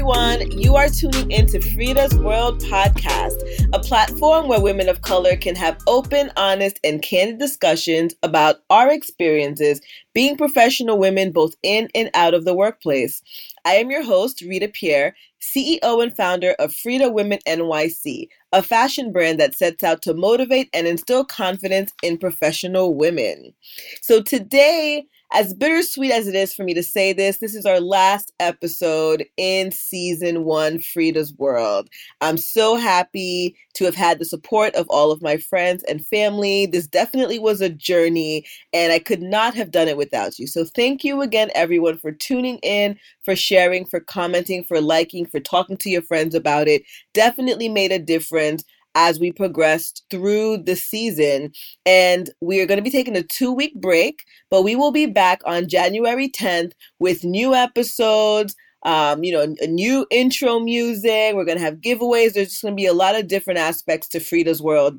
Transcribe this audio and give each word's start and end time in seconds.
everyone. 0.00 0.50
You 0.52 0.76
are 0.76 0.88
tuning 0.88 1.30
into 1.30 1.60
Freeda's 1.60 2.14
World 2.18 2.60
podcast, 2.62 3.40
a 3.72 3.78
platform 3.78 4.48
where 4.48 4.60
women 4.60 4.88
of 4.88 5.02
color 5.02 5.36
can 5.36 5.54
have 5.54 5.78
open, 5.86 6.32
honest, 6.36 6.80
and 6.82 7.02
candid 7.02 7.38
discussions 7.38 8.14
about 8.24 8.56
our 8.68 8.90
experiences 8.90 9.80
being 10.12 10.36
professional 10.36 10.98
women 10.98 11.30
both 11.30 11.54
in 11.62 11.88
and 11.94 12.10
out 12.14 12.34
of 12.34 12.44
the 12.44 12.54
workplace. 12.54 13.22
I 13.64 13.74
am 13.74 13.88
your 13.88 14.02
host, 14.02 14.40
Rita 14.40 14.66
Pierre, 14.68 15.14
CEO 15.40 16.02
and 16.02 16.14
founder 16.14 16.56
of 16.58 16.72
Freeda 16.72 17.12
Women 17.12 17.38
NYC, 17.46 18.26
a 18.52 18.62
fashion 18.62 19.12
brand 19.12 19.38
that 19.38 19.54
sets 19.54 19.84
out 19.84 20.02
to 20.02 20.14
motivate 20.14 20.68
and 20.74 20.88
instill 20.88 21.24
confidence 21.24 21.92
in 22.02 22.18
professional 22.18 22.96
women. 22.96 23.54
So 24.02 24.20
today, 24.20 25.06
as 25.32 25.54
bittersweet 25.54 26.10
as 26.10 26.26
it 26.26 26.34
is 26.34 26.52
for 26.52 26.64
me 26.64 26.74
to 26.74 26.82
say 26.82 27.12
this, 27.12 27.38
this 27.38 27.54
is 27.54 27.64
our 27.64 27.80
last 27.80 28.32
episode 28.40 29.24
in 29.36 29.70
season 29.70 30.44
one, 30.44 30.80
Freeda's 30.80 31.32
World. 31.34 31.88
I'm 32.20 32.36
so 32.36 32.76
happy 32.76 33.54
to 33.74 33.84
have 33.84 33.94
had 33.94 34.18
the 34.18 34.24
support 34.24 34.74
of 34.74 34.86
all 34.90 35.12
of 35.12 35.22
my 35.22 35.36
friends 35.36 35.84
and 35.84 36.04
family. 36.04 36.66
This 36.66 36.88
definitely 36.88 37.38
was 37.38 37.60
a 37.60 37.68
journey, 37.68 38.44
and 38.72 38.92
I 38.92 38.98
could 38.98 39.22
not 39.22 39.54
have 39.54 39.70
done 39.70 39.86
it 39.86 39.96
without 39.96 40.38
you. 40.38 40.48
So, 40.48 40.64
thank 40.64 41.04
you 41.04 41.22
again, 41.22 41.50
everyone, 41.54 41.98
for 41.98 42.10
tuning 42.10 42.58
in, 42.58 42.98
for 43.24 43.36
sharing, 43.36 43.84
for 43.86 44.00
commenting, 44.00 44.64
for 44.64 44.80
liking, 44.80 45.26
for 45.26 45.38
talking 45.38 45.76
to 45.76 45.90
your 45.90 46.02
friends 46.02 46.34
about 46.34 46.66
it. 46.66 46.82
Definitely 47.14 47.68
made 47.68 47.92
a 47.92 47.98
difference 48.00 48.64
as 48.94 49.18
we 49.20 49.32
progressed 49.32 50.04
through 50.10 50.58
the 50.58 50.76
season. 50.76 51.52
And 51.86 52.30
we 52.40 52.60
are 52.60 52.66
going 52.66 52.78
to 52.78 52.82
be 52.82 52.90
taking 52.90 53.16
a 53.16 53.22
two 53.22 53.52
week 53.52 53.74
break, 53.80 54.24
but 54.50 54.62
we 54.62 54.76
will 54.76 54.92
be 54.92 55.06
back 55.06 55.40
on 55.44 55.68
January 55.68 56.28
10th 56.28 56.72
with 56.98 57.24
new 57.24 57.54
episodes. 57.54 58.54
Um, 58.82 59.22
you 59.22 59.32
know, 59.32 59.54
a 59.60 59.66
new 59.66 60.06
intro 60.10 60.58
music. 60.58 61.34
We're 61.34 61.44
gonna 61.44 61.60
have 61.60 61.82
giveaways. 61.82 62.32
There's 62.32 62.48
just 62.48 62.62
gonna 62.62 62.74
be 62.74 62.86
a 62.86 62.94
lot 62.94 63.14
of 63.14 63.28
different 63.28 63.58
aspects 63.58 64.08
to 64.08 64.20
Freeda's 64.20 64.62
World 64.62 64.98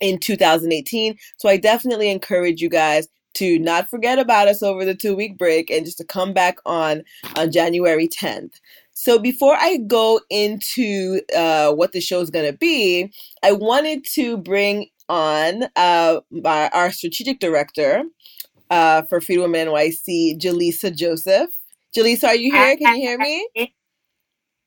in 0.00 0.18
2018. 0.18 1.18
So 1.36 1.50
I 1.50 1.58
definitely 1.58 2.10
encourage 2.10 2.62
you 2.62 2.70
guys 2.70 3.08
to 3.34 3.58
not 3.58 3.88
forget 3.88 4.18
about 4.18 4.48
us 4.48 4.62
over 4.62 4.84
the 4.84 4.94
two 4.94 5.16
week 5.16 5.38
break 5.38 5.70
and 5.70 5.84
just 5.84 5.98
to 5.98 6.04
come 6.04 6.32
back 6.32 6.58
on 6.66 7.02
on 7.36 7.52
January 7.52 8.08
10th. 8.08 8.54
So 8.94 9.18
before 9.18 9.56
I 9.58 9.78
go 9.78 10.20
into 10.30 11.20
uh, 11.36 11.72
what 11.72 11.92
the 11.92 12.00
show 12.00 12.20
is 12.20 12.30
going 12.30 12.50
to 12.50 12.56
be, 12.56 13.12
I 13.42 13.52
wanted 13.52 14.04
to 14.14 14.36
bring 14.36 14.88
on 15.08 15.64
uh, 15.76 16.20
my, 16.30 16.68
our 16.68 16.92
strategic 16.92 17.40
director 17.40 18.04
uh, 18.70 19.02
for 19.02 19.20
Freeda 19.20 19.42
Women 19.42 19.68
NYC, 19.68 20.38
Jellisa 20.38 20.94
Joseph. 20.94 21.50
Jellisa, 21.96 22.28
are 22.28 22.34
you 22.34 22.52
here? 22.52 22.76
Can 22.76 22.96
you 22.96 23.02
hear 23.02 23.18
me? 23.18 23.74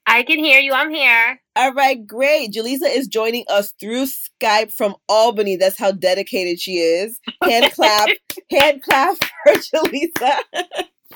I 0.07 0.21
can 0.23 0.37
hear 0.37 0.59
you. 0.59 0.71
I'm 0.73 0.91
here. 0.91 1.39
All 1.55 1.73
right, 1.73 2.05
great. 2.05 2.53
Jellisa 2.53 2.95
is 2.95 3.07
joining 3.07 3.43
us 3.49 3.73
through 3.79 4.05
Skype 4.05 4.71
from 4.71 4.95
Albany. 5.09 5.55
That's 5.55 5.79
how 5.79 5.91
dedicated 5.91 6.59
she 6.59 6.73
is. 6.73 7.19
Hand 7.41 7.71
clap, 7.73 8.09
hand 8.51 8.83
clap 8.83 9.17
for 9.17 9.53
Jellisa. 9.53 10.37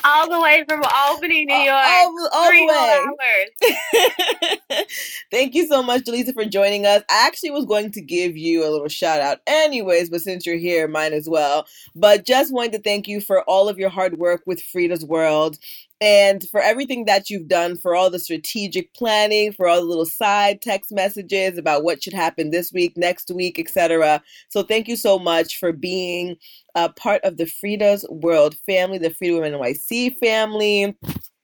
All 0.03 0.29
the 0.29 0.39
way 0.39 0.63
from 0.67 0.83
Albany, 0.83 1.45
New 1.45 1.53
York. 1.53 1.85
All, 1.85 2.29
all 2.31 2.47
Three 2.47 2.67
the 2.67 3.15
way. 3.19 4.85
Thank 5.31 5.55
you 5.55 5.67
so 5.67 5.81
much, 5.81 6.03
Jellisa, 6.03 6.33
for 6.33 6.45
joining 6.45 6.85
us. 6.85 7.03
I 7.09 7.25
actually 7.27 7.51
was 7.51 7.65
going 7.65 7.91
to 7.93 8.01
give 8.01 8.37
you 8.37 8.65
a 8.65 8.69
little 8.69 8.87
shout 8.87 9.19
out 9.19 9.39
anyways, 9.47 10.09
but 10.09 10.21
since 10.21 10.45
you're 10.45 10.57
here, 10.57 10.87
mine 10.87 11.13
as 11.13 11.27
well. 11.27 11.65
But 11.95 12.25
just 12.25 12.53
wanted 12.53 12.73
to 12.73 12.81
thank 12.81 13.07
you 13.07 13.19
for 13.19 13.43
all 13.43 13.67
of 13.67 13.79
your 13.79 13.89
hard 13.89 14.17
work 14.19 14.43
with 14.45 14.61
Freeda's 14.61 15.03
World 15.03 15.57
and 16.01 16.47
for 16.49 16.61
everything 16.61 17.05
that 17.05 17.29
you've 17.29 17.47
done 17.47 17.75
for 17.75 17.95
all 17.95 18.09
the 18.09 18.19
strategic 18.19 18.93
planning 18.93 19.51
for 19.51 19.67
all 19.67 19.79
the 19.79 19.87
little 19.87 20.05
side 20.05 20.61
text 20.61 20.91
messages 20.91 21.57
about 21.57 21.83
what 21.83 22.01
should 22.03 22.13
happen 22.13 22.51
this 22.51 22.71
week 22.71 22.93
next 22.95 23.31
week 23.31 23.59
etc 23.59 24.21
so 24.49 24.63
thank 24.63 24.87
you 24.87 24.95
so 24.95 25.19
much 25.19 25.57
for 25.57 25.71
being 25.71 26.35
a 26.75 26.89
part 26.89 27.21
of 27.23 27.37
the 27.37 27.45
freeda's 27.45 28.05
world 28.09 28.55
family 28.65 28.97
the 28.97 29.09
freeda 29.09 29.41
women 29.41 29.53
nyc 29.53 30.17
family 30.17 30.95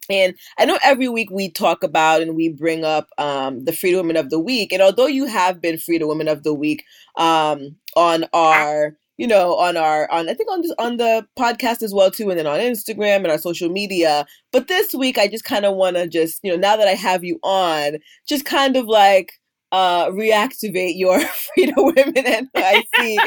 and 0.09 0.35
I 0.59 0.65
know 0.65 0.77
every 0.83 1.09
week 1.09 1.31
we 1.31 1.49
talk 1.49 1.83
about 1.83 2.21
and 2.21 2.35
we 2.35 2.49
bring 2.49 2.83
up 2.83 3.09
um, 3.17 3.65
the 3.65 3.71
Freeda 3.71 3.97
Women 3.97 4.17
of 4.17 4.29
the 4.29 4.39
Week. 4.39 4.71
And 4.71 4.81
although 4.81 5.07
you 5.07 5.25
have 5.25 5.61
been 5.61 5.77
Freeda 5.77 6.07
Women 6.07 6.27
of 6.27 6.43
the 6.43 6.53
Week 6.53 6.83
um, 7.17 7.75
on 7.95 8.25
our 8.33 8.95
you 9.17 9.27
know, 9.27 9.55
on 9.55 9.77
our 9.77 10.09
on 10.11 10.29
I 10.29 10.33
think 10.33 10.51
on 10.51 10.61
this, 10.61 10.73
on 10.77 10.97
the 10.97 11.25
podcast 11.37 11.81
as 11.81 11.93
well 11.93 12.11
too, 12.11 12.29
and 12.29 12.39
then 12.39 12.47
on 12.47 12.59
Instagram 12.59 13.17
and 13.17 13.27
our 13.27 13.37
social 13.37 13.69
media. 13.69 14.25
But 14.51 14.67
this 14.67 14.93
week, 14.93 15.17
I 15.17 15.27
just 15.27 15.45
kind 15.45 15.65
of 15.65 15.75
want 15.75 15.95
to 15.95 16.07
just 16.07 16.39
you 16.43 16.51
know 16.51 16.57
now 16.57 16.75
that 16.75 16.87
I 16.87 16.93
have 16.93 17.23
you 17.23 17.39
on, 17.43 17.97
just 18.27 18.45
kind 18.45 18.75
of 18.75 18.85
like 18.85 19.33
uh 19.71 20.07
reactivate 20.09 20.93
your 20.95 21.19
Freeda 21.57 21.73
Women 21.77 22.25
and 22.25 22.49
I 22.55 22.83
see 22.97 23.17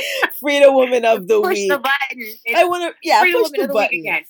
Freeda 0.42 0.72
Woman 0.72 1.04
of 1.04 1.26
the 1.26 1.40
push 1.40 1.54
Week. 1.54 1.70
The 1.70 1.78
button. 1.78 2.56
I 2.56 2.64
want 2.64 2.82
to 2.82 2.94
yeah 3.02 3.24
Freeda 3.24 3.32
push 3.32 3.50
the 3.56 3.68
button. 3.68 4.02
The 4.02 4.22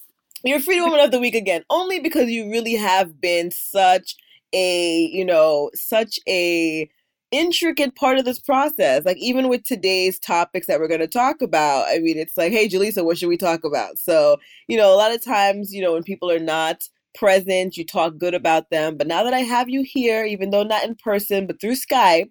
You're 0.45 0.61
Freeda 0.61 0.85
Woman 0.85 1.01
of 1.01 1.11
the 1.11 1.19
Week 1.19 1.35
again, 1.35 1.65
only 1.71 1.99
because 1.99 2.31
you 2.31 2.51
really 2.51 2.77
have 2.77 3.21
been 3.21 3.51
such 3.51 4.17
a 4.53 5.09
you 5.13 5.25
know 5.25 5.71
such 5.75 6.19
a 6.29 6.89
intricate 7.31 7.95
part 7.95 8.19
of 8.19 8.25
this 8.25 8.39
process. 8.39 9.05
Like 9.05 9.19
even 9.19 9.49
with 9.49 9.65
today's 9.65 10.19
topics 10.19 10.67
that 10.67 10.81
we're 10.81 10.89
going 10.89 11.01
to 11.01 11.07
talk 11.07 11.43
about, 11.43 11.87
I 11.89 11.99
mean, 11.99 12.19
it's 12.19 12.37
like, 12.37 12.53
hey, 12.53 12.69
Jellisa, 12.69 13.05
what 13.05 13.19
should 13.19 13.29
we 13.29 13.37
talk 13.37 13.65
about? 13.65 13.99
So, 13.99 14.39
you 14.69 14.77
know, 14.77 14.93
a 14.93 14.97
lot 14.97 15.15
of 15.15 15.23
times, 15.25 15.73
you 15.73 15.83
know, 15.83 15.93
when 15.93 16.03
people 16.03 16.31
are 16.31 16.39
not 16.39 16.89
present, 17.15 17.77
you 17.77 17.85
talk 17.85 18.17
good 18.19 18.35
about 18.35 18.71
them. 18.71 18.97
But 18.97 19.07
now 19.07 19.23
that 19.25 19.35
I 19.35 19.41
have 19.41 19.69
you 19.69 19.83
here, 19.83 20.25
even 20.25 20.51
though 20.51 20.63
not 20.63 20.85
in 20.85 20.95
person, 20.95 21.47
but 21.47 21.61
through 21.61 21.77
Skype, 21.77 22.31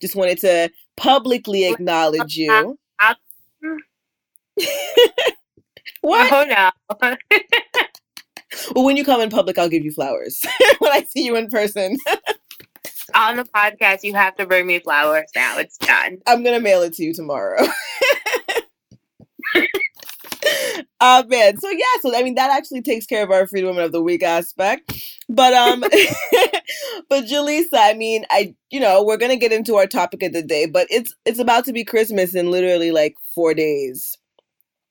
just 0.00 0.16
wanted 0.16 0.38
to 0.38 0.70
publicly 0.96 1.68
acknowledge 1.68 2.36
you. 2.36 2.78
what? 6.00 6.32
Oh 6.32 6.44
no. 6.44 6.70
well, 8.74 8.84
when 8.84 8.96
you 8.96 9.04
come 9.04 9.20
in 9.20 9.30
public, 9.30 9.58
I'll 9.58 9.68
give 9.68 9.84
you 9.84 9.92
flowers 9.92 10.44
when 10.78 10.92
I 10.92 11.04
see 11.04 11.24
you 11.24 11.36
in 11.36 11.48
person 11.48 11.96
on 13.14 13.36
the 13.36 13.44
podcast, 13.44 14.00
you 14.02 14.14
have 14.14 14.36
to 14.36 14.46
bring 14.46 14.66
me 14.66 14.78
flowers 14.78 15.30
now. 15.34 15.58
It's 15.58 15.78
done. 15.78 16.18
I'm 16.26 16.42
gonna 16.42 16.60
mail 16.60 16.82
it 16.82 16.94
to 16.94 17.04
you 17.04 17.14
tomorrow. 17.14 17.62
uh 21.00 21.22
man 21.28 21.56
so 21.58 21.68
yeah 21.70 21.84
so 22.00 22.16
i 22.16 22.22
mean 22.22 22.34
that 22.34 22.50
actually 22.50 22.82
takes 22.82 23.06
care 23.06 23.22
of 23.22 23.30
our 23.30 23.46
freeda 23.46 23.64
woman 23.64 23.84
of 23.84 23.92
the 23.92 24.02
week 24.02 24.22
aspect 24.22 24.92
but 25.28 25.52
um 25.54 25.80
but 27.08 27.24
Jellisa, 27.24 27.74
i 27.74 27.94
mean 27.94 28.24
i 28.30 28.54
you 28.70 28.80
know 28.80 29.02
we're 29.02 29.16
gonna 29.16 29.36
get 29.36 29.52
into 29.52 29.76
our 29.76 29.86
topic 29.86 30.22
of 30.22 30.32
the 30.32 30.42
day 30.42 30.66
but 30.66 30.86
it's 30.90 31.14
it's 31.24 31.38
about 31.38 31.64
to 31.64 31.72
be 31.72 31.84
christmas 31.84 32.34
in 32.34 32.50
literally 32.50 32.90
like 32.90 33.14
four 33.34 33.54
days 33.54 34.16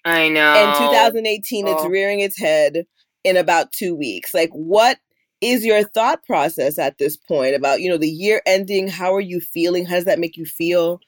i 0.06 0.29
know 0.29 0.53
In 0.53 0.89
2018 0.89 1.67
oh. 1.67 1.72
it's 1.72 1.85
rearing 1.85 2.19
its 2.19 2.39
head 2.39 2.85
in 3.23 3.38
about 3.38 3.72
two 3.72 3.95
weeks 3.95 4.33
like 4.33 4.50
what 4.51 4.97
is 5.41 5.63
your 5.65 5.83
thought 5.83 6.23
process 6.25 6.79
at 6.79 6.97
this 6.97 7.15
point 7.15 7.55
about 7.55 7.81
you 7.81 7.89
know 7.89 7.97
the 7.97 8.09
year 8.09 8.41
ending 8.45 8.87
how 8.87 9.13
are 9.13 9.21
you 9.21 9.39
feeling 9.39 9.85
how 9.85 9.95
does 9.95 10.05
that 10.05 10.19
make 10.19 10.37
you 10.37 10.45
feel 10.45 10.99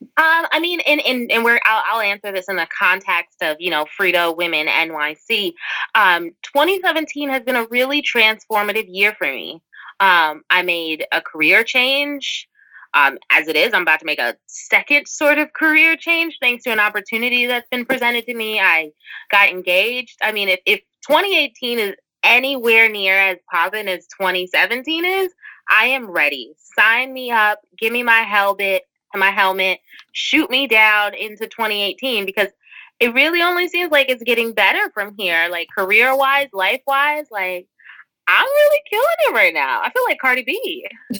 um, 0.00 0.46
I 0.52 0.60
mean, 0.60 0.80
and 0.80 1.00
and 1.00 1.30
and 1.30 1.44
we're 1.44 1.60
I'll, 1.64 1.82
I'll, 1.90 2.00
answer 2.00 2.30
this 2.30 2.46
in 2.48 2.56
the 2.56 2.68
context 2.76 3.42
of 3.42 3.56
you 3.58 3.70
know 3.70 3.84
Freeda 3.84 4.36
Women 4.36 4.66
NYC. 4.66 5.54
Um, 5.94 6.30
2017 6.42 7.28
has 7.28 7.42
been 7.42 7.56
a 7.56 7.66
really 7.66 8.00
transformative 8.02 8.86
year 8.88 9.14
for 9.18 9.26
me. 9.26 9.60
Um, 10.00 10.42
I 10.50 10.62
made 10.62 11.04
a 11.12 11.20
career 11.20 11.64
change. 11.64 12.48
Um, 12.94 13.18
as 13.30 13.48
it 13.48 13.56
is, 13.56 13.74
I'm 13.74 13.82
about 13.82 14.00
to 14.00 14.06
make 14.06 14.18
a 14.18 14.36
second 14.46 15.08
sort 15.08 15.38
of 15.38 15.52
career 15.52 15.96
change 15.96 16.38
thanks 16.40 16.64
to 16.64 16.70
an 16.70 16.80
opportunity 16.80 17.46
that's 17.46 17.68
been 17.68 17.84
presented 17.84 18.24
to 18.26 18.34
me. 18.34 18.60
I 18.60 18.90
got 19.30 19.50
engaged. 19.50 20.16
I 20.22 20.32
mean, 20.32 20.48
if, 20.48 20.60
if 20.64 20.80
2018 21.06 21.78
is 21.78 21.94
anywhere 22.22 22.88
near 22.88 23.14
as 23.14 23.38
popping 23.50 23.88
as 23.88 24.06
2017 24.18 25.04
is, 25.04 25.32
I 25.70 25.86
am 25.86 26.10
ready. 26.10 26.52
Sign 26.78 27.12
me 27.12 27.30
up, 27.30 27.60
give 27.78 27.92
me 27.92 28.02
my 28.02 28.20
helmet, 28.20 28.82
my 29.14 29.30
helmet, 29.30 29.80
shoot 30.12 30.50
me 30.50 30.66
down 30.66 31.14
into 31.14 31.46
2018 31.46 32.26
because 32.26 32.48
it 33.00 33.14
really 33.14 33.42
only 33.42 33.68
seems 33.68 33.92
like 33.92 34.08
it's 34.08 34.22
getting 34.22 34.52
better 34.52 34.90
from 34.92 35.14
here, 35.16 35.48
like 35.50 35.68
career 35.76 36.16
wise, 36.16 36.48
life 36.52 36.82
wise. 36.86 37.26
Like, 37.30 37.66
I'm 38.26 38.46
really 38.46 38.80
killing 38.90 39.06
it 39.20 39.34
right 39.34 39.54
now. 39.54 39.80
I 39.82 39.90
feel 39.90 40.02
like 40.06 40.18
Cardi 40.18 40.42
B. 40.42 40.86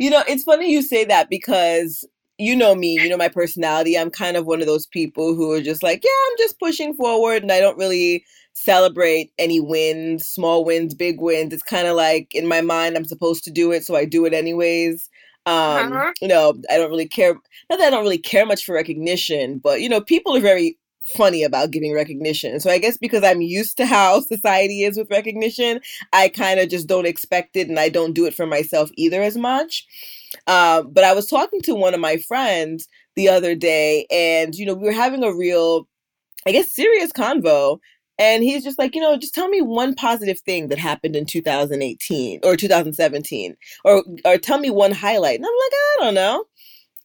you 0.00 0.10
know, 0.10 0.22
it's 0.28 0.42
funny 0.42 0.70
you 0.70 0.82
say 0.82 1.04
that 1.04 1.30
because 1.30 2.04
you 2.38 2.56
know 2.56 2.74
me, 2.74 2.94
you 2.94 3.08
know 3.08 3.16
my 3.16 3.28
personality. 3.28 3.96
I'm 3.96 4.10
kind 4.10 4.36
of 4.36 4.46
one 4.46 4.60
of 4.60 4.66
those 4.66 4.86
people 4.86 5.34
who 5.34 5.52
are 5.52 5.60
just 5.60 5.82
like, 5.82 6.02
yeah, 6.04 6.30
I'm 6.30 6.36
just 6.38 6.58
pushing 6.58 6.94
forward 6.94 7.42
and 7.42 7.52
I 7.52 7.60
don't 7.60 7.78
really 7.78 8.24
celebrate 8.58 9.32
any 9.38 9.60
wins, 9.60 10.26
small 10.26 10.64
wins, 10.64 10.94
big 10.94 11.20
wins. 11.20 11.52
It's 11.52 11.62
kind 11.62 11.86
of 11.86 11.96
like 11.96 12.28
in 12.32 12.46
my 12.46 12.60
mind 12.60 12.96
I'm 12.96 13.04
supposed 13.04 13.44
to 13.44 13.50
do 13.50 13.72
it, 13.72 13.84
so 13.84 13.94
I 13.94 14.04
do 14.04 14.24
it 14.24 14.34
anyways. 14.34 15.08
Um, 15.46 15.92
uh-huh. 15.92 16.12
you 16.20 16.28
know, 16.28 16.54
I 16.70 16.76
don't 16.76 16.90
really 16.90 17.08
care. 17.08 17.34
Not 17.70 17.78
that 17.78 17.86
I 17.86 17.90
don't 17.90 18.02
really 18.02 18.18
care 18.18 18.44
much 18.44 18.64
for 18.64 18.74
recognition, 18.74 19.58
but 19.58 19.80
you 19.80 19.88
know, 19.88 20.00
people 20.00 20.36
are 20.36 20.40
very 20.40 20.76
funny 21.16 21.42
about 21.42 21.70
giving 21.70 21.94
recognition. 21.94 22.60
So 22.60 22.70
I 22.70 22.78
guess 22.78 22.98
because 22.98 23.24
I'm 23.24 23.40
used 23.40 23.76
to 23.78 23.86
how 23.86 24.20
society 24.34 24.82
is 24.82 24.98
with 24.98 25.10
recognition, 25.10 25.80
I 26.12 26.28
kind 26.28 26.60
of 26.60 26.68
just 26.68 26.86
don't 26.86 27.06
expect 27.06 27.56
it 27.56 27.68
and 27.68 27.78
I 27.78 27.88
don't 27.88 28.12
do 28.12 28.26
it 28.26 28.34
for 28.34 28.46
myself 28.46 28.90
either 28.96 29.22
as 29.22 29.36
much. 29.36 29.86
Uh, 30.46 30.82
but 30.82 31.04
I 31.04 31.14
was 31.14 31.26
talking 31.26 31.62
to 31.62 31.74
one 31.74 31.94
of 31.94 32.00
my 32.00 32.18
friends 32.18 32.86
the 33.16 33.28
other 33.28 33.54
day, 33.54 34.06
and 34.10 34.54
you 34.54 34.66
know, 34.66 34.74
we 34.74 34.84
were 34.84 34.92
having 34.92 35.24
a 35.24 35.34
real, 35.34 35.88
I 36.46 36.52
guess, 36.52 36.74
serious 36.74 37.12
convo. 37.12 37.78
And 38.18 38.42
he's 38.42 38.64
just 38.64 38.78
like, 38.78 38.94
you 38.94 39.00
know, 39.00 39.16
just 39.16 39.34
tell 39.34 39.48
me 39.48 39.62
one 39.62 39.94
positive 39.94 40.40
thing 40.40 40.68
that 40.68 40.78
happened 40.78 41.14
in 41.14 41.24
2018 41.24 42.40
or 42.42 42.56
2017, 42.56 43.56
or 43.84 44.02
or 44.24 44.38
tell 44.38 44.58
me 44.58 44.70
one 44.70 44.92
highlight. 44.92 45.36
And 45.36 45.46
I'm 45.46 45.52
like, 45.52 45.72
I 45.72 45.96
don't 46.00 46.14
know. 46.14 46.44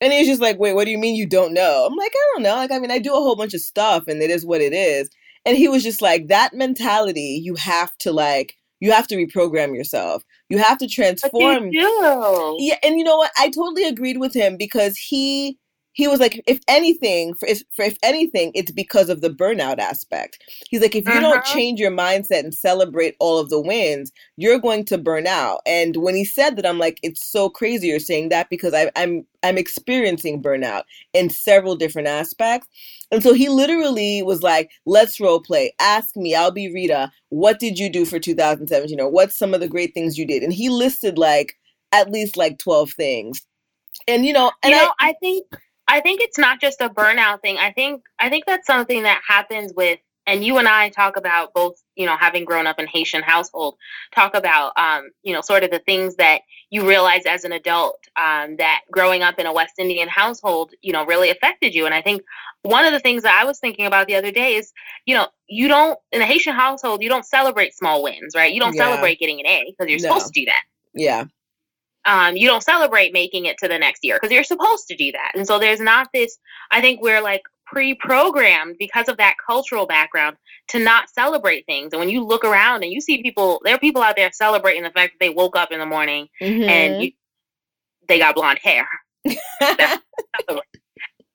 And 0.01 0.11
he's 0.11 0.27
just 0.27 0.41
like, 0.41 0.59
wait, 0.59 0.73
what 0.73 0.85
do 0.85 0.91
you 0.91 0.97
mean 0.97 1.15
you 1.15 1.27
don't 1.27 1.53
know? 1.53 1.87
I'm 1.89 1.95
like, 1.95 2.11
I 2.13 2.31
don't 2.33 2.43
know. 2.43 2.55
Like, 2.55 2.71
I 2.71 2.79
mean, 2.79 2.91
I 2.91 2.99
do 2.99 3.13
a 3.13 3.17
whole 3.17 3.35
bunch 3.35 3.53
of 3.53 3.61
stuff, 3.61 4.07
and 4.07 4.21
it 4.21 4.29
is 4.29 4.45
what 4.45 4.59
it 4.59 4.73
is. 4.73 5.09
And 5.45 5.55
he 5.55 5.67
was 5.67 5.83
just 5.83 6.01
like, 6.01 6.27
that 6.27 6.53
mentality, 6.53 7.39
you 7.43 7.55
have 7.55 7.95
to 7.99 8.11
like, 8.11 8.55
you 8.79 8.91
have 8.91 9.07
to 9.07 9.15
reprogram 9.15 9.75
yourself. 9.75 10.23
You 10.49 10.57
have 10.57 10.77
to 10.79 10.87
transform. 10.87 11.69
Yeah, 11.71 12.77
and 12.83 12.97
you 12.97 13.03
know 13.03 13.17
what? 13.17 13.31
I 13.37 13.49
totally 13.49 13.85
agreed 13.85 14.17
with 14.17 14.33
him 14.33 14.57
because 14.57 14.97
he 14.97 15.57
he 15.93 16.07
was 16.07 16.19
like, 16.19 16.41
if 16.47 16.59
anything, 16.67 17.33
for 17.35 17.47
if, 17.47 17.63
for 17.75 17.83
if 17.83 17.97
anything, 18.03 18.51
it's 18.55 18.71
because 18.71 19.09
of 19.09 19.21
the 19.21 19.29
burnout 19.29 19.77
aspect. 19.77 20.43
He's 20.69 20.81
like, 20.81 20.95
if 20.95 21.05
you 21.05 21.11
uh-huh. 21.11 21.21
don't 21.21 21.45
change 21.45 21.79
your 21.79 21.91
mindset 21.91 22.39
and 22.39 22.53
celebrate 22.53 23.15
all 23.19 23.37
of 23.37 23.49
the 23.49 23.61
wins, 23.61 24.11
you're 24.35 24.59
going 24.59 24.85
to 24.85 24.97
burn 24.97 25.27
out. 25.27 25.61
And 25.65 25.97
when 25.97 26.15
he 26.15 26.25
said 26.25 26.55
that, 26.55 26.65
I'm 26.65 26.79
like, 26.79 26.99
it's 27.03 27.25
so 27.25 27.47
crazy 27.49 27.87
you're 27.87 27.99
saying 27.99 28.29
that 28.29 28.49
because 28.49 28.73
I, 28.73 28.91
I'm 28.95 29.25
I'm 29.43 29.57
experiencing 29.57 30.41
burnout 30.41 30.83
in 31.13 31.29
several 31.29 31.75
different 31.75 32.07
aspects. 32.07 32.67
And 33.11 33.21
so 33.21 33.33
he 33.33 33.49
literally 33.49 34.23
was 34.23 34.41
like, 34.41 34.71
let's 34.85 35.19
role 35.19 35.41
play. 35.41 35.73
Ask 35.79 36.15
me, 36.15 36.33
I'll 36.33 36.49
be 36.49 36.73
Rita. 36.73 37.11
What 37.29 37.59
did 37.59 37.77
you 37.77 37.89
do 37.89 38.05
for 38.05 38.19
2017? 38.19 38.99
Or 38.99 39.09
what's 39.09 39.37
some 39.37 39.53
of 39.53 39.59
the 39.59 39.67
great 39.67 39.93
things 39.93 40.17
you 40.17 40.25
did? 40.25 40.41
And 40.41 40.53
he 40.53 40.69
listed 40.69 41.17
like 41.17 41.57
at 41.91 42.09
least 42.09 42.37
like 42.37 42.57
12 42.57 42.93
things. 42.93 43.45
And 44.07 44.25
you 44.25 44.33
know, 44.33 44.51
and 44.63 44.71
you 44.71 44.77
know, 44.77 44.91
I, 44.99 45.09
I 45.09 45.13
think 45.21 45.45
I 45.93 45.99
think 45.99 46.21
it's 46.21 46.39
not 46.39 46.59
just 46.59 46.81
a 46.81 46.89
burnout 46.89 47.43
thing. 47.43 47.59
I 47.59 47.71
think 47.71 48.01
I 48.19 48.27
think 48.27 48.45
that's 48.47 48.65
something 48.65 49.03
that 49.03 49.21
happens 49.27 49.73
with 49.75 49.99
and 50.25 50.43
you 50.43 50.57
and 50.57 50.67
I 50.67 50.89
talk 50.89 51.17
about 51.17 51.53
both, 51.53 51.75
you 51.95 52.07
know, 52.07 52.17
having 52.17 52.45
grown 52.45 52.65
up 52.65 52.79
in 52.79 52.87
Haitian 52.87 53.21
household, 53.21 53.75
talk 54.15 54.33
about, 54.33 54.71
um, 54.75 55.11
you 55.21 55.33
know, 55.33 55.41
sort 55.41 55.63
of 55.63 55.69
the 55.69 55.83
things 55.85 56.15
that 56.15 56.41
you 56.71 56.87
realize 56.87 57.27
as 57.27 57.43
an 57.43 57.51
adult 57.51 57.99
um, 58.15 58.55
that 58.55 58.81
growing 58.89 59.21
up 59.21 59.37
in 59.37 59.45
a 59.45 59.53
West 59.53 59.73
Indian 59.77 60.07
household, 60.07 60.71
you 60.81 60.93
know, 60.93 61.05
really 61.05 61.29
affected 61.29 61.75
you. 61.75 61.85
And 61.85 61.93
I 61.93 62.01
think 62.01 62.23
one 62.63 62.85
of 62.85 62.93
the 62.93 62.99
things 62.99 63.21
that 63.21 63.39
I 63.39 63.45
was 63.45 63.59
thinking 63.59 63.85
about 63.85 64.07
the 64.07 64.15
other 64.15 64.31
day 64.31 64.55
is, 64.55 64.71
you 65.05 65.13
know, 65.13 65.27
you 65.47 65.67
don't 65.67 65.99
in 66.11 66.23
a 66.23 66.25
Haitian 66.25 66.55
household, 66.55 67.03
you 67.03 67.09
don't 67.09 67.25
celebrate 67.25 67.75
small 67.75 68.01
wins, 68.01 68.33
right? 68.33 68.51
You 68.51 68.61
don't 68.61 68.73
yeah. 68.73 68.85
celebrate 68.85 69.19
getting 69.19 69.41
an 69.41 69.45
A 69.45 69.75
because 69.77 69.91
you're 69.91 70.09
no. 70.09 70.15
supposed 70.15 70.33
to 70.33 70.39
do 70.39 70.45
that. 70.45 70.63
Yeah 70.95 71.25
um, 72.05 72.35
you 72.35 72.47
don't 72.47 72.63
celebrate 72.63 73.13
making 73.13 73.45
it 73.45 73.57
to 73.59 73.67
the 73.67 73.79
next 73.79 74.03
year 74.03 74.17
because 74.21 74.33
you're 74.33 74.43
supposed 74.43 74.87
to 74.87 74.95
do 74.95 75.11
that. 75.13 75.31
And 75.35 75.47
so 75.47 75.59
there's 75.59 75.79
not 75.79 76.09
this, 76.13 76.37
I 76.71 76.81
think 76.81 77.01
we're 77.01 77.21
like 77.21 77.43
pre 77.65 77.95
programmed 77.95 78.75
because 78.77 79.07
of 79.07 79.17
that 79.17 79.35
cultural 79.45 79.85
background 79.85 80.37
to 80.69 80.79
not 80.79 81.09
celebrate 81.09 81.65
things. 81.65 81.93
And 81.93 81.99
when 81.99 82.09
you 82.09 82.23
look 82.23 82.43
around 82.43 82.83
and 82.83 82.91
you 82.91 83.01
see 83.01 83.21
people, 83.21 83.61
there 83.63 83.75
are 83.75 83.79
people 83.79 84.01
out 84.01 84.15
there 84.15 84.31
celebrating 84.33 84.83
the 84.83 84.91
fact 84.91 85.13
that 85.13 85.19
they 85.25 85.29
woke 85.29 85.55
up 85.55 85.71
in 85.71 85.79
the 85.79 85.85
morning 85.85 86.27
mm-hmm. 86.41 86.69
and 86.69 87.03
you, 87.03 87.11
they 88.07 88.19
got 88.19 88.35
blonde 88.35 88.59
hair. 88.61 88.87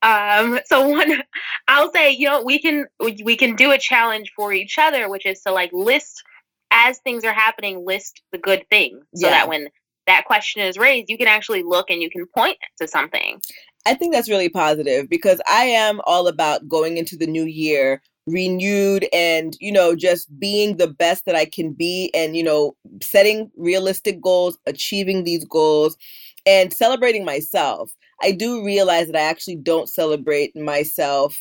um 0.02 0.60
so 0.66 0.86
one 0.88 1.22
i'll 1.66 1.90
say 1.92 2.12
you 2.12 2.26
know 2.26 2.42
we 2.44 2.60
can 2.60 2.86
we 3.00 3.36
can 3.36 3.56
do 3.56 3.72
a 3.72 3.78
challenge 3.78 4.30
for 4.36 4.52
each 4.52 4.78
other 4.78 5.08
which 5.08 5.26
is 5.26 5.40
to 5.40 5.50
like 5.50 5.72
list 5.72 6.22
as 6.70 6.98
things 6.98 7.24
are 7.24 7.32
happening 7.32 7.84
list 7.84 8.22
the 8.30 8.38
good 8.38 8.64
things 8.70 9.02
so 9.14 9.26
yeah. 9.26 9.30
that 9.30 9.48
when 9.48 9.68
that 10.08 10.24
question 10.24 10.62
is 10.62 10.76
raised, 10.76 11.08
you 11.08 11.18
can 11.18 11.28
actually 11.28 11.62
look 11.62 11.90
and 11.90 12.02
you 12.02 12.10
can 12.10 12.26
point 12.34 12.58
to 12.80 12.88
something. 12.88 13.40
I 13.86 13.94
think 13.94 14.12
that's 14.12 14.28
really 14.28 14.48
positive 14.48 15.08
because 15.08 15.40
I 15.48 15.64
am 15.64 16.00
all 16.04 16.28
about 16.28 16.68
going 16.68 16.96
into 16.96 17.16
the 17.16 17.26
new 17.26 17.44
year 17.44 18.02
renewed 18.26 19.06
and 19.10 19.56
you 19.58 19.72
know 19.72 19.96
just 19.96 20.28
being 20.38 20.76
the 20.76 20.86
best 20.86 21.24
that 21.24 21.34
I 21.34 21.46
can 21.46 21.72
be 21.72 22.10
and 22.12 22.36
you 22.36 22.42
know 22.42 22.76
setting 23.02 23.50
realistic 23.56 24.20
goals, 24.20 24.58
achieving 24.66 25.24
these 25.24 25.44
goals 25.46 25.96
and 26.44 26.72
celebrating 26.72 27.24
myself. 27.24 27.90
I 28.22 28.32
do 28.32 28.64
realize 28.64 29.06
that 29.06 29.16
I 29.16 29.24
actually 29.24 29.56
don't 29.56 29.88
celebrate 29.88 30.56
myself 30.56 31.38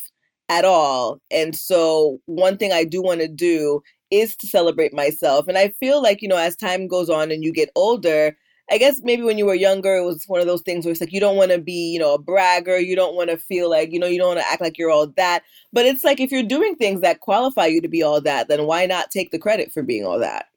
at 0.49 0.63
all. 0.63 1.19
And 1.31 1.55
so 1.55 2.19
one 2.25 2.57
thing 2.57 2.71
I 2.71 2.83
do 2.83 3.01
want 3.01 3.21
to 3.21 3.27
do 3.27 3.81
is 4.11 4.35
to 4.37 4.47
celebrate 4.47 4.93
myself. 4.93 5.47
And 5.47 5.57
I 5.57 5.69
feel 5.79 6.01
like, 6.01 6.21
you 6.21 6.27
know, 6.27 6.37
as 6.37 6.55
time 6.55 6.87
goes 6.87 7.09
on 7.09 7.31
and 7.31 7.43
you 7.43 7.51
get 7.51 7.69
older, 7.75 8.37
I 8.69 8.77
guess 8.77 9.01
maybe 9.01 9.23
when 9.23 9.37
you 9.37 9.45
were 9.45 9.55
younger, 9.55 9.95
it 9.95 10.03
was 10.03 10.25
one 10.27 10.41
of 10.41 10.47
those 10.47 10.61
things 10.61 10.85
where 10.85 10.91
it's 10.91 10.99
like 10.99 11.13
you 11.13 11.21
don't 11.21 11.37
want 11.37 11.51
to 11.51 11.57
be, 11.57 11.91
you 11.91 11.99
know, 11.99 12.13
a 12.15 12.19
bragger. 12.19 12.77
You 12.77 12.95
don't 12.97 13.15
want 13.15 13.29
to 13.29 13.37
feel 13.37 13.69
like, 13.69 13.93
you 13.93 13.99
know, 13.99 14.07
you 14.07 14.17
don't 14.17 14.35
want 14.35 14.39
to 14.39 14.51
act 14.51 14.61
like 14.61 14.77
you're 14.77 14.91
all 14.91 15.07
that. 15.15 15.43
But 15.71 15.85
it's 15.85 16.03
like 16.03 16.19
if 16.19 16.31
you're 16.31 16.43
doing 16.43 16.75
things 16.75 17.01
that 17.01 17.21
qualify 17.21 17.67
you 17.67 17.81
to 17.81 17.87
be 17.87 18.03
all 18.03 18.19
that, 18.21 18.49
then 18.49 18.65
why 18.65 18.85
not 18.85 19.09
take 19.09 19.31
the 19.31 19.39
credit 19.39 19.71
for 19.71 19.83
being 19.83 20.05
all 20.05 20.19
that? 20.19 20.47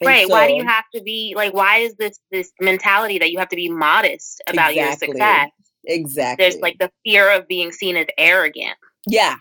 And 0.00 0.06
right. 0.06 0.28
So, 0.28 0.32
why 0.32 0.46
do 0.46 0.54
you 0.54 0.64
have 0.64 0.84
to 0.94 1.02
be 1.02 1.34
like? 1.36 1.52
Why 1.52 1.78
is 1.78 1.94
this 1.96 2.18
this 2.30 2.52
mentality 2.60 3.18
that 3.18 3.32
you 3.32 3.38
have 3.38 3.48
to 3.48 3.56
be 3.56 3.68
modest 3.68 4.42
about 4.46 4.70
exactly, 4.70 5.08
your 5.08 5.14
success? 5.14 5.50
Exactly. 5.84 6.44
There's 6.44 6.60
like 6.60 6.78
the 6.78 6.90
fear 7.04 7.30
of 7.30 7.48
being 7.48 7.72
seen 7.72 7.96
as 7.96 8.06
arrogant. 8.16 8.76
Yeah. 9.06 9.34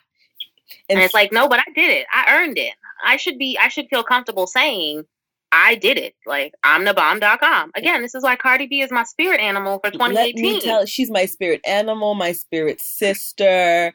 And, 0.90 0.98
and 0.98 1.00
it's 1.00 1.14
like, 1.14 1.32
no, 1.32 1.48
but 1.48 1.60
I 1.60 1.72
did 1.74 1.92
it. 1.92 2.08
I 2.12 2.42
earned 2.42 2.58
it. 2.58 2.74
I 3.06 3.18
should 3.18 3.38
be. 3.38 3.58
I 3.60 3.70
should 3.70 3.88
feel 3.90 4.04
comfortable 4.04 4.48
saying 4.48 5.06
I 5.52 5.76
did 5.76 5.98
it. 5.98 6.16
Like 6.26 6.54
I'm 6.64 6.86
the 6.86 6.94
bomb.com. 6.94 7.72
Again, 7.76 8.02
this 8.02 8.14
is 8.14 8.24
why 8.24 8.36
Cardi 8.36 8.68
B 8.68 8.82
is 8.82 8.92
my 8.92 9.04
spirit 9.04 9.40
animal 9.40 9.80
for 9.84 9.90
2018. 9.92 10.36
Let 10.36 10.54
me 10.54 10.62
tell 10.62 10.86
she's 10.86 11.10
my 11.10 11.26
spirit 11.26 11.62
animal, 11.66 12.14
my 12.14 12.34
spirit 12.34 12.80
sister. 12.80 13.94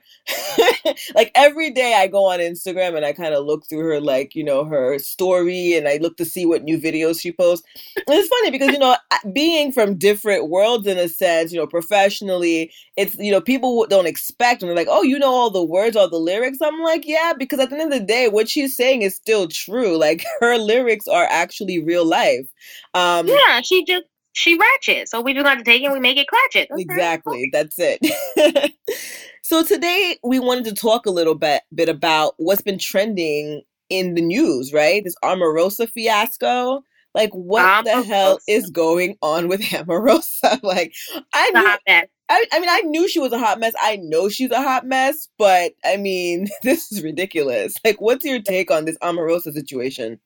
like 1.14 1.30
every 1.34 1.70
day 1.70 1.94
I 1.94 2.08
go 2.08 2.24
on 2.24 2.40
Instagram 2.40 2.96
and 2.96 3.04
I 3.04 3.12
kind 3.12 3.34
of 3.34 3.44
look 3.44 3.66
through 3.68 3.86
her 3.86 4.00
like, 4.00 4.34
you 4.34 4.42
know, 4.42 4.64
her 4.64 4.98
story 4.98 5.74
and 5.74 5.86
I 5.86 5.98
look 5.98 6.16
to 6.16 6.24
see 6.24 6.44
what 6.44 6.64
new 6.64 6.78
videos 6.78 7.20
she 7.20 7.30
posts. 7.30 7.66
And 7.96 8.04
it's 8.08 8.28
funny 8.28 8.50
because, 8.50 8.72
you 8.72 8.78
know, 8.78 8.96
being 9.32 9.70
from 9.70 9.96
different 9.96 10.48
worlds 10.48 10.86
in 10.86 10.98
a 10.98 11.08
sense, 11.08 11.52
you 11.52 11.58
know, 11.58 11.66
professionally, 11.66 12.72
it's, 12.96 13.16
you 13.16 13.30
know, 13.30 13.40
people 13.40 13.86
don't 13.88 14.06
expect 14.06 14.62
and 14.62 14.68
they're 14.68 14.76
like, 14.76 14.88
oh, 14.90 15.02
you 15.02 15.18
know 15.18 15.32
all 15.32 15.50
the 15.50 15.64
words, 15.64 15.96
all 15.96 16.10
the 16.10 16.16
lyrics. 16.16 16.58
I'm 16.60 16.80
like, 16.82 17.06
yeah, 17.06 17.32
because 17.38 17.60
at 17.60 17.70
the 17.70 17.76
end 17.76 17.92
of 17.92 18.00
the 18.00 18.04
day, 18.04 18.28
what 18.28 18.48
she's 18.48 18.76
saying 18.76 19.02
is 19.02 19.14
still 19.14 19.46
true. 19.46 19.96
Like 19.96 20.24
her 20.40 20.58
lyrics 20.58 21.06
are 21.06 21.26
actually 21.30 21.43
actually 21.44 21.78
real 21.84 22.04
life. 22.04 22.46
Um, 22.94 23.28
yeah, 23.28 23.60
she 23.60 23.84
just 23.84 24.04
she 24.32 24.58
ratchet. 24.58 25.08
So 25.08 25.20
we 25.20 25.34
just 25.34 25.44
got 25.44 25.58
to 25.58 25.64
take 25.64 25.82
it 25.82 25.86
and 25.86 25.94
we 25.94 26.00
make 26.00 26.16
it 26.16 26.26
cratchet. 26.26 26.70
Okay. 26.70 26.82
Exactly. 26.82 27.50
That's 27.52 27.76
it. 27.78 28.74
so 29.42 29.62
today 29.62 30.18
we 30.24 30.40
wanted 30.40 30.64
to 30.64 30.74
talk 30.74 31.06
a 31.06 31.10
little 31.10 31.36
bit 31.36 31.62
bit 31.74 31.88
about 31.88 32.34
what's 32.38 32.62
been 32.62 32.78
trending 32.78 33.62
in 33.90 34.14
the 34.14 34.22
news, 34.22 34.72
right? 34.72 35.04
This 35.04 35.16
Omarosa 35.22 35.88
fiasco. 35.88 36.82
Like 37.14 37.30
what 37.30 37.84
the 37.84 38.02
hell 38.02 38.40
is 38.48 38.70
going 38.70 39.16
on 39.22 39.48
with 39.48 39.60
Omarosa? 39.70 40.60
like 40.62 40.92
I 41.32 41.50
knew 41.50 42.02
I, 42.30 42.46
I 42.52 42.58
mean, 42.58 42.70
I 42.70 42.80
knew 42.80 43.06
she 43.06 43.20
was 43.20 43.32
a 43.32 43.38
hot 43.38 43.60
mess. 43.60 43.74
I 43.80 43.96
know 43.96 44.28
she's 44.28 44.50
a 44.50 44.62
hot 44.62 44.86
mess, 44.86 45.28
but 45.38 45.72
I 45.84 45.96
mean, 45.96 46.48
this 46.62 46.90
is 46.90 47.02
ridiculous. 47.02 47.74
Like, 47.84 48.00
what's 48.00 48.24
your 48.24 48.40
take 48.40 48.70
on 48.70 48.86
this 48.86 48.98
Omarosa 48.98 49.52
situation? 49.52 50.18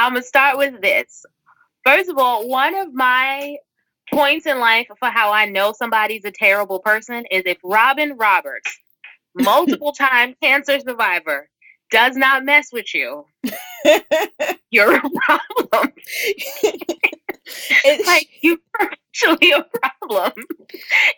I'm 0.00 0.14
gonna 0.14 0.22
start 0.22 0.56
with 0.56 0.80
this. 0.80 1.26
First 1.84 2.08
of 2.08 2.16
all, 2.16 2.48
one 2.48 2.74
of 2.74 2.94
my 2.94 3.58
points 4.10 4.46
in 4.46 4.58
life 4.58 4.86
for 4.98 5.10
how 5.10 5.30
I 5.30 5.44
know 5.44 5.74
somebody's 5.76 6.24
a 6.24 6.30
terrible 6.30 6.78
person 6.78 7.26
is 7.30 7.42
if 7.44 7.58
Robin 7.62 8.16
Roberts, 8.16 8.78
multiple 9.34 9.92
time 9.92 10.34
cancer 10.42 10.80
survivor, 10.80 11.50
does 11.90 12.16
not 12.16 12.46
mess 12.46 12.72
with 12.72 12.94
you, 12.94 13.26
you're 14.70 14.96
a 14.96 15.02
problem. 15.02 15.92
it's 17.84 18.06
like 18.06 18.26
you're 18.42 18.56
actually 18.80 19.52
a 19.52 19.66
problem 19.82 20.32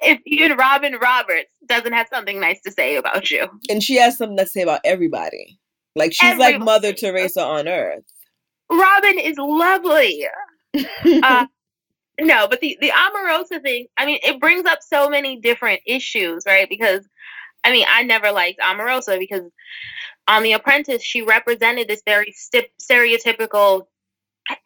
if 0.01 0.21
even 0.27 0.57
Robin 0.59 0.97
Roberts 1.01 1.51
doesn't 1.69 1.93
have 1.93 2.09
something 2.13 2.41
nice 2.41 2.61
to 2.63 2.73
say 2.73 2.97
about 2.97 3.31
you. 3.31 3.47
And 3.71 3.81
she 3.81 3.95
has 3.99 4.19
something 4.19 4.39
to 4.39 4.47
say 4.47 4.63
about 4.63 4.81
everybody. 4.85 5.61
Like 5.95 6.13
she's 6.13 6.31
everybody. 6.31 6.55
like 6.55 6.65
Mother 6.65 6.93
Teresa 6.93 7.45
on 7.45 7.69
earth. 7.69 8.03
Robin 8.73 9.19
is 9.19 9.37
lovely. 9.39 10.27
uh, 11.23 11.47
no, 12.21 12.49
but 12.49 12.61
the 12.61 12.79
the 12.81 12.91
Omarosa 12.91 13.63
thing, 13.63 13.87
I 13.97 14.07
mean, 14.07 14.19
it 14.23 14.41
brings 14.41 14.67
up 14.67 14.79
so 14.83 15.09
many 15.09 15.37
different 15.37 15.81
issues, 15.87 16.45
right? 16.47 16.69
Because 16.69 17.07
I 17.65 17.73
mean, 17.73 17.87
I 17.89 18.03
never 18.03 18.33
liked 18.33 18.61
Omarosa 18.61 19.19
because 19.19 19.51
on 20.29 20.43
The 20.43 20.53
Apprentice, 20.53 21.03
she 21.03 21.23
represented 21.23 21.89
this 21.89 22.03
very 22.05 22.33
st- 22.33 22.71
stereotypical 22.81 23.87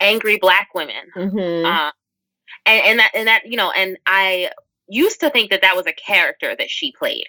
angry 0.01 0.39
black 0.39 0.69
women. 0.75 1.11
Mm-hmm. 1.15 1.67
Uh, 1.67 1.91
and, 2.65 2.85
and 2.85 2.99
that 2.99 3.11
and 3.15 3.29
that 3.29 3.47
you 3.47 3.57
know, 3.57 3.71
and 3.71 3.97
I 4.07 4.51
used 4.89 5.21
to 5.21 5.31
think 5.31 5.51
that 5.51 5.63
that 5.63 5.77
was 5.77 5.87
a 5.87 5.93
character 5.93 6.55
that 6.57 6.71
she 6.71 6.93
played. 6.93 7.27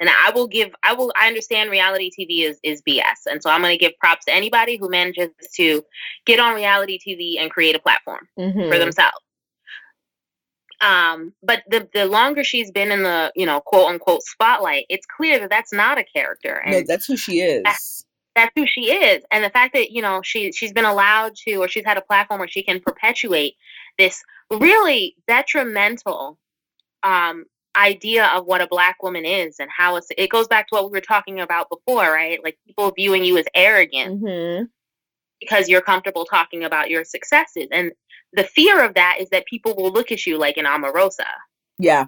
And 0.00 0.08
I 0.08 0.30
will 0.30 0.46
give, 0.46 0.70
I 0.82 0.92
will, 0.92 1.12
I 1.16 1.26
understand 1.26 1.70
reality 1.70 2.10
TV 2.10 2.44
is 2.44 2.60
is 2.62 2.82
BS, 2.82 3.26
and 3.26 3.42
so 3.42 3.50
I'm 3.50 3.62
going 3.62 3.76
to 3.76 3.78
give 3.78 3.98
props 3.98 4.24
to 4.26 4.34
anybody 4.34 4.76
who 4.76 4.88
manages 4.88 5.30
to 5.56 5.84
get 6.24 6.38
on 6.38 6.54
reality 6.54 6.98
TV 7.04 7.40
and 7.40 7.50
create 7.50 7.74
a 7.74 7.80
platform 7.80 8.28
mm-hmm. 8.38 8.70
for 8.70 8.78
themselves. 8.78 9.18
Um, 10.80 11.34
but 11.42 11.62
the 11.68 11.88
the 11.92 12.06
longer 12.06 12.44
she's 12.44 12.70
been 12.70 12.92
in 12.92 13.02
the 13.02 13.32
you 13.34 13.44
know 13.44 13.60
quote 13.60 13.88
unquote 13.88 14.22
spotlight, 14.22 14.86
it's 14.88 15.06
clear 15.06 15.40
that 15.40 15.50
that's 15.50 15.72
not 15.72 15.98
a 15.98 16.04
character. 16.04 16.62
And 16.64 16.72
no, 16.72 16.82
that's 16.86 17.06
who 17.06 17.16
she 17.16 17.40
is. 17.40 17.62
That's, 17.64 18.04
that's 18.36 18.52
who 18.54 18.66
she 18.66 18.92
is, 18.92 19.24
and 19.32 19.42
the 19.42 19.50
fact 19.50 19.74
that 19.74 19.90
you 19.90 20.00
know 20.00 20.20
she 20.22 20.52
she's 20.52 20.72
been 20.72 20.84
allowed 20.84 21.34
to, 21.46 21.56
or 21.56 21.68
she's 21.68 21.84
had 21.84 21.96
a 21.96 22.02
platform 22.02 22.38
where 22.38 22.48
she 22.48 22.62
can 22.62 22.78
perpetuate 22.78 23.54
this 23.98 24.22
really 24.50 25.16
detrimental 25.26 26.38
um, 27.02 27.44
idea 27.78 28.26
of 28.34 28.44
what 28.44 28.60
a 28.60 28.66
black 28.66 29.02
woman 29.02 29.24
is 29.24 29.56
and 29.60 29.70
how 29.74 29.96
it's 29.96 30.08
it 30.18 30.28
goes 30.30 30.48
back 30.48 30.68
to 30.68 30.74
what 30.74 30.84
we 30.84 30.90
were 30.90 31.00
talking 31.00 31.40
about 31.40 31.68
before 31.70 32.12
right 32.12 32.40
like 32.42 32.58
people 32.66 32.90
viewing 32.96 33.24
you 33.24 33.38
as 33.38 33.46
arrogant 33.54 34.20
mm-hmm. 34.20 34.64
because 35.40 35.68
you're 35.68 35.80
comfortable 35.80 36.24
talking 36.24 36.64
about 36.64 36.90
your 36.90 37.04
successes 37.04 37.68
and 37.70 37.92
the 38.32 38.44
fear 38.44 38.84
of 38.84 38.94
that 38.94 39.16
is 39.20 39.28
that 39.30 39.46
people 39.46 39.74
will 39.74 39.90
look 39.90 40.12
at 40.12 40.26
you 40.26 40.38
like 40.38 40.56
an 40.56 40.64
Omarosa. 40.64 41.26
Yeah. 41.78 42.06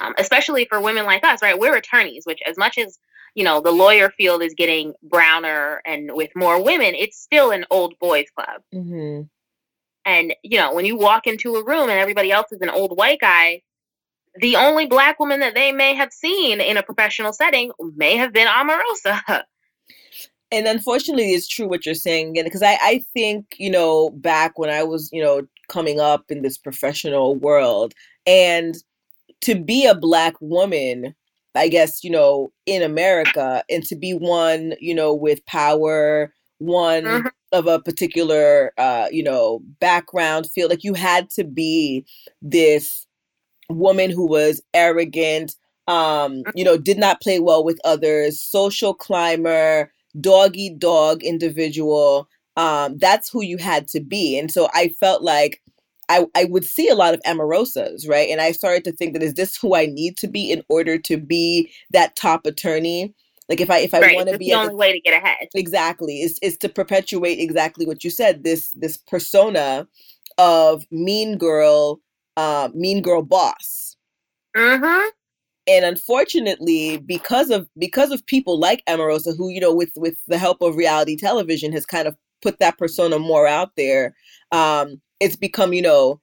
Um, 0.00 0.14
especially 0.18 0.66
for 0.66 0.80
women 0.80 1.04
like 1.04 1.24
us, 1.24 1.42
right? 1.42 1.58
We're 1.58 1.76
attorneys, 1.76 2.24
which 2.24 2.40
as 2.46 2.56
much 2.56 2.78
as 2.78 2.98
you 3.34 3.44
know 3.44 3.60
the 3.60 3.70
lawyer 3.70 4.10
field 4.10 4.42
is 4.42 4.54
getting 4.54 4.92
browner 5.02 5.80
and 5.84 6.10
with 6.12 6.30
more 6.34 6.62
women, 6.62 6.94
it's 6.94 7.18
still 7.18 7.50
an 7.50 7.64
old 7.70 7.94
boys 7.98 8.26
club. 8.34 8.62
Mm-hmm. 8.74 9.22
And 10.04 10.34
you 10.42 10.58
know 10.58 10.74
when 10.74 10.84
you 10.84 10.96
walk 10.96 11.26
into 11.26 11.56
a 11.56 11.64
room 11.64 11.88
and 11.90 11.98
everybody 11.98 12.30
else 12.30 12.52
is 12.52 12.60
an 12.60 12.70
old 12.70 12.96
white 12.96 13.20
guy, 13.20 13.62
the 14.40 14.56
only 14.56 14.86
black 14.86 15.20
woman 15.20 15.40
that 15.40 15.54
they 15.54 15.72
may 15.72 15.94
have 15.94 16.12
seen 16.12 16.60
in 16.60 16.76
a 16.76 16.82
professional 16.82 17.32
setting 17.32 17.72
may 17.96 18.16
have 18.16 18.32
been 18.32 18.46
Omarosa. 18.46 19.42
and 20.52 20.66
unfortunately 20.66 21.32
it's 21.32 21.48
true 21.48 21.68
what 21.68 21.86
you're 21.86 21.94
saying 21.94 22.32
because 22.32 22.62
I, 22.62 22.78
I 22.82 23.04
think 23.14 23.56
you 23.58 23.70
know 23.70 24.10
back 24.10 24.58
when 24.58 24.70
i 24.70 24.82
was 24.82 25.10
you 25.12 25.22
know 25.22 25.42
coming 25.68 26.00
up 26.00 26.24
in 26.30 26.42
this 26.42 26.58
professional 26.58 27.36
world 27.36 27.94
and 28.26 28.74
to 29.42 29.54
be 29.54 29.86
a 29.86 29.94
black 29.94 30.34
woman 30.40 31.14
i 31.54 31.68
guess 31.68 32.02
you 32.02 32.10
know 32.10 32.52
in 32.66 32.82
america 32.82 33.62
and 33.70 33.84
to 33.84 33.96
be 33.96 34.12
one 34.12 34.74
you 34.80 34.94
know 34.94 35.14
with 35.14 35.44
power 35.46 36.32
one 36.58 37.04
mm-hmm. 37.04 37.28
of 37.52 37.66
a 37.66 37.80
particular 37.80 38.72
uh 38.78 39.06
you 39.10 39.22
know 39.22 39.60
background 39.80 40.50
feel 40.50 40.68
like 40.68 40.84
you 40.84 40.94
had 40.94 41.30
to 41.30 41.44
be 41.44 42.04
this 42.42 43.06
woman 43.70 44.10
who 44.10 44.26
was 44.26 44.60
arrogant 44.74 45.54
um 45.88 46.42
you 46.54 46.64
know 46.64 46.76
did 46.76 46.98
not 46.98 47.20
play 47.20 47.40
well 47.40 47.64
with 47.64 47.80
others 47.84 48.40
social 48.40 48.92
climber 48.92 49.90
doggy 50.18 50.70
dog 50.70 51.22
individual. 51.22 52.28
Um, 52.56 52.98
that's 52.98 53.28
who 53.30 53.42
you 53.42 53.58
had 53.58 53.88
to 53.88 54.00
be. 54.00 54.38
And 54.38 54.50
so 54.50 54.68
I 54.74 54.88
felt 55.00 55.22
like 55.22 55.62
I, 56.08 56.26
I 56.34 56.44
would 56.44 56.64
see 56.64 56.88
a 56.88 56.94
lot 56.94 57.14
of 57.14 57.20
Omarosas, 57.22 58.08
right? 58.08 58.28
And 58.28 58.40
I 58.40 58.52
started 58.52 58.84
to 58.84 58.92
think 58.92 59.12
that 59.12 59.22
is 59.22 59.34
this 59.34 59.56
who 59.56 59.74
I 59.76 59.86
need 59.86 60.16
to 60.18 60.28
be 60.28 60.50
in 60.50 60.62
order 60.68 60.98
to 60.98 61.16
be 61.16 61.70
that 61.90 62.16
top 62.16 62.46
attorney? 62.46 63.14
Like 63.48 63.60
if 63.60 63.70
I 63.70 63.78
if 63.78 63.94
I 63.94 64.00
right. 64.00 64.16
want 64.16 64.28
to 64.28 64.38
be 64.38 64.46
the 64.46 64.54
only 64.54 64.74
a, 64.74 64.76
way 64.76 64.92
to 64.92 65.00
get 65.00 65.22
ahead. 65.22 65.48
Exactly. 65.54 66.20
Is 66.20 66.38
is 66.42 66.56
to 66.58 66.68
perpetuate 66.68 67.38
exactly 67.38 67.86
what 67.86 68.04
you 68.04 68.10
said, 68.10 68.44
this 68.44 68.70
this 68.72 68.96
persona 68.96 69.86
of 70.38 70.84
mean 70.90 71.36
girl, 71.36 72.00
uh, 72.36 72.68
mean 72.74 73.02
girl 73.02 73.22
boss. 73.22 73.96
Mm-hmm. 74.56 75.08
And 75.68 75.84
unfortunately 75.84 76.98
because 76.98 77.50
of 77.50 77.68
because 77.78 78.10
of 78.10 78.24
people 78.26 78.58
like 78.58 78.82
Omarosa 78.88 79.36
who 79.36 79.50
you 79.50 79.60
know 79.60 79.74
with 79.74 79.92
with 79.94 80.16
the 80.26 80.38
help 80.38 80.62
of 80.62 80.74
reality 80.74 81.16
television 81.16 81.70
has 81.72 81.86
kind 81.86 82.08
of 82.08 82.16
put 82.42 82.58
that 82.58 82.78
persona 82.78 83.18
more 83.18 83.46
out 83.46 83.76
there 83.76 84.16
um 84.50 85.00
it's 85.20 85.36
become 85.36 85.72
you 85.74 85.82
know 85.82 86.18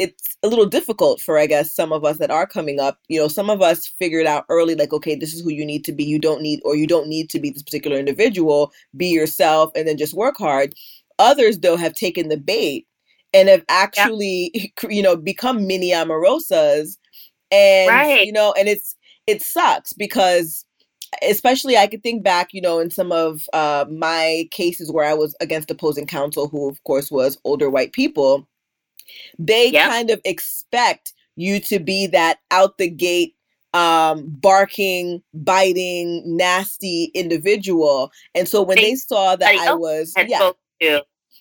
it's 0.00 0.36
a 0.42 0.48
little 0.48 0.66
difficult 0.66 1.20
for 1.20 1.38
i 1.38 1.46
guess 1.46 1.72
some 1.72 1.92
of 1.92 2.04
us 2.04 2.18
that 2.18 2.30
are 2.30 2.46
coming 2.46 2.80
up. 2.80 2.98
You 3.08 3.20
know 3.20 3.28
some 3.28 3.48
of 3.48 3.62
us 3.62 3.86
figured 3.86 4.26
out 4.26 4.44
early 4.48 4.74
like 4.74 4.92
okay 4.92 5.14
this 5.14 5.32
is 5.32 5.42
who 5.42 5.50
you 5.50 5.64
need 5.64 5.84
to 5.84 5.92
be. 5.92 6.04
You 6.04 6.18
don't 6.18 6.42
need 6.42 6.60
or 6.64 6.74
you 6.74 6.86
don't 6.86 7.08
need 7.08 7.30
to 7.30 7.38
be 7.38 7.50
this 7.50 7.62
particular 7.62 7.96
individual. 7.96 8.72
Be 8.96 9.06
yourself 9.06 9.70
and 9.76 9.86
then 9.86 9.96
just 9.96 10.14
work 10.14 10.36
hard. 10.36 10.74
Others 11.18 11.60
though 11.60 11.76
have 11.76 11.94
taken 11.94 12.28
the 12.28 12.38
bait 12.38 12.86
and 13.32 13.48
have 13.48 13.64
actually 13.68 14.50
yeah. 14.54 14.66
you 14.90 15.02
know 15.02 15.16
become 15.16 15.66
mini 15.66 15.92
Omarosas 15.92 16.96
and 17.50 17.90
right. 17.90 18.26
you 18.26 18.32
know 18.32 18.54
and 18.58 18.68
it's 18.68 18.96
it 19.26 19.42
sucks 19.42 19.92
because 19.92 20.64
especially 21.22 21.76
I 21.76 21.88
could 21.88 22.04
think 22.04 22.22
back, 22.22 22.50
you 22.52 22.60
know, 22.60 22.78
in 22.78 22.88
some 22.90 23.10
of 23.10 23.42
uh, 23.52 23.84
my 23.90 24.48
cases 24.52 24.92
where 24.92 25.04
I 25.04 25.14
was 25.14 25.34
against 25.40 25.70
opposing 25.70 26.06
counsel, 26.06 26.48
who 26.48 26.68
of 26.68 26.82
course 26.84 27.10
was 27.10 27.36
older 27.44 27.68
white 27.68 27.92
people. 27.92 28.48
They 29.38 29.70
yep. 29.70 29.90
kind 29.90 30.10
of 30.10 30.20
expect 30.24 31.12
you 31.34 31.58
to 31.60 31.80
be 31.80 32.06
that 32.08 32.38
out 32.50 32.78
the 32.78 32.88
gate 32.88 33.34
um 33.72 34.24
barking 34.28 35.22
biting 35.32 36.24
nasty 36.24 37.12
individual 37.14 38.10
and 38.34 38.48
so 38.48 38.62
when 38.62 38.74
they, 38.74 38.82
they 38.82 38.94
saw 38.96 39.36
that 39.36 39.54
i 39.60 39.72
was 39.72 40.12
yeah 40.80 40.98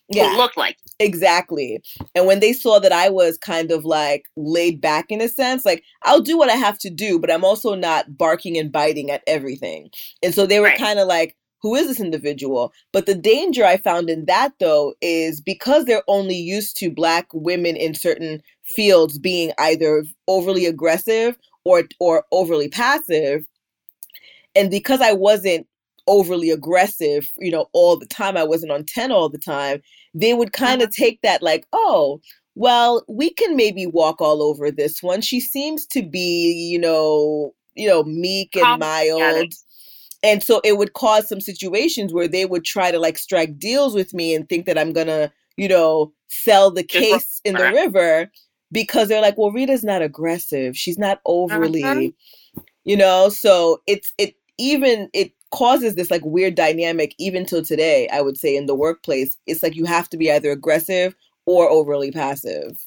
yeah. 0.09 0.33
looked 0.37 0.57
like. 0.57 0.77
Exactly. 0.99 1.81
And 2.13 2.25
when 2.27 2.41
they 2.41 2.51
saw 2.51 2.77
that 2.79 2.91
I 2.91 3.09
was 3.09 3.37
kind 3.37 3.71
of 3.71 3.85
like 3.85 4.25
laid 4.35 4.81
back 4.81 5.05
in 5.09 5.21
a 5.21 5.29
sense, 5.29 5.65
like 5.65 5.83
I'll 6.03 6.19
do 6.21 6.37
what 6.37 6.49
I 6.49 6.55
have 6.55 6.77
to 6.79 6.89
do, 6.89 7.17
but 7.19 7.31
I'm 7.31 7.45
also 7.45 7.73
not 7.73 8.17
barking 8.17 8.57
and 8.57 8.71
biting 8.71 9.09
at 9.09 9.23
everything. 9.25 9.89
And 10.21 10.33
so 10.35 10.45
they 10.45 10.59
were 10.59 10.67
right. 10.67 10.77
kind 10.77 10.99
of 10.99 11.07
like, 11.07 11.37
who 11.61 11.75
is 11.75 11.87
this 11.87 12.01
individual? 12.01 12.73
But 12.91 13.05
the 13.05 13.15
danger 13.15 13.65
I 13.65 13.77
found 13.77 14.09
in 14.09 14.25
that 14.25 14.53
though 14.59 14.93
is 15.01 15.39
because 15.39 15.85
they're 15.85 16.03
only 16.07 16.35
used 16.35 16.75
to 16.77 16.91
black 16.91 17.27
women 17.33 17.77
in 17.77 17.95
certain 17.95 18.41
fields 18.75 19.17
being 19.17 19.53
either 19.57 20.03
overly 20.27 20.65
aggressive 20.65 21.37
or 21.63 21.83
or 21.99 22.25
overly 22.31 22.67
passive. 22.67 23.45
And 24.55 24.69
because 24.69 24.99
I 24.99 25.13
wasn't 25.13 25.67
overly 26.09 26.49
aggressive, 26.49 27.29
you 27.37 27.51
know, 27.51 27.67
all 27.71 27.95
the 27.95 28.05
time, 28.05 28.35
I 28.35 28.43
wasn't 28.43 28.71
on 28.71 28.83
10 28.83 29.11
all 29.11 29.29
the 29.29 29.37
time, 29.37 29.81
they 30.13 30.33
would 30.33 30.51
kind 30.51 30.81
of 30.81 30.89
mm-hmm. 30.89 31.03
take 31.03 31.21
that 31.21 31.41
like, 31.41 31.65
oh, 31.71 32.19
well, 32.55 33.05
we 33.07 33.29
can 33.29 33.55
maybe 33.55 33.85
walk 33.85 34.19
all 34.19 34.43
over 34.43 34.69
this 34.71 35.01
one. 35.01 35.21
She 35.21 35.39
seems 35.39 35.85
to 35.87 36.01
be, 36.01 36.51
you 36.71 36.79
know, 36.79 37.53
you 37.75 37.87
know, 37.87 38.03
meek 38.03 38.57
and 38.57 38.79
mild. 38.79 39.53
And 40.21 40.43
so 40.43 40.59
it 40.65 40.77
would 40.77 40.93
cause 40.93 41.29
some 41.29 41.39
situations 41.39 42.13
where 42.13 42.27
they 42.27 42.45
would 42.45 42.65
try 42.65 42.91
to 42.91 42.99
like 42.99 43.17
strike 43.17 43.57
deals 43.57 43.95
with 43.95 44.13
me 44.13 44.35
and 44.35 44.49
think 44.49 44.65
that 44.65 44.77
I'm 44.77 44.91
gonna, 44.91 45.31
you 45.55 45.69
know, 45.69 46.11
sell 46.27 46.71
the 46.71 46.83
case 46.83 47.39
in 47.45 47.55
the 47.55 47.71
river 47.71 48.29
because 48.71 49.07
they're 49.07 49.21
like, 49.21 49.37
well, 49.37 49.51
Rita's 49.51 49.83
not 49.83 50.01
aggressive. 50.01 50.75
She's 50.75 50.97
not 50.97 51.21
overly, 51.25 51.83
uh-huh. 51.83 52.63
you 52.83 52.97
know. 52.97 53.29
So 53.29 53.81
it's 53.87 54.13
it 54.17 54.35
even 54.57 55.09
it 55.13 55.31
causes 55.51 55.95
this 55.95 56.11
like 56.11 56.23
weird 56.23 56.53
dynamic 56.53 57.15
even 57.17 57.45
till 57.45 57.63
today 57.63 58.07
i 58.09 58.21
would 58.21 58.37
say 58.37 58.55
in 58.55 58.67
the 58.67 58.75
workplace 58.75 59.35
it's 59.47 59.63
like 59.63 59.75
you 59.75 59.85
have 59.85 60.07
to 60.07 60.17
be 60.17 60.31
either 60.31 60.51
aggressive 60.51 61.15
or 61.49 61.67
overly 61.67 62.11
passive. 62.11 62.77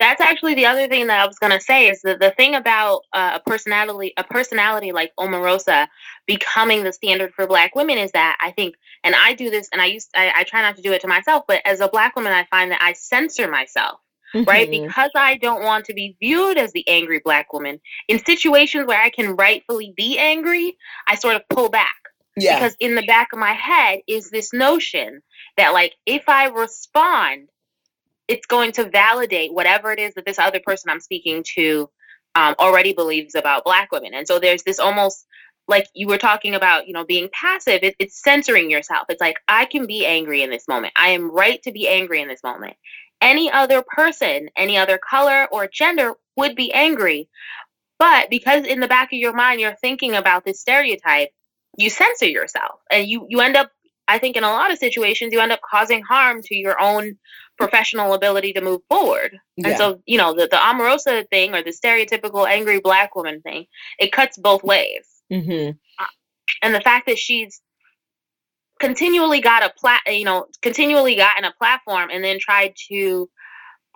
That's 0.00 0.20
actually 0.20 0.54
the 0.54 0.66
other 0.66 0.88
thing 0.88 1.06
that 1.06 1.20
I 1.20 1.26
was 1.26 1.38
gonna 1.38 1.60
say 1.60 1.88
is 1.88 2.02
that 2.02 2.18
the 2.18 2.32
thing 2.32 2.56
about 2.56 3.02
uh, 3.12 3.38
a 3.38 3.50
personality, 3.50 4.12
a 4.16 4.24
personality 4.24 4.90
like 4.90 5.12
Omarosa 5.18 5.86
becoming 6.26 6.82
the 6.82 6.92
standard 6.92 7.32
for 7.34 7.46
Black 7.46 7.76
women 7.76 7.96
is 7.98 8.10
that 8.12 8.36
I 8.40 8.50
think, 8.50 8.74
and 9.04 9.14
I 9.14 9.34
do 9.34 9.48
this, 9.48 9.68
and 9.72 9.80
I 9.80 9.86
used, 9.86 10.10
I, 10.16 10.32
I 10.36 10.44
try 10.44 10.60
not 10.62 10.76
to 10.76 10.82
do 10.82 10.92
it 10.92 11.00
to 11.02 11.08
myself, 11.08 11.44
but 11.46 11.62
as 11.64 11.80
a 11.80 11.88
Black 11.88 12.16
woman, 12.16 12.32
I 12.32 12.44
find 12.44 12.72
that 12.72 12.82
I 12.82 12.94
censor 12.94 13.48
myself 13.48 14.00
mm-hmm. 14.34 14.48
right? 14.48 14.70
Because 14.70 15.10
I 15.14 15.36
don't 15.36 15.62
want 15.62 15.84
to 15.86 15.94
be 15.94 16.16
viewed 16.20 16.58
as 16.58 16.72
the 16.72 16.86
angry 16.88 17.20
black 17.24 17.52
woman 17.52 17.80
in 18.08 18.24
situations 18.24 18.86
where 18.86 19.00
I 19.00 19.10
can 19.10 19.36
rightfully 19.36 19.94
be 19.96 20.18
angry, 20.18 20.76
I 21.06 21.14
sort 21.14 21.36
of 21.36 21.42
pull 21.48 21.68
back. 21.68 21.96
Yeah. 22.36 22.58
Because 22.58 22.76
in 22.78 22.94
the 22.94 23.06
back 23.06 23.28
of 23.32 23.38
my 23.38 23.52
head 23.52 24.00
is 24.06 24.30
this 24.30 24.52
notion 24.52 25.22
that, 25.56 25.72
like, 25.72 25.94
if 26.06 26.28
I 26.28 26.46
respond, 26.46 27.48
it's 28.28 28.46
going 28.46 28.72
to 28.72 28.88
validate 28.88 29.52
whatever 29.52 29.90
it 29.90 29.98
is 29.98 30.14
that 30.14 30.26
this 30.26 30.38
other 30.38 30.60
person 30.64 30.90
I'm 30.90 31.00
speaking 31.00 31.44
to 31.54 31.90
um, 32.34 32.54
already 32.58 32.92
believes 32.92 33.34
about 33.34 33.64
black 33.64 33.90
women. 33.90 34.14
And 34.14 34.28
so 34.28 34.38
there's 34.38 34.62
this 34.62 34.78
almost 34.78 35.26
like 35.66 35.88
you 35.94 36.06
were 36.06 36.18
talking 36.18 36.54
about, 36.54 36.86
you 36.86 36.94
know, 36.94 37.04
being 37.04 37.28
passive, 37.32 37.80
it, 37.82 37.96
it's 37.98 38.22
censoring 38.22 38.70
yourself. 38.70 39.06
It's 39.08 39.20
like, 39.20 39.38
I 39.48 39.64
can 39.64 39.86
be 39.86 40.06
angry 40.06 40.42
in 40.42 40.50
this 40.50 40.68
moment. 40.68 40.92
I 40.96 41.08
am 41.08 41.30
right 41.30 41.60
to 41.62 41.72
be 41.72 41.88
angry 41.88 42.22
in 42.22 42.28
this 42.28 42.42
moment. 42.42 42.76
Any 43.20 43.50
other 43.50 43.82
person, 43.82 44.48
any 44.56 44.76
other 44.76 44.98
color 44.98 45.48
or 45.50 45.68
gender 45.68 46.14
would 46.36 46.54
be 46.54 46.72
angry. 46.72 47.28
But 47.98 48.30
because 48.30 48.64
in 48.64 48.80
the 48.80 48.88
back 48.88 49.12
of 49.12 49.18
your 49.18 49.34
mind 49.34 49.60
you're 49.60 49.74
thinking 49.74 50.14
about 50.14 50.44
this 50.44 50.60
stereotype, 50.60 51.30
you 51.76 51.90
censor 51.90 52.26
yourself 52.26 52.80
and 52.90 53.08
you 53.08 53.26
you 53.28 53.40
end 53.40 53.56
up 53.56 53.70
I 54.06 54.18
think 54.18 54.36
in 54.36 54.44
a 54.44 54.50
lot 54.50 54.72
of 54.72 54.78
situations 54.78 55.32
you 55.32 55.40
end 55.40 55.52
up 55.52 55.60
causing 55.68 56.02
harm 56.02 56.42
to 56.42 56.54
your 56.54 56.80
own 56.80 57.18
professional 57.58 58.14
ability 58.14 58.52
to 58.54 58.60
move 58.60 58.80
forward. 58.88 59.38
Yeah. 59.56 59.68
And 59.68 59.76
so, 59.76 60.00
you 60.06 60.16
know, 60.16 60.32
the, 60.32 60.46
the 60.46 60.56
Omarosa 60.56 61.28
thing 61.28 61.54
or 61.54 61.62
the 61.62 61.72
stereotypical 61.72 62.48
angry 62.48 62.80
black 62.80 63.14
woman 63.14 63.42
thing, 63.42 63.66
it 63.98 64.12
cuts 64.12 64.38
both 64.38 64.62
ways. 64.62 65.04
Mm-hmm. 65.30 65.72
Uh, 65.98 66.06
and 66.62 66.74
the 66.74 66.80
fact 66.80 67.06
that 67.06 67.18
she's 67.18 67.60
continually 68.78 69.40
got 69.40 69.64
a 69.64 69.72
plat, 69.78 70.00
you 70.06 70.24
know, 70.24 70.46
continually 70.62 71.16
gotten 71.16 71.44
a 71.44 71.52
platform 71.58 72.10
and 72.12 72.22
then 72.24 72.38
tried 72.38 72.74
to 72.88 73.28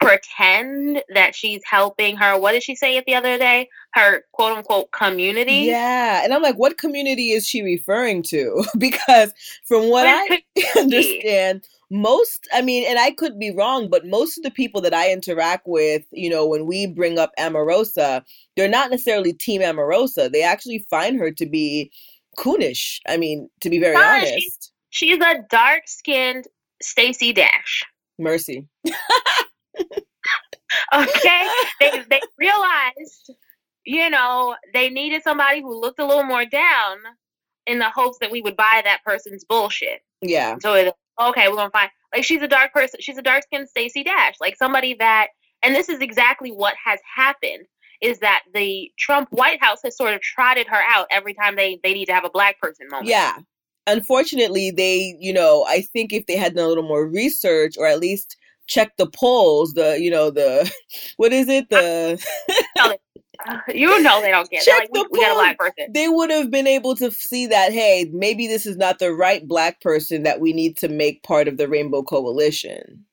pretend 0.03 1.03
that 1.15 1.35
she's 1.35 1.62
helping 1.65 2.17
her. 2.17 2.39
What 2.39 2.53
did 2.53 2.62
she 2.62 2.75
say 2.75 2.97
it 2.97 3.05
the 3.07 3.15
other 3.15 3.39
day? 3.39 3.69
Her 3.95 4.25
quote 4.33 4.57
unquote 4.57 4.91
community. 4.91 5.67
Yeah. 5.67 6.23
And 6.25 6.35
I'm 6.35 6.43
like, 6.43 6.57
what 6.57 6.79
community 6.79 7.31
is 7.31 7.47
she 7.47 7.62
referring 7.62 8.23
to? 8.25 8.65
because 8.79 9.33
from 9.65 9.89
what 9.89 10.07
I 10.07 10.43
understand, 10.79 11.65
most, 11.91 12.49
I 12.53 12.62
mean, 12.62 12.85
and 12.89 12.99
I 12.99 13.12
could 13.12 13.39
be 13.39 13.51
wrong, 13.51 13.89
but 13.89 14.07
most 14.07 14.39
of 14.39 14.45
the 14.45 14.51
people 14.51 14.81
that 14.81 14.95
I 14.95 15.12
interact 15.12 15.67
with, 15.67 16.05
you 16.11 16.31
know, 16.31 16.47
when 16.47 16.67
we 16.67 16.87
bring 16.87 17.19
up 17.19 17.33
Omarosa, 17.39 18.25
they're 18.57 18.69
not 18.69 18.91
necessarily 18.91 19.33
Team 19.35 19.61
Omarosa. 19.61 20.33
They 20.33 20.43
actually 20.43 20.87
find 20.91 21.19
her 21.19 21.31
to 21.31 21.47
be 21.47 21.93
coonish. 22.39 22.99
I 23.07 23.19
mean, 23.19 23.49
to 23.61 23.71
be 23.71 23.79
very 23.79 23.97
honest. 23.97 24.72
She's, 24.93 25.19
a 25.19 25.45
dark 25.49 25.85
skinned 25.87 26.45
Stacey 26.83 27.33
Dash. 27.33 27.83
Mercy. 28.19 28.67
okay? 30.95 31.47
They 31.81 32.05
they 32.11 32.21
realized, 32.39 33.33
you 33.85 34.11
know, 34.11 34.55
they 34.75 34.91
needed 34.91 35.23
somebody 35.23 35.63
who 35.63 35.81
looked 35.81 35.99
a 35.99 36.07
little 36.07 36.25
more 36.25 36.45
down 36.45 36.99
in 37.67 37.79
the 37.79 37.89
hopes 37.89 38.19
that 38.21 38.31
we 38.31 38.43
would 38.43 38.57
buy 38.57 38.83
that 38.85 39.01
person's 39.03 39.45
bullshit. 39.45 40.01
Yeah. 40.21 40.57
So 40.61 40.75
it, 40.75 40.95
okay, 41.21 41.49
we're 41.49 41.57
gonna 41.57 41.71
find 41.71 41.91
like 42.15 42.25
she's 42.25 42.43
a 42.43 42.49
dark 42.49 42.75
person. 42.75 43.01
She's 43.01 43.17
a 43.17 43.23
dark 43.23 43.45
skinned 43.45 43.71
Stacey 43.71 44.05
Dash, 44.05 44.35
like 44.43 44.57
somebody 44.57 44.95
that, 44.99 45.29
and 45.63 45.75
this 45.75 45.89
is 45.89 46.01
exactly 46.01 46.51
what 46.51 46.75
has 46.85 47.01
happened. 47.17 47.67
Is 48.03 48.19
that 48.19 48.43
the 48.53 48.91
Trump 48.99 49.29
White 49.31 49.63
House 49.63 49.79
has 49.85 49.97
sort 49.97 50.13
of 50.13 50.21
trotted 50.21 50.67
her 50.67 50.83
out 50.85 51.07
every 51.11 51.33
time 51.33 51.57
they 51.57 51.81
they 51.83 51.95
need 51.95 52.07
to 52.07 52.15
have 52.15 52.27
a 52.27 52.31
black 52.31 52.61
person 52.61 52.89
moment. 52.91 53.09
Yeah. 53.09 53.39
Unfortunately, 53.87 54.71
they, 54.71 55.17
you 55.19 55.33
know, 55.33 55.65
I 55.69 55.81
think 55.81 56.12
if 56.12 56.27
they 56.27 56.37
had 56.37 56.55
done 56.55 56.65
a 56.65 56.69
little 56.69 56.87
more 56.87 57.07
research 57.07 57.75
or 57.77 57.87
at 57.87 57.99
least 58.01 58.37
checked 58.67 58.99
the 58.99 59.07
polls, 59.07 59.75
the 59.75 59.99
you 60.01 60.11
know 60.11 60.31
the 60.31 60.71
what 61.17 61.33
is 61.33 61.49
it 61.49 61.69
the 61.69 62.25
you 63.75 64.03
know 64.03 64.21
they 64.21 64.31
don't 64.31 64.49
get 64.51 64.62
check 64.62 64.81
like, 64.81 64.93
the 64.93 65.09
we, 65.11 65.19
we 65.19 65.25
got 65.25 65.33
a 65.33 65.35
black 65.35 65.59
person. 65.59 65.93
They 65.93 66.09
would 66.09 66.31
have 66.31 66.51
been 66.51 66.67
able 66.67 66.95
to 66.97 67.11
see 67.11 67.47
that 67.49 67.73
hey 67.73 68.09
maybe 68.12 68.47
this 68.47 68.67
is 68.67 68.77
not 68.77 68.99
the 68.99 69.12
right 69.12 69.47
black 69.47 69.81
person 69.81 70.23
that 70.23 70.41
we 70.41 70.53
need 70.53 70.77
to 70.79 70.89
make 70.89 71.23
part 71.23 71.49
of 71.49 71.57
the 71.57 71.69
Rainbow 71.69 72.03
Coalition. 72.03 73.05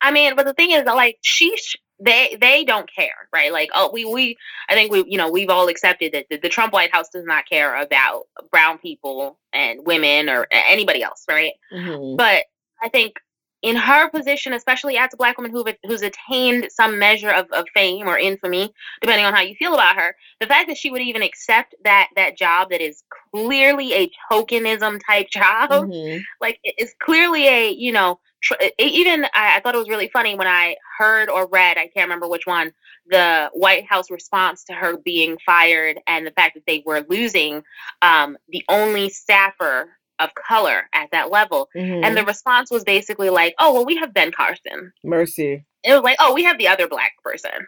I 0.00 0.10
mean, 0.10 0.36
but 0.36 0.46
the 0.46 0.54
thing 0.54 0.70
is, 0.70 0.84
like 0.84 1.18
she 1.22 1.56
they 2.00 2.36
they 2.40 2.64
don't 2.64 2.88
care, 2.92 3.28
right? 3.32 3.52
Like, 3.52 3.70
oh, 3.74 3.90
we 3.92 4.04
we 4.04 4.36
I 4.68 4.74
think 4.74 4.92
we 4.92 5.04
you 5.06 5.18
know 5.18 5.30
we've 5.30 5.50
all 5.50 5.68
accepted 5.68 6.12
that 6.12 6.26
the, 6.30 6.38
the, 6.38 6.48
Trump 6.48 6.72
White 6.72 6.92
House 6.92 7.08
does 7.08 7.24
not 7.24 7.48
care 7.48 7.80
about 7.80 8.24
brown 8.50 8.78
people 8.78 9.38
and 9.52 9.84
women 9.84 10.28
or 10.28 10.46
anybody 10.50 11.02
else, 11.02 11.24
right? 11.28 11.52
Mm-hmm. 11.72 12.16
But 12.16 12.44
I 12.82 12.88
think 12.88 13.16
in 13.62 13.76
her 13.76 14.08
position, 14.10 14.52
especially 14.52 14.96
as 14.96 15.10
a 15.12 15.16
black 15.16 15.36
woman 15.36 15.50
who, 15.50 15.64
who's 15.84 16.02
attained 16.02 16.68
some 16.70 16.98
measure 16.98 17.30
of, 17.30 17.46
of 17.52 17.66
fame 17.74 18.06
or 18.06 18.18
infamy, 18.18 18.72
depending 19.00 19.26
on 19.26 19.34
how 19.34 19.40
you 19.40 19.54
feel 19.56 19.74
about 19.74 19.96
her, 19.96 20.14
the 20.40 20.46
fact 20.46 20.68
that 20.68 20.76
she 20.76 20.90
would 20.90 21.02
even 21.02 21.22
accept 21.22 21.74
that 21.84 22.08
that 22.16 22.36
job 22.36 22.70
that 22.70 22.80
is 22.80 23.02
clearly 23.34 23.92
a 23.94 24.10
tokenism 24.30 25.00
type 25.04 25.28
job, 25.32 25.70
mm-hmm. 25.70 26.18
like 26.40 26.58
it's 26.62 26.94
clearly 27.00 27.48
a 27.48 27.70
you 27.70 27.92
know 27.92 28.20
tr- 28.42 28.54
even 28.78 29.24
I, 29.34 29.56
I 29.56 29.60
thought 29.60 29.74
it 29.74 29.78
was 29.78 29.88
really 29.88 30.10
funny 30.12 30.36
when 30.36 30.46
I 30.46 30.76
heard 30.98 31.28
or 31.28 31.48
read 31.48 31.78
I 31.78 31.88
can't 31.88 32.06
remember 32.06 32.28
which 32.28 32.46
one 32.46 32.72
the 33.10 33.50
White 33.54 33.86
House 33.86 34.10
response 34.10 34.64
to 34.64 34.74
her 34.74 34.98
being 34.98 35.38
fired 35.44 35.98
and 36.06 36.26
the 36.26 36.32
fact 36.32 36.54
that 36.54 36.64
they 36.66 36.82
were 36.84 37.04
losing 37.08 37.62
um, 38.02 38.36
the 38.48 38.64
only 38.68 39.08
staffer 39.08 39.97
of 40.18 40.30
color 40.34 40.88
at 40.92 41.10
that 41.12 41.30
level. 41.30 41.68
Mm-hmm. 41.76 42.04
And 42.04 42.16
the 42.16 42.24
response 42.24 42.70
was 42.70 42.84
basically 42.84 43.30
like, 43.30 43.54
oh, 43.58 43.72
well, 43.72 43.86
we 43.86 43.96
have 43.96 44.14
Ben 44.14 44.32
Carson. 44.32 44.92
Mercy. 45.04 45.64
It 45.84 45.92
was 45.92 46.02
like, 46.02 46.16
oh, 46.18 46.34
we 46.34 46.44
have 46.44 46.58
the 46.58 46.68
other 46.68 46.88
black 46.88 47.12
person. 47.22 47.66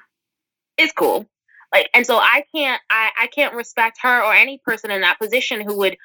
It's 0.77 0.93
cool. 0.93 1.27
Like, 1.73 1.89
and 1.95 2.05
so 2.05 2.17
I 2.17 2.45
can't, 2.55 2.81
I, 2.91 3.11
I 3.19 3.27
can't 3.29 3.55
respect 3.55 3.99
her 4.03 4.23
or 4.25 4.35
any 4.35 4.61
person 4.65 4.91
in 4.91 5.03
that 5.03 5.21
position 5.21 5.61
who 5.61 5.77
would 5.79 5.97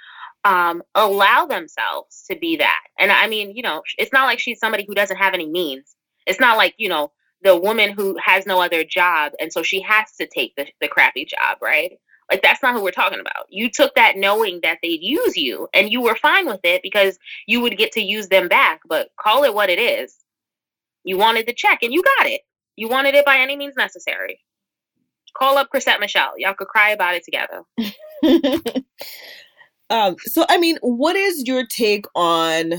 um, 0.43 0.83
allow 0.93 1.47
themselves 1.47 2.23
to 2.29 2.37
be 2.37 2.57
that. 2.57 2.81
And 2.99 3.11
I 3.11 3.27
mean, 3.27 3.55
you 3.55 3.63
know, 3.63 3.81
it's 3.97 4.13
not 4.13 4.25
like 4.25 4.39
she's 4.39 4.59
somebody 4.59 4.85
who 4.87 4.93
doesn't 4.93 5.17
have 5.17 5.33
any 5.33 5.49
means. 5.49 5.95
It's 6.27 6.39
not 6.39 6.57
like, 6.57 6.75
you 6.77 6.87
know, 6.87 7.11
the 7.41 7.57
woman 7.57 7.91
who 7.91 8.15
has 8.23 8.45
no 8.45 8.61
other 8.61 8.83
job 8.83 9.33
and 9.39 9.51
so 9.51 9.63
she 9.63 9.81
has 9.81 10.11
to 10.19 10.27
take 10.27 10.55
the, 10.55 10.67
the 10.81 10.87
crappy 10.87 11.25
job, 11.25 11.57
right? 11.61 11.93
Like 12.29 12.41
that's 12.41 12.63
not 12.63 12.73
who 12.73 12.83
we're 12.83 12.91
talking 12.91 13.19
about. 13.19 13.45
You 13.49 13.69
took 13.69 13.93
that 13.95 14.17
knowing 14.17 14.59
that 14.63 14.79
they'd 14.81 15.01
use 15.01 15.37
you 15.37 15.67
and 15.73 15.91
you 15.91 16.01
were 16.01 16.15
fine 16.15 16.47
with 16.47 16.61
it 16.63 16.81
because 16.81 17.19
you 17.47 17.61
would 17.61 17.77
get 17.77 17.91
to 17.93 18.01
use 18.01 18.29
them 18.29 18.47
back, 18.47 18.81
but 18.87 19.09
call 19.19 19.43
it 19.43 19.53
what 19.53 19.69
it 19.69 19.79
is. 19.79 20.15
You 21.03 21.17
wanted 21.17 21.45
the 21.45 21.53
check 21.53 21.79
and 21.83 21.93
you 21.93 22.01
got 22.17 22.27
it. 22.27 22.41
You 22.75 22.89
wanted 22.89 23.13
it 23.15 23.25
by 23.25 23.37
any 23.37 23.55
means 23.55 23.75
necessary. 23.75 24.39
Call 25.37 25.57
up 25.57 25.69
Chrisette 25.69 25.99
Michele. 25.99 26.33
Y'all 26.37 26.53
could 26.53 26.67
cry 26.67 26.89
about 26.91 27.15
it 27.15 27.23
together. 27.23 27.61
um, 29.89 30.15
so 30.19 30.45
I 30.49 30.57
mean, 30.57 30.77
what 30.81 31.15
is 31.15 31.43
your 31.45 31.65
take 31.65 32.05
on 32.15 32.73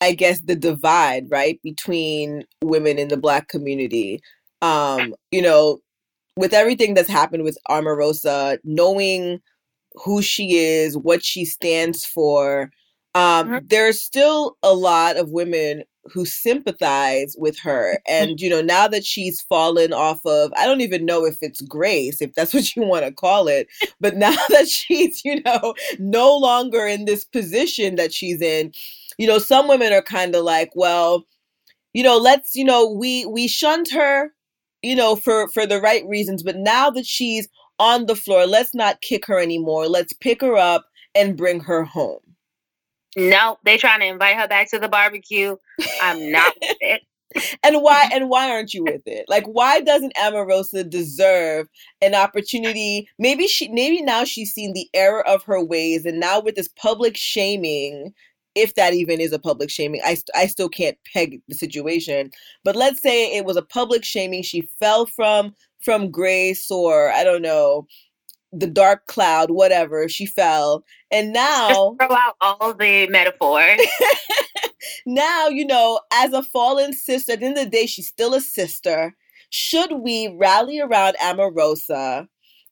I 0.00 0.12
guess 0.12 0.40
the 0.40 0.54
divide, 0.54 1.26
right, 1.30 1.60
between 1.62 2.44
women 2.62 2.98
in 2.98 3.08
the 3.08 3.16
black 3.16 3.48
community? 3.48 4.20
Um, 4.62 5.14
you 5.30 5.42
know, 5.42 5.80
with 6.38 6.54
everything 6.54 6.94
that's 6.94 7.08
happened 7.08 7.42
with 7.42 7.58
Omarosa, 7.68 8.58
knowing 8.62 9.40
who 9.94 10.22
she 10.22 10.56
is, 10.56 10.96
what 10.96 11.24
she 11.24 11.44
stands 11.44 12.04
for, 12.04 12.70
um, 13.16 13.48
mm-hmm. 13.48 13.66
there's 13.66 14.00
still 14.00 14.56
a 14.62 14.72
lot 14.72 15.16
of 15.16 15.32
women 15.32 15.82
who 16.04 16.24
sympathize 16.24 17.34
with 17.36 17.58
her. 17.58 17.98
And, 18.06 18.40
you 18.40 18.48
know, 18.48 18.60
now 18.60 18.86
that 18.86 19.04
she's 19.04 19.40
fallen 19.40 19.92
off 19.92 20.24
of, 20.24 20.52
I 20.56 20.64
don't 20.64 20.80
even 20.80 21.04
know 21.04 21.26
if 21.26 21.38
it's 21.42 21.60
grace, 21.62 22.22
if 22.22 22.32
that's 22.34 22.54
what 22.54 22.76
you 22.76 22.82
want 22.82 23.04
to 23.04 23.10
call 23.10 23.48
it, 23.48 23.66
but 24.00 24.16
now 24.16 24.30
that 24.50 24.68
she's, 24.68 25.24
you 25.24 25.42
know, 25.42 25.74
no 25.98 26.36
longer 26.36 26.86
in 26.86 27.04
this 27.04 27.24
position 27.24 27.96
that 27.96 28.14
she's 28.14 28.40
in, 28.40 28.72
you 29.18 29.26
know, 29.26 29.40
some 29.40 29.66
women 29.66 29.92
are 29.92 30.02
kind 30.02 30.36
of 30.36 30.44
like, 30.44 30.70
well, 30.76 31.26
you 31.94 32.04
know, 32.04 32.16
let's, 32.16 32.54
you 32.54 32.64
know, 32.64 32.88
we 32.88 33.26
we 33.26 33.48
shunned 33.48 33.90
her 33.90 34.32
you 34.88 34.96
know, 34.96 35.16
for 35.16 35.48
for 35.48 35.66
the 35.66 35.82
right 35.82 36.06
reasons. 36.06 36.42
But 36.42 36.56
now 36.56 36.88
that 36.88 37.04
she's 37.04 37.46
on 37.78 38.06
the 38.06 38.16
floor, 38.16 38.46
let's 38.46 38.74
not 38.74 39.02
kick 39.02 39.26
her 39.26 39.38
anymore. 39.38 39.86
Let's 39.86 40.14
pick 40.14 40.40
her 40.40 40.56
up 40.56 40.86
and 41.14 41.36
bring 41.36 41.60
her 41.60 41.84
home. 41.84 42.20
No, 43.14 43.58
they 43.64 43.76
trying 43.76 44.00
to 44.00 44.06
invite 44.06 44.36
her 44.36 44.48
back 44.48 44.70
to 44.70 44.78
the 44.78 44.88
barbecue. 44.88 45.56
I'm 46.00 46.32
not 46.32 46.54
with 46.62 46.76
it. 46.80 47.02
and 47.62 47.82
why 47.82 48.08
and 48.14 48.30
why 48.30 48.50
aren't 48.50 48.72
you 48.72 48.82
with 48.82 49.02
it? 49.04 49.26
Like 49.28 49.44
why 49.44 49.82
doesn't 49.82 50.14
Omarosa 50.14 50.88
deserve 50.88 51.68
an 52.00 52.14
opportunity? 52.14 53.10
Maybe 53.18 53.46
she 53.46 53.68
maybe 53.68 54.00
now 54.00 54.24
she's 54.24 54.54
seen 54.54 54.72
the 54.72 54.88
error 54.94 55.26
of 55.28 55.42
her 55.42 55.62
ways 55.62 56.06
and 56.06 56.18
now 56.18 56.40
with 56.40 56.54
this 56.54 56.68
public 56.68 57.14
shaming 57.14 58.14
if 58.60 58.74
that 58.74 58.94
even 58.94 59.20
is 59.20 59.32
a 59.32 59.38
public 59.38 59.70
shaming. 59.70 60.00
I, 60.04 60.14
st- 60.14 60.30
I 60.34 60.46
still 60.46 60.68
can't 60.68 60.98
peg 61.12 61.40
the 61.48 61.54
situation. 61.54 62.30
But 62.64 62.76
let's 62.76 63.00
say 63.02 63.34
it 63.36 63.44
was 63.44 63.56
a 63.56 63.62
public 63.62 64.04
shaming. 64.04 64.42
She 64.42 64.68
fell 64.80 65.06
from 65.06 65.54
from 65.80 66.10
grace 66.10 66.70
or 66.70 67.10
I 67.10 67.22
don't 67.22 67.42
know 67.42 67.86
the 68.52 68.66
dark 68.66 69.06
cloud, 69.06 69.50
whatever. 69.50 70.08
She 70.08 70.26
fell, 70.26 70.84
and 71.10 71.32
now 71.32 71.96
Just 71.98 72.10
throw 72.10 72.16
out 72.16 72.36
all 72.40 72.74
the 72.74 73.06
metaphors. 73.08 73.80
now 75.06 75.48
you 75.48 75.66
know, 75.66 76.00
as 76.12 76.32
a 76.32 76.42
fallen 76.42 76.92
sister, 76.92 77.32
at 77.32 77.40
the 77.40 77.46
end 77.46 77.58
of 77.58 77.64
the 77.64 77.70
day, 77.70 77.86
she's 77.86 78.08
still 78.08 78.34
a 78.34 78.40
sister. 78.40 79.14
Should 79.50 79.92
we 79.92 80.34
rally 80.38 80.80
around 80.80 81.16
Omarosa 81.22 82.26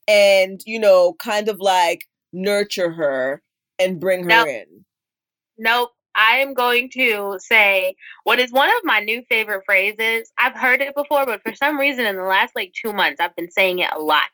and 0.09 0.61
you 0.67 0.79
know, 0.79 1.15
kind 1.15 1.49
of 1.49 1.61
like 1.61 2.09
nurture 2.33 2.93
her 2.93 3.43
and 3.79 4.01
bring 4.01 4.25
her 4.25 4.29
nope. 4.29 4.49
in? 4.49 4.85
Nope. 5.59 5.91
I 6.17 6.37
am 6.39 6.55
going 6.55 6.89
to 6.95 7.37
say 7.39 7.95
what 8.25 8.39
is 8.39 8.51
one 8.51 8.71
of 8.71 8.85
my 8.85 9.01
new 9.01 9.23
favorite 9.29 9.65
phrases. 9.67 10.33
I've 10.39 10.55
heard 10.55 10.81
it 10.81 10.95
before, 10.95 11.27
but 11.27 11.43
for 11.43 11.55
some 11.55 11.79
reason 11.79 12.07
in 12.07 12.17
the 12.17 12.23
last 12.23 12.57
like 12.57 12.73
two 12.73 12.95
months, 12.95 13.21
I've 13.21 13.37
been 13.37 13.51
saying 13.51 13.81
it 13.81 13.91
a 13.95 14.01
lot. 14.01 14.29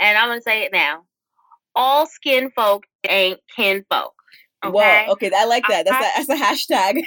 And 0.00 0.16
I'm 0.16 0.28
going 0.28 0.38
to 0.38 0.42
say 0.42 0.62
it 0.62 0.72
now. 0.72 1.02
All 1.74 2.06
skin 2.06 2.50
folk 2.56 2.86
ain't 3.08 3.40
kin 3.54 3.84
folk. 3.90 4.14
Okay? 4.64 5.04
Whoa. 5.06 5.12
Okay. 5.12 5.30
I 5.36 5.44
like 5.44 5.64
that. 5.68 5.84
That's, 5.84 6.30
a, 6.30 6.34
that's 6.34 6.66
a 6.68 6.74
hashtag. 6.74 7.04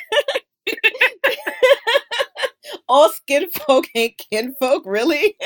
all 2.87 3.09
skin 3.09 3.49
folk 3.49 3.87
ain't 3.95 4.21
kin 4.31 4.55
folk. 4.59 4.83
really? 4.85 5.35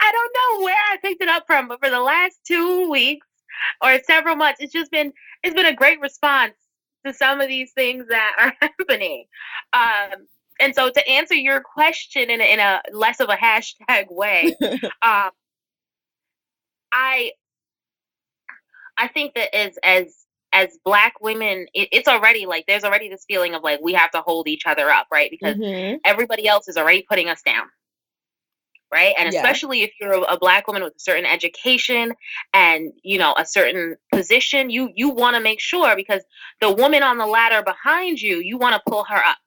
I 0.00 0.12
don't 0.12 0.34
know 0.34 0.64
where 0.64 0.74
I 0.90 0.96
picked 1.02 1.22
it 1.22 1.28
up 1.28 1.44
from, 1.46 1.68
but 1.68 1.80
for 1.80 1.90
the 1.90 2.00
last 2.00 2.40
two 2.46 2.90
weeks 2.90 3.26
or 3.82 3.98
several 4.06 4.36
months, 4.36 4.60
it's 4.60 4.72
just 4.72 4.90
been 4.90 5.12
it's 5.42 5.54
been 5.54 5.66
a 5.66 5.74
great 5.74 6.00
response 6.00 6.54
to 7.04 7.14
some 7.14 7.40
of 7.40 7.48
these 7.48 7.72
things 7.72 8.06
that 8.08 8.34
are 8.38 8.52
happening. 8.78 9.26
Um, 9.72 10.26
and 10.60 10.74
so 10.74 10.90
to 10.90 11.08
answer 11.08 11.34
your 11.34 11.60
question 11.60 12.30
in 12.30 12.40
a, 12.40 12.44
in 12.44 12.58
a 12.58 12.82
less 12.92 13.20
of 13.20 13.30
a 13.30 13.36
hashtag 13.36 14.10
way, 14.10 14.54
um, 15.02 15.30
I 16.92 17.32
I 18.98 19.08
think 19.08 19.34
that 19.34 19.54
as 19.54 19.78
as 19.82 20.16
as 20.52 20.78
black 20.84 21.14
women 21.20 21.66
it, 21.74 21.88
it's 21.92 22.08
already 22.08 22.44
like 22.44 22.64
there's 22.66 22.84
already 22.84 23.08
this 23.08 23.24
feeling 23.26 23.54
of 23.54 23.62
like 23.62 23.80
we 23.80 23.92
have 23.94 24.10
to 24.10 24.20
hold 24.20 24.48
each 24.48 24.66
other 24.66 24.90
up 24.90 25.06
right 25.10 25.30
because 25.30 25.56
mm-hmm. 25.56 25.96
everybody 26.04 26.48
else 26.48 26.68
is 26.68 26.76
already 26.76 27.04
putting 27.08 27.28
us 27.28 27.40
down 27.42 27.64
right 28.92 29.14
and 29.18 29.32
yeah. 29.32 29.38
especially 29.38 29.82
if 29.82 29.92
you're 30.00 30.24
a, 30.28 30.38
black 30.38 30.66
woman 30.66 30.82
with 30.82 30.94
a 30.96 31.00
certain 31.00 31.26
education 31.26 32.12
and 32.52 32.92
you 33.02 33.18
know 33.18 33.34
a 33.36 33.46
certain 33.46 33.96
position 34.12 34.70
you 34.70 34.90
you 34.94 35.10
want 35.10 35.36
to 35.36 35.42
make 35.42 35.60
sure 35.60 35.94
because 35.96 36.22
the 36.60 36.72
woman 36.72 37.02
on 37.02 37.18
the 37.18 37.26
ladder 37.26 37.62
behind 37.62 38.20
you 38.20 38.38
you 38.38 38.58
want 38.58 38.74
to 38.74 38.90
pull 38.90 39.04
her 39.04 39.16
up 39.16 39.38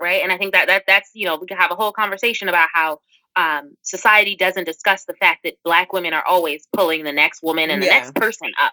right 0.00 0.22
and 0.22 0.30
i 0.30 0.38
think 0.38 0.52
that 0.52 0.66
that 0.66 0.84
that's 0.86 1.10
you 1.14 1.26
know 1.26 1.36
we 1.36 1.46
can 1.46 1.56
have 1.56 1.70
a 1.70 1.76
whole 1.76 1.92
conversation 1.92 2.48
about 2.48 2.68
how 2.72 3.00
um, 3.38 3.76
society 3.82 4.34
doesn't 4.34 4.64
discuss 4.64 5.04
the 5.04 5.12
fact 5.12 5.40
that 5.44 5.56
black 5.62 5.92
women 5.92 6.14
are 6.14 6.24
always 6.26 6.66
pulling 6.72 7.04
the 7.04 7.12
next 7.12 7.42
woman 7.42 7.68
and 7.68 7.82
the 7.82 7.86
yeah. 7.86 7.98
next 7.98 8.14
person 8.14 8.50
up 8.58 8.72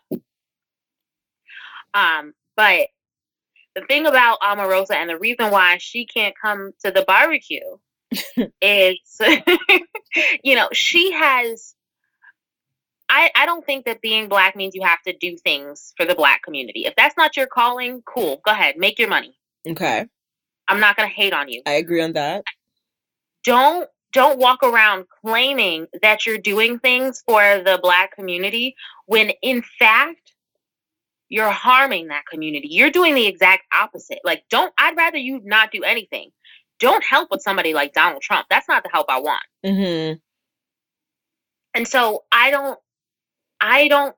um, 1.94 2.34
but 2.56 2.88
the 3.76 3.82
thing 3.82 4.06
about 4.06 4.40
Omarosa 4.40 4.96
and 4.96 5.10
the 5.10 5.18
reason 5.18 5.52
why 5.52 5.78
she 5.80 6.06
can't 6.06 6.36
come 6.40 6.72
to 6.84 6.92
the 6.92 7.04
barbecue 7.08 7.78
is, 8.62 9.00
you 10.44 10.56
know, 10.56 10.70
she 10.72 11.12
has. 11.12 11.76
I, 13.10 13.30
I 13.36 13.46
don't 13.46 13.66
think 13.66 13.86
that 13.86 14.02
being 14.02 14.28
black 14.28 14.56
means 14.56 14.74
you 14.74 14.82
have 14.84 15.02
to 15.06 15.16
do 15.16 15.38
things 15.38 15.94
for 15.98 16.06
the 16.06 16.16
black 16.16 16.42
community. 16.42 16.86
If 16.86 16.96
that's 16.96 17.16
not 17.16 17.38
your 17.38 17.46
calling, 17.46 18.02
cool. 18.06 18.42
Go 18.44 18.52
ahead, 18.52 18.76
make 18.78 18.98
your 18.98 19.10
money. 19.10 19.38
Okay. 19.68 20.08
I'm 20.68 20.80
not 20.80 20.96
going 20.96 21.08
to 21.08 21.14
hate 21.14 21.34
on 21.34 21.50
you. 21.50 21.62
I 21.66 21.74
agree 21.74 22.02
on 22.02 22.14
that. 22.14 22.44
Don't 23.44 23.88
don't 24.14 24.40
walk 24.40 24.64
around 24.64 25.06
claiming 25.26 25.88
that 26.02 26.26
you're 26.26 26.38
doing 26.38 26.80
things 26.80 27.24
for 27.26 27.42
the 27.66 27.80
black 27.82 28.16
community 28.16 28.76
when 29.08 29.32
in 29.42 29.64
fact 29.80 30.34
you're 31.34 31.50
harming 31.50 32.10
that 32.10 32.28
community. 32.30 32.68
You're 32.70 32.92
doing 32.92 33.16
the 33.16 33.26
exact 33.26 33.64
opposite. 33.74 34.20
Like, 34.24 34.44
don't, 34.52 34.72
I'd 34.78 34.96
rather 34.96 35.18
you 35.18 35.42
not 35.44 35.72
do 35.72 35.82
anything. 35.82 36.30
Don't 36.80 37.04
help 37.04 37.32
with 37.32 37.42
somebody 37.42 37.74
like 37.74 37.94
Donald 37.94 38.22
Trump. 38.22 38.48
That's 38.50 38.68
not 38.68 38.84
the 38.84 38.90
help 38.92 39.08
I 39.10 39.20
want. 39.20 39.44
Mm-hmm. 39.66 40.16
And 41.76 41.88
so 41.88 42.24
I 42.32 42.52
don't, 42.52 42.80
I 43.60 43.88
don't 43.88 44.16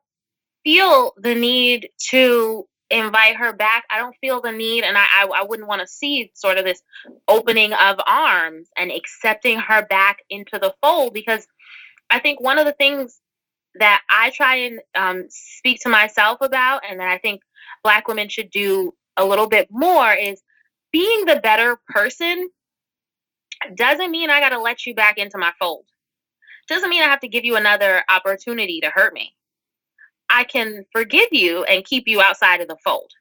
feel 0.64 1.14
the 1.18 1.36
need 1.36 1.90
to 2.10 2.66
invite 2.90 3.38
her 3.38 3.54
back. 3.54 3.86
I 3.90 3.98
don't 3.98 4.16
feel 4.22 4.42
the 4.42 4.52
need, 4.52 4.84
and 4.84 4.98
I, 4.98 5.04
I, 5.04 5.28
I 5.42 5.44
wouldn't 5.44 5.68
want 5.68 5.82
to 5.82 5.88
see 5.88 6.32
sort 6.34 6.58
of 6.58 6.66
this 6.66 6.82
opening 7.28 7.74
of 7.74 8.00
arms 8.06 8.68
and 8.78 8.92
accepting 8.92 9.60
her 9.60 9.86
back 9.86 10.18
into 10.30 10.60
the 10.60 10.74
fold 10.82 11.14
because 11.14 11.48
I 12.10 12.20
think 12.20 12.42
one 12.42 12.60
of 12.60 12.66
the 12.66 12.74
things 12.74 13.20
that 13.76 14.02
I 14.10 14.32
try 14.32 14.56
and 14.56 14.80
um, 14.96 15.26
speak 15.30 15.82
to 15.82 15.90
myself 15.90 16.40
about, 16.42 16.84
and 16.90 17.00
that 17.00 17.10
I 17.10 17.18
think 17.18 17.42
Black 17.84 18.08
women 18.08 18.30
should 18.30 18.50
do 18.52 18.94
a 19.18 19.26
little 19.26 19.48
bit 19.48 19.68
more 19.72 20.14
is 20.14 20.42
being 20.96 21.26
the 21.26 21.42
better 21.44 21.78
person 21.90 22.48
doesn't 23.76 24.12
mean 24.12 24.30
I 24.30 24.40
got 24.40 24.52
to 24.52 24.62
let 24.62 24.86
you 24.86 24.96
back 24.96 25.18
into 25.18 25.38
my 25.38 25.52
fold. 25.60 25.84
Doesn't 26.70 26.90
mean 26.90 27.02
I 27.02 27.08
have 27.08 27.20
to 27.20 27.28
give 27.28 27.44
you 27.44 27.58
another 27.58 28.02
opportunity 28.10 28.80
to 28.80 28.90
hurt 28.90 29.14
me. 29.14 29.36
I 30.30 30.46
can 30.46 30.86
forgive 30.94 31.28
you 31.34 31.66
and 31.66 31.84
keep 31.84 32.08
you 32.08 32.22
outside 32.22 32.62
of 32.62 32.70
the 32.70 32.78
fold. 32.82 33.12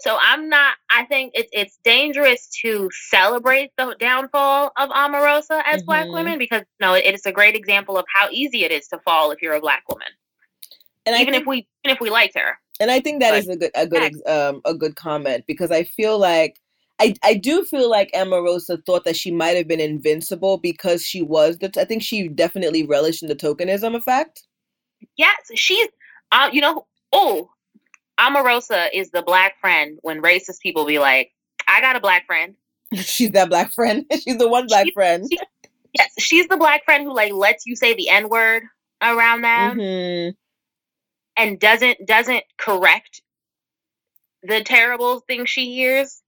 So 0.00 0.18
I'm 0.20 0.48
not. 0.48 0.74
I 0.90 1.04
think 1.04 1.30
it's 1.36 1.50
it's 1.52 1.78
dangerous 1.84 2.48
to 2.62 2.90
celebrate 3.10 3.70
the 3.78 3.94
downfall 4.00 4.72
of 4.76 4.90
Omarosa 4.90 5.62
as 5.64 5.76
mm-hmm. 5.76 5.86
Black 5.86 6.08
women 6.08 6.40
because 6.40 6.62
no, 6.80 6.94
it 6.94 7.14
is 7.14 7.24
a 7.24 7.32
great 7.32 7.54
example 7.54 7.96
of 7.96 8.04
how 8.12 8.28
easy 8.32 8.64
it 8.64 8.72
is 8.72 8.88
to 8.88 8.98
fall 9.04 9.30
if 9.30 9.40
you're 9.42 9.54
a 9.54 9.60
Black 9.60 9.84
woman. 9.88 10.08
And 11.06 11.14
even 11.14 11.34
think, 11.34 11.42
if 11.42 11.46
we 11.46 11.68
even 11.84 11.94
if 11.94 12.00
we 12.00 12.10
liked 12.10 12.36
her. 12.36 12.58
And 12.80 12.90
I 12.90 12.98
think 13.00 13.20
that 13.20 13.34
is 13.34 13.46
a 13.48 13.56
good 13.56 13.70
a 13.74 13.86
good 13.86 14.14
um 14.26 14.62
a 14.64 14.74
good 14.74 14.96
comment 14.96 15.44
because 15.46 15.70
I 15.70 15.84
feel 15.84 16.18
like 16.18 16.58
I, 17.00 17.14
I 17.24 17.34
do 17.34 17.64
feel 17.64 17.88
like 17.88 18.10
Omarosa 18.12 18.84
thought 18.84 19.04
that 19.04 19.16
she 19.16 19.30
might 19.30 19.56
have 19.56 19.66
been 19.66 19.80
invincible 19.80 20.58
because 20.58 21.02
she 21.02 21.22
was 21.22 21.56
the. 21.58 21.72
I 21.78 21.84
think 21.86 22.02
she 22.02 22.28
definitely 22.28 22.84
relished 22.84 23.22
in 23.22 23.28
the 23.28 23.34
tokenism 23.34 23.94
effect. 23.94 24.42
Yes, 25.16 25.36
she's. 25.54 25.88
Uh, 26.32 26.50
you 26.52 26.60
know, 26.60 26.86
oh, 27.12 27.50
Omarosa 28.20 28.88
is 28.92 29.10
the 29.10 29.22
black 29.22 29.58
friend 29.60 29.98
when 30.02 30.22
racist 30.22 30.60
people 30.62 30.84
be 30.84 30.98
like, 30.98 31.32
I 31.66 31.80
got 31.80 31.96
a 31.96 32.00
black 32.00 32.26
friend. 32.26 32.54
she's 32.94 33.30
that 33.30 33.48
black 33.48 33.72
friend. 33.72 34.04
she's 34.12 34.36
the 34.36 34.48
one 34.48 34.66
black 34.66 34.86
she, 34.86 34.92
friend. 34.92 35.26
She, 35.30 35.38
yes, 35.94 36.12
she's 36.18 36.46
the 36.48 36.58
black 36.58 36.84
friend 36.84 37.04
who 37.04 37.14
like 37.14 37.32
lets 37.32 37.64
you 37.66 37.76
say 37.76 37.94
the 37.94 38.10
N 38.10 38.28
word 38.28 38.64
around 39.02 39.40
them 39.40 39.78
mm-hmm. 39.78 40.30
And 41.40 41.60
doesn't 41.60 42.06
doesn't 42.06 42.44
correct 42.58 43.22
the 44.44 44.62
terrible 44.64 45.20
thing 45.20 45.46
she 45.46 45.74
hears. 45.74 46.22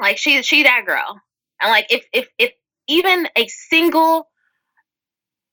Like 0.00 0.18
she 0.18 0.42
she 0.42 0.64
that 0.64 0.84
girl. 0.86 1.20
And 1.62 1.70
like 1.70 1.86
if 1.90 2.06
if 2.12 2.28
if 2.38 2.52
even 2.88 3.28
a 3.36 3.48
single 3.48 4.28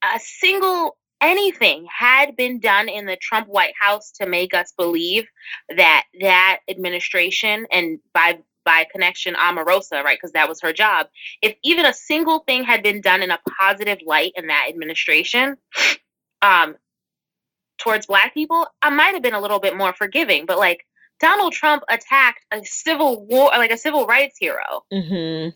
a 0.04 0.19
single 0.21 0.97
anything 1.21 1.88
had 1.97 2.36
been 2.38 2.60
done 2.60 2.89
in 2.89 3.06
the 3.08 3.17
Trump 3.17 3.47
White 3.49 3.73
House 3.80 4.12
to 4.21 4.28
make 4.28 4.54
us 4.54 4.73
believe 4.78 5.26
that 5.78 6.06
that 6.21 6.60
administration 6.69 7.67
and 7.71 7.99
by 8.13 8.39
by 8.65 8.86
connection 8.91 9.36
Omarosa, 9.36 10.04
right, 10.04 10.17
because 10.17 10.34
that 10.34 10.49
was 10.49 10.62
her 10.62 10.73
job. 10.73 11.08
If 11.41 11.56
even 11.63 11.86
a 11.86 11.93
single 11.93 12.39
thing 12.41 12.63
had 12.63 12.84
been 12.84 13.02
done 13.02 13.23
in 13.23 13.32
a 13.32 13.39
positive 13.60 13.99
light 14.06 14.34
in 14.38 14.47
that 14.47 14.67
administration, 14.69 15.58
um, 16.41 16.76
towards 17.84 18.08
black 18.08 18.34
people, 18.34 18.67
I 18.82 18.89
might 18.89 19.13
have 19.13 19.22
been 19.22 19.34
a 19.34 19.41
little 19.41 19.60
bit 19.60 19.78
more 19.78 19.93
forgiving. 19.93 20.46
But 20.46 20.58
like 20.58 20.86
Donald 21.19 21.54
Trump 21.54 21.84
attacked 21.89 22.46
a 22.52 22.63
civil 22.63 23.26
war, 23.26 23.50
like 23.50 23.72
a 23.72 23.78
civil 23.78 24.08
rights 24.08 24.38
hero. 24.39 24.84
Mm-hmm. 24.91 25.50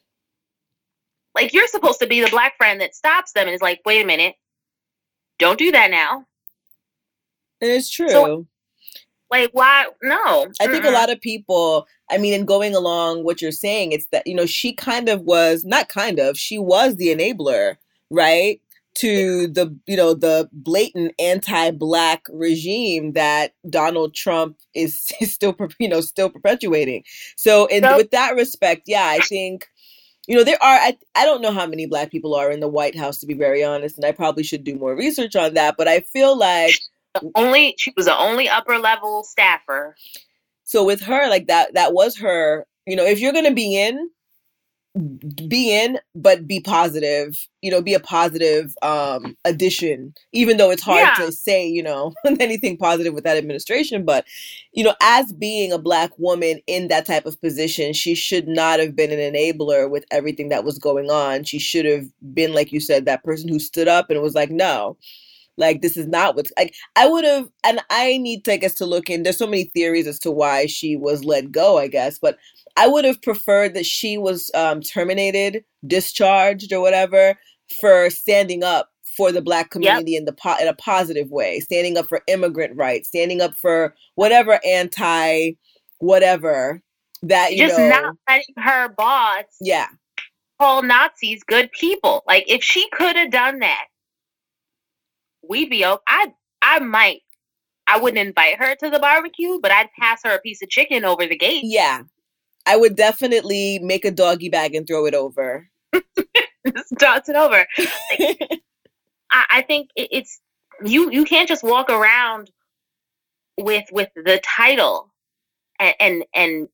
Like 1.33 1.53
you're 1.53 1.67
supposed 1.67 1.99
to 1.99 2.07
be 2.07 2.21
the 2.21 2.29
black 2.29 2.57
friend 2.57 2.81
that 2.81 2.95
stops 2.95 3.31
them 3.31 3.47
and 3.47 3.55
is 3.55 3.61
like, 3.61 3.81
wait 3.85 4.03
a 4.03 4.05
minute, 4.05 4.35
don't 5.39 5.59
do 5.59 5.71
that 5.71 5.89
now. 5.89 6.25
It 7.61 7.69
is 7.69 7.89
true. 7.89 8.09
So, 8.09 8.45
like, 9.29 9.49
why? 9.51 9.87
No. 10.01 10.47
I 10.61 10.67
think 10.67 10.85
a 10.85 10.91
lot 10.91 11.09
of 11.09 11.19
people, 11.19 11.85
I 12.09 12.17
mean, 12.17 12.33
in 12.33 12.45
going 12.45 12.75
along 12.75 13.23
what 13.23 13.41
you're 13.41 13.51
saying, 13.51 13.91
it's 13.91 14.07
that, 14.11 14.25
you 14.25 14.33
know, 14.33 14.45
she 14.45 14.73
kind 14.73 15.09
of 15.09 15.21
was, 15.21 15.65
not 15.65 15.89
kind 15.89 16.19
of, 16.19 16.37
she 16.37 16.57
was 16.57 16.95
the 16.95 17.07
enabler, 17.07 17.75
right? 18.09 18.61
To 18.99 19.47
the, 19.47 19.77
you 19.85 19.95
know, 19.95 20.13
the 20.13 20.49
blatant 20.51 21.13
anti 21.19 21.71
black 21.71 22.25
regime 22.31 23.13
that 23.13 23.53
Donald 23.69 24.15
Trump 24.15 24.57
is, 24.73 25.11
is 25.21 25.33
still, 25.33 25.55
you 25.79 25.89
know, 25.89 26.01
still 26.01 26.29
perpetuating. 26.29 27.03
So, 27.35 27.67
in, 27.67 27.83
so, 27.83 27.97
with 27.97 28.11
that 28.11 28.35
respect, 28.35 28.83
yeah, 28.87 29.07
I 29.07 29.19
think 29.19 29.67
you 30.27 30.35
know 30.35 30.43
there 30.43 30.61
are 30.61 30.77
I, 30.77 30.97
I 31.15 31.25
don't 31.25 31.41
know 31.41 31.51
how 31.51 31.65
many 31.65 31.87
black 31.87 32.11
people 32.11 32.35
are 32.35 32.51
in 32.51 32.59
the 32.59 32.67
white 32.67 32.95
house 32.95 33.17
to 33.19 33.25
be 33.25 33.33
very 33.33 33.63
honest 33.63 33.97
and 33.97 34.05
i 34.05 34.11
probably 34.11 34.43
should 34.43 34.63
do 34.63 34.75
more 34.75 34.95
research 34.95 35.35
on 35.35 35.55
that 35.55 35.75
but 35.77 35.87
i 35.87 36.01
feel 36.01 36.37
like 36.37 36.75
only 37.35 37.73
she 37.77 37.93
was 37.95 38.05
the 38.05 38.17
only 38.17 38.47
upper 38.47 38.77
level 38.77 39.23
staffer 39.23 39.95
so 40.63 40.83
with 40.83 41.01
her 41.01 41.29
like 41.29 41.47
that 41.47 41.73
that 41.73 41.93
was 41.93 42.17
her 42.17 42.67
you 42.85 42.95
know 42.95 43.05
if 43.05 43.19
you're 43.19 43.33
going 43.33 43.45
to 43.45 43.53
be 43.53 43.75
in 43.75 44.09
be 45.47 45.75
in 45.75 45.99
but 46.15 46.47
be 46.47 46.59
positive 46.59 47.47
you 47.61 47.69
know 47.69 47.81
be 47.81 47.93
a 47.93 47.99
positive 47.99 48.73
um 48.81 49.35
addition 49.45 50.13
even 50.31 50.57
though 50.57 50.71
it's 50.71 50.81
hard 50.81 50.99
yeah. 50.99 51.25
to 51.25 51.31
say 51.31 51.67
you 51.67 51.83
know 51.83 52.13
anything 52.39 52.77
positive 52.77 53.13
with 53.13 53.23
that 53.23 53.37
administration 53.37 54.03
but 54.03 54.25
you 54.73 54.83
know 54.83 54.95
as 55.01 55.33
being 55.33 55.71
a 55.71 55.77
black 55.77 56.11
woman 56.17 56.59
in 56.67 56.87
that 56.87 57.05
type 57.05 57.25
of 57.25 57.39
position 57.41 57.93
she 57.93 58.15
should 58.15 58.47
not 58.47 58.79
have 58.79 58.95
been 58.95 59.11
an 59.11 59.33
enabler 59.33 59.89
with 59.89 60.05
everything 60.11 60.49
that 60.49 60.63
was 60.63 60.79
going 60.79 61.09
on 61.09 61.43
she 61.43 61.59
should 61.59 61.85
have 61.85 62.05
been 62.33 62.53
like 62.53 62.71
you 62.71 62.79
said 62.79 63.05
that 63.05 63.23
person 63.23 63.47
who 63.47 63.59
stood 63.59 63.87
up 63.87 64.09
and 64.09 64.21
was 64.21 64.35
like 64.35 64.49
no 64.49 64.97
like 65.57 65.81
this 65.81 65.97
is 65.97 66.07
not 66.07 66.35
what's 66.35 66.51
like 66.57 66.73
i 66.95 67.07
would 67.07 67.23
have 67.23 67.49
and 67.63 67.81
i 67.89 68.17
need 68.17 68.45
to 68.45 68.53
i 68.53 68.57
guess 68.57 68.73
to 68.73 68.85
look 68.85 69.09
in 69.09 69.23
there's 69.23 69.37
so 69.37 69.47
many 69.47 69.65
theories 69.65 70.07
as 70.07 70.19
to 70.19 70.31
why 70.31 70.65
she 70.65 70.95
was 70.95 71.23
let 71.23 71.51
go 71.51 71.77
i 71.77 71.87
guess 71.87 72.17
but 72.19 72.37
I 72.77 72.87
would 72.87 73.05
have 73.05 73.21
preferred 73.21 73.73
that 73.73 73.87
she 73.87 74.17
was 74.17 74.51
um, 74.53 74.81
terminated, 74.81 75.63
discharged, 75.85 76.71
or 76.71 76.79
whatever 76.79 77.35
for 77.81 78.09
standing 78.11 78.63
up 78.63 78.89
for 79.17 79.31
the 79.31 79.41
black 79.41 79.71
community 79.71 80.11
yep. 80.11 80.19
in 80.19 80.25
the 80.25 80.33
po- 80.33 80.57
in 80.61 80.67
a 80.67 80.75
positive 80.75 81.31
way, 81.31 81.59
standing 81.59 81.97
up 81.97 82.07
for 82.07 82.21
immigrant 82.27 82.77
rights, 82.77 83.07
standing 83.07 83.41
up 83.41 83.55
for 83.55 83.95
whatever 84.13 84.59
anti 84.63 85.53
whatever 85.97 86.79
that 87.23 87.53
you 87.53 87.57
just 87.57 87.79
know, 87.79 87.89
not 87.89 88.15
letting 88.29 88.55
her 88.57 88.89
boss 88.89 89.45
yeah, 89.59 89.87
call 90.59 90.83
Nazis 90.83 91.43
good 91.43 91.71
people. 91.71 92.23
Like 92.27 92.45
if 92.47 92.63
she 92.63 92.87
could 92.91 93.15
have 93.15 93.31
done 93.31 93.59
that, 93.59 93.85
we'd 95.49 95.71
be 95.71 95.83
okay. 95.83 96.01
I 96.07 96.31
I 96.61 96.79
might 96.79 97.21
I 97.87 97.99
wouldn't 97.99 98.27
invite 98.27 98.59
her 98.59 98.75
to 98.75 98.89
the 98.91 98.99
barbecue, 98.99 99.59
but 99.59 99.71
I'd 99.71 99.89
pass 99.99 100.21
her 100.25 100.35
a 100.35 100.41
piece 100.41 100.61
of 100.61 100.69
chicken 100.69 101.05
over 101.05 101.25
the 101.25 101.37
gate. 101.37 101.63
yeah. 101.63 102.03
I 102.67 102.75
would 102.75 102.95
definitely 102.95 103.79
make 103.79 104.03
a 104.03 104.11
doggy 104.11 104.49
bag 104.49 104.75
and 104.75 104.85
throw 104.85 105.05
it 105.05 105.15
over. 105.15 105.69
Just 105.93 106.93
toss 106.99 107.29
it 107.29 107.35
over. 107.35 107.65
I, 109.31 109.45
I 109.49 109.61
think 109.61 109.89
it, 109.95 110.09
it's 110.11 110.41
you. 110.83 111.09
You 111.09 111.23
can't 111.23 111.47
just 111.47 111.63
walk 111.63 111.89
around 111.89 112.51
with 113.57 113.85
with 113.91 114.09
the 114.15 114.41
title 114.43 115.13
and 115.79 115.95
and, 115.99 116.25
and 116.33 116.67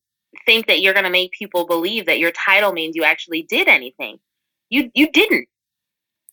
think 0.47 0.65
that 0.67 0.81
you're 0.81 0.93
going 0.93 1.03
to 1.05 1.11
make 1.11 1.31
people 1.31 1.67
believe 1.67 2.07
that 2.07 2.19
your 2.19 2.31
title 2.31 2.73
means 2.73 2.95
you 2.95 3.03
actually 3.03 3.43
did 3.43 3.67
anything. 3.67 4.17
You 4.69 4.89
you 4.95 5.11
didn't. 5.11 5.47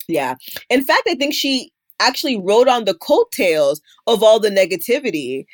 Yeah. 0.07 0.35
In 0.69 0.83
fact, 0.83 1.03
I 1.07 1.15
think 1.15 1.33
she 1.33 1.71
actually 1.99 2.37
rode 2.37 2.67
on 2.67 2.85
the 2.85 2.95
coattails 2.95 3.79
of 4.07 4.23
all 4.23 4.39
the 4.39 4.49
negativity 4.49 5.45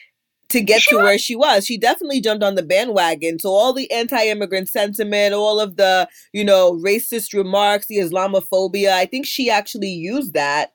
to 0.49 0.62
get 0.62 0.81
She 0.81 0.91
to 0.91 0.97
where 0.97 1.17
she 1.17 1.36
was. 1.36 1.65
She 1.65 1.77
definitely 1.77 2.21
jumped 2.21 2.43
on 2.43 2.55
the 2.55 2.63
bandwagon. 2.63 3.39
So 3.39 3.49
all 3.49 3.73
the 3.73 3.91
anti-immigrant 3.91 4.69
sentiment, 4.69 5.33
all 5.33 5.60
of 5.60 5.75
the, 5.75 6.07
you 6.33 6.43
know, 6.43 6.73
racist 6.73 7.33
remarks, 7.33 7.88
the 7.88 7.97
Islamophobia, 7.97 8.91
I 8.91 9.05
think 9.05 9.25
she 9.25 9.49
actually 9.49 9.89
used 9.89 10.33
that 10.33 10.71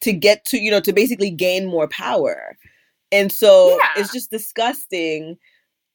to 0.00 0.12
get 0.12 0.44
to, 0.46 0.58
you 0.58 0.70
know, 0.70 0.80
to 0.80 0.92
basically 0.92 1.30
gain 1.30 1.66
more 1.66 1.86
power. 1.88 2.56
And 3.12 3.30
so 3.30 3.78
Yeah. 3.78 4.02
it's 4.02 4.12
just 4.12 4.30
disgusting. 4.30 5.36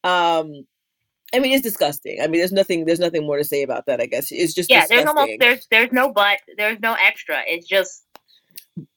Um 0.04 0.52
I 1.34 1.40
mean, 1.40 1.52
it's 1.52 1.63
disgusting. 1.63 2.20
I 2.22 2.28
mean, 2.28 2.40
there's 2.40 2.54
nothing. 2.54 2.86
There's 2.86 3.02
nothing 3.02 3.26
more 3.26 3.38
to 3.38 3.44
say 3.44 3.62
about 3.62 3.86
that. 3.88 4.00
I 4.00 4.06
guess 4.06 4.32
it's 4.32 4.54
just 4.54 4.70
Yeah, 4.70 4.86
there's 4.88 5.04
disgusting. 5.04 5.18
almost 5.20 5.40
there's 5.42 5.68
there's 5.70 5.92
no 5.92 6.13
but, 6.13 6.40
there's 6.58 6.80
no 6.80 6.94
extra. 6.94 7.42
It's 7.46 7.68
just 7.68 8.06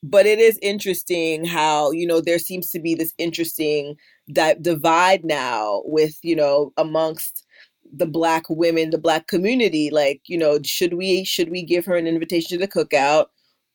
but 0.03 0.27
it 0.27 0.39
is 0.39 0.59
interesting 0.63 1.45
how 1.45 1.91
you 1.91 2.07
know 2.07 2.21
there 2.21 2.39
seems 2.39 2.71
to 2.71 2.81
be 2.81 2.95
this 2.95 3.15
interesting 3.19 3.97
di- 4.33 4.57
divide 4.61 5.25
now 5.25 5.83
with 5.85 6.19
you 6.23 6.37
know 6.37 6.73
amongst 6.77 7.47
the 7.93 8.07
black 8.07 8.45
women 8.49 8.91
the 8.91 8.99
black 8.99 9.27
community 9.27 9.91
like 9.91 10.21
you 10.27 10.39
know 10.39 10.59
should 10.65 10.95
we 10.95 11.25
should 11.25 11.51
we 11.51 11.63
give 11.63 11.85
her 11.85 11.97
an 11.97 12.07
invitation 12.07 12.49
to 12.51 12.59
the 12.59 12.69
cookout 12.69 13.27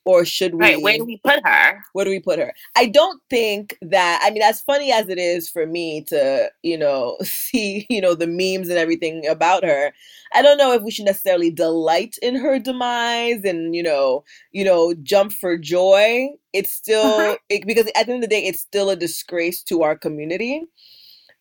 or 0.06 0.24
should 0.24 0.54
we 0.56 0.62
right. 0.62 0.82
Where 0.82 0.98
do 0.98 1.06
we 1.06 1.20
put 1.24 1.46
her? 1.46 1.82
where 1.94 2.06
do 2.06 2.12
we 2.12 2.20
put 2.20 2.40
her 2.40 2.54
i 2.76 2.86
don't 2.86 3.22
think 3.30 3.78
that 3.82 4.22
i 4.24 4.30
mean 4.30 4.42
as 4.42 4.62
funny 4.62 4.92
as 4.92 5.10
it 5.10 5.18
is 5.18 5.50
for 5.50 5.66
me 5.66 6.04
to 6.04 6.50
you 6.64 6.78
know 6.78 7.18
see 7.24 7.86
you 7.90 8.00
know 8.00 8.14
the 8.14 8.28
memes 8.28 8.70
and 8.70 8.78
everything 8.78 9.28
about 9.28 9.64
her 9.64 9.92
i 10.34 10.42
don't 10.42 10.58
know 10.58 10.74
if 10.74 10.82
we 10.84 10.92
should 10.92 11.06
necessarily 11.06 11.52
delight 11.52 12.16
in 12.22 12.36
her 12.36 12.60
demise 12.60 13.44
and 13.44 13.76
you 13.76 13.84
know 13.84 14.24
you 14.52 14.64
know 14.64 14.94
jump 15.04 15.34
for 15.34 15.58
joy 15.58 16.28
it's 16.54 16.72
still 16.72 17.36
it, 17.50 17.66
because 17.66 17.88
at 17.96 18.06
the 18.06 18.14
end 18.14 18.24
of 18.24 18.30
the 18.30 18.36
day 18.36 18.46
it's 18.46 18.62
still 18.62 18.90
a 18.90 18.96
disgrace 18.96 19.62
to 19.64 19.84
our 19.84 19.98
community 19.98 20.62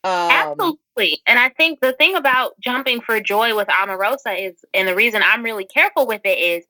um 0.04 0.30
Absolutely. 0.96 1.22
And 1.26 1.38
I 1.38 1.48
think 1.48 1.80
the 1.80 1.92
thing 1.92 2.14
about 2.14 2.58
jumping 2.60 3.00
for 3.00 3.20
joy 3.20 3.56
with 3.56 3.68
Omarosa 3.68 4.48
is, 4.48 4.64
and 4.72 4.86
the 4.86 4.94
reason 4.94 5.22
I'm 5.24 5.42
really 5.42 5.64
careful 5.64 6.06
with 6.06 6.20
it 6.24 6.38
is, 6.38 6.66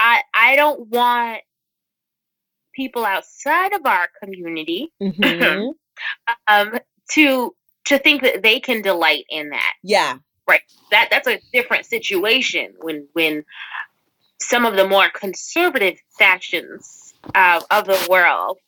I 0.00 0.22
I 0.34 0.56
don't 0.56 0.88
want 0.88 1.42
people 2.74 3.04
outside 3.04 3.74
of 3.74 3.84
our 3.84 4.08
community 4.22 4.92
mhm. 5.02 5.72
um, 6.48 6.78
to 7.12 7.54
to 7.86 7.98
think 7.98 8.22
that 8.22 8.42
they 8.42 8.60
can 8.60 8.82
delight 8.82 9.24
in 9.28 9.50
that. 9.50 9.72
yeah 9.82 10.16
Right. 10.48 10.62
That 10.90 11.08
that's 11.10 11.28
a 11.28 11.40
different 11.52 11.86
situation 11.86 12.72
when 12.80 13.06
when 13.12 13.44
some 14.40 14.64
of 14.64 14.74
the 14.76 14.88
more 14.88 15.08
conservative 15.10 15.98
factions 16.18 17.14
uh, 17.34 17.60
of 17.70 17.84
the 17.84 18.06
world 18.10 18.58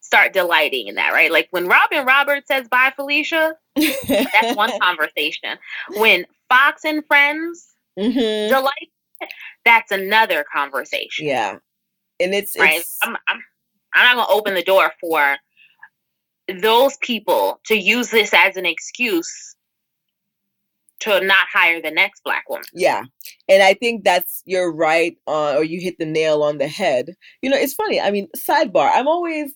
start 0.00 0.32
delighting 0.32 0.88
in 0.88 0.96
that, 0.96 1.12
right? 1.12 1.30
Like 1.30 1.48
when 1.52 1.66
Robin 1.68 2.04
Roberts 2.04 2.48
says 2.48 2.68
"Bye, 2.68 2.92
Felicia," 2.96 3.54
that's 3.76 4.56
one 4.56 4.72
conversation. 4.82 5.56
When 5.94 6.26
Fox 6.48 6.84
and 6.84 7.06
Friends 7.06 7.68
Mhm. 7.98 8.48
delight, 8.48 8.90
that's 9.64 9.90
another 9.90 10.44
conversation, 10.52 11.26
yeah 11.26 11.56
and 12.20 12.34
it's 12.34 12.56
right? 12.58 12.80
it's 12.80 12.98
I'm, 13.02 13.16
I'm, 13.26 13.42
I'm 13.94 14.16
not 14.16 14.26
gonna 14.26 14.38
open 14.38 14.54
the 14.54 14.62
door 14.62 14.92
for 15.00 15.36
those 16.60 16.96
people 16.98 17.60
to 17.66 17.74
use 17.74 18.10
this 18.10 18.32
as 18.34 18.56
an 18.56 18.66
excuse 18.66 19.56
to 21.00 21.20
not 21.24 21.46
hire 21.50 21.80
the 21.80 21.90
next 21.90 22.22
black 22.24 22.48
woman. 22.48 22.64
Yeah. 22.74 23.04
And 23.48 23.62
I 23.62 23.72
think 23.74 24.04
that's 24.04 24.42
you're 24.44 24.70
right 24.70 25.16
on 25.26 25.56
or 25.56 25.64
you 25.64 25.80
hit 25.80 25.98
the 25.98 26.04
nail 26.04 26.42
on 26.42 26.58
the 26.58 26.68
head. 26.68 27.14
You 27.40 27.48
know, 27.48 27.56
it's 27.56 27.72
funny. 27.72 28.00
I 28.00 28.10
mean, 28.10 28.28
sidebar. 28.36 28.90
I'm 28.92 29.08
always 29.08 29.54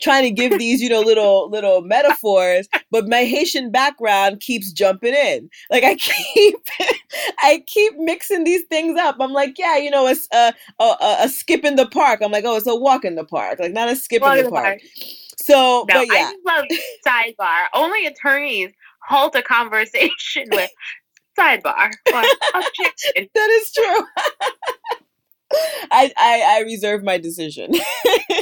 trying 0.00 0.24
to 0.24 0.30
give 0.30 0.58
these, 0.58 0.80
you 0.80 0.88
know, 0.88 1.00
little 1.00 1.48
little 1.50 1.82
metaphors, 1.82 2.68
but 2.90 3.08
my 3.08 3.24
Haitian 3.24 3.70
background 3.70 4.40
keeps 4.40 4.72
jumping 4.72 5.14
in. 5.14 5.48
Like 5.70 5.84
I 5.84 5.94
keep 6.34 6.56
I 7.40 7.62
keep 7.66 7.96
mixing 7.98 8.44
these 8.44 8.62
things 8.64 8.98
up. 8.98 9.16
I'm 9.20 9.32
like, 9.32 9.58
yeah, 9.58 9.76
you 9.76 9.90
know, 9.90 10.06
it's 10.06 10.28
a 10.32 10.52
a, 10.80 10.84
a, 10.84 11.16
a 11.22 11.28
skip 11.28 11.64
in 11.64 11.76
the 11.76 11.86
park. 11.86 12.20
I'm 12.22 12.32
like, 12.32 12.44
oh, 12.44 12.56
it's 12.56 12.66
a 12.66 12.74
walk 12.74 13.04
in 13.04 13.14
the 13.14 13.24
park. 13.24 13.58
Like 13.58 13.72
not 13.72 13.88
a 13.88 13.96
skip 13.96 14.22
Walk 14.22 14.38
in 14.38 14.44
the 14.44 14.50
park. 14.50 14.64
park. 14.64 14.80
So, 15.38 15.84
No, 15.88 16.00
but 16.00 16.06
yeah. 16.12 16.32
I 16.32 16.36
love 16.44 16.64
sidebar. 17.06 17.66
Only 17.74 18.06
attorneys 18.06 18.72
halt 19.06 19.36
a 19.36 19.42
conversation 19.42 20.46
with 20.50 20.70
sidebar. 21.38 21.90
That 23.34 23.50
is 23.50 23.72
true. 23.72 24.06
I, 25.52 26.12
I 26.16 26.58
I 26.58 26.62
reserve 26.64 27.02
my 27.04 27.18
decision. 27.18 27.72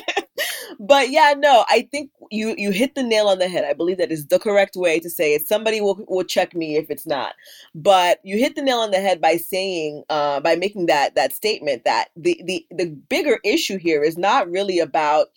but 0.81 1.11
yeah, 1.11 1.35
no, 1.37 1.65
I 1.69 1.89
think 1.91 2.11
you 2.31 2.55
you 2.57 2.71
hit 2.71 2.95
the 2.95 3.03
nail 3.03 3.29
on 3.29 3.39
the 3.39 3.49
head. 3.49 3.65
I 3.65 3.73
believe 3.73 3.99
that 3.99 4.13
is 4.13 4.27
the 4.27 4.39
correct 4.39 4.77
way 4.77 5.01
to 5.01 5.11
say 5.11 5.35
it. 5.35 5.47
Somebody 5.47 5.81
will 5.81 6.05
will 6.09 6.25
check 6.25 6.55
me 6.55 6.77
if 6.77 6.91
it's 6.91 7.07
not. 7.07 7.35
But 7.75 8.21
you 8.25 8.39
hit 8.39 8.55
the 8.57 8.63
nail 8.63 8.79
on 8.79 8.91
the 8.91 9.01
head 9.01 9.21
by 9.21 9.37
saying 9.37 10.05
uh 10.09 10.41
by 10.41 10.57
making 10.57 10.87
that 10.87 11.15
that 11.15 11.33
statement 11.35 11.85
that 11.85 12.09
the 12.17 12.41
the 12.45 12.67
the 12.71 12.87
bigger 13.09 13.39
issue 13.45 13.79
here 13.79 14.03
is 14.03 14.17
not 14.19 14.51
really 14.51 14.79
about 14.79 15.29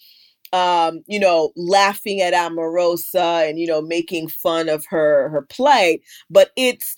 um 0.53 1.03
you 1.07 1.19
know 1.19 1.51
laughing 1.55 2.21
at 2.21 2.33
Omarosa 2.33 3.49
and 3.49 3.59
you 3.59 3.67
know 3.67 3.81
making 3.81 4.29
fun 4.29 4.69
of 4.69 4.85
her 4.89 5.29
her 5.29 5.41
play, 5.41 6.01
but 6.29 6.51
it's 6.55 6.97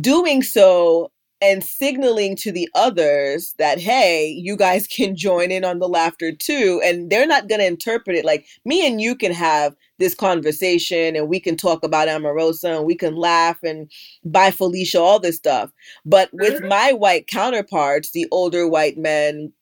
doing 0.00 0.42
so 0.42 1.10
and 1.42 1.64
signaling 1.64 2.36
to 2.36 2.52
the 2.52 2.68
others 2.74 3.54
that 3.58 3.78
hey 3.80 4.28
you 4.28 4.56
guys 4.56 4.86
can 4.88 5.16
join 5.16 5.50
in 5.50 5.64
on 5.64 5.78
the 5.78 5.88
laughter 5.88 6.32
too 6.32 6.80
and 6.84 7.10
they're 7.10 7.26
not 7.26 7.48
going 7.48 7.60
to 7.60 7.66
interpret 7.66 8.16
it 8.16 8.24
like 8.24 8.46
me 8.64 8.86
and 8.86 9.00
you 9.00 9.14
can 9.16 9.32
have 9.32 9.74
this 9.98 10.14
conversation 10.14 11.16
and 11.16 11.28
we 11.28 11.40
can 11.40 11.56
talk 11.56 11.84
about 11.84 12.08
omarosa 12.08 12.76
and 12.76 12.86
we 12.86 12.94
can 12.96 13.16
laugh 13.16 13.58
and 13.62 13.90
bye 14.24 14.50
felicia 14.50 15.00
all 15.00 15.20
this 15.20 15.36
stuff 15.36 15.70
but 16.06 16.30
with 16.32 16.60
Mhm. 16.60 16.68
my 16.68 16.92
white 16.92 17.26
counterparts 17.28 18.12
the 18.12 18.26
older 18.32 18.68
white 18.68 18.98
men 18.98 19.52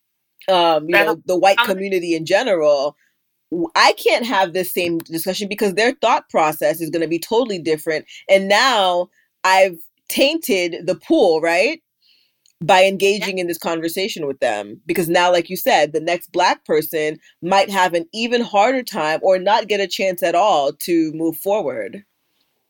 um 0.49 0.91
you 0.91 0.99
know 0.99 1.23
the 1.27 1.39
white 1.39 1.59
um, 1.59 1.67
community 1.69 2.15
in 2.15 2.27
general 2.27 2.89
I 3.77 3.93
can't 3.95 4.27
have 4.27 4.53
this 4.53 4.73
same 4.75 4.99
discussion 4.99 5.49
because 5.49 5.75
their 5.75 5.93
thought 6.03 6.29
process 6.29 6.81
is 6.81 6.91
going 6.91 7.03
to 7.03 7.09
be 7.09 7.19
totally 7.19 7.59
different. 7.61 8.07
And 8.29 8.49
now 8.49 9.09
I've 9.45 9.79
tainted 10.09 10.87
the 10.87 10.95
pool, 10.95 11.40
right? 11.40 11.83
By 12.62 12.85
engaging 12.85 13.38
in 13.38 13.47
this 13.47 13.59
conversation 13.59 14.27
with 14.27 14.38
them. 14.40 14.81
Because 14.87 15.09
now, 15.09 15.31
like 15.31 15.51
you 15.51 15.57
said, 15.57 15.92
the 15.92 16.01
next 16.01 16.33
black 16.33 16.64
person 16.64 17.19
might 17.42 17.71
have 17.71 17.95
an 17.95 18.07
even 18.14 18.40
harder 18.40 18.83
time 18.83 19.21
or 19.23 19.38
not 19.38 19.69
get 19.69 19.81
a 19.81 19.87
chance 19.87 20.23
at 20.23 20.35
all 20.35 20.73
to 20.73 21.12
move 21.12 21.37
forward. 21.37 22.05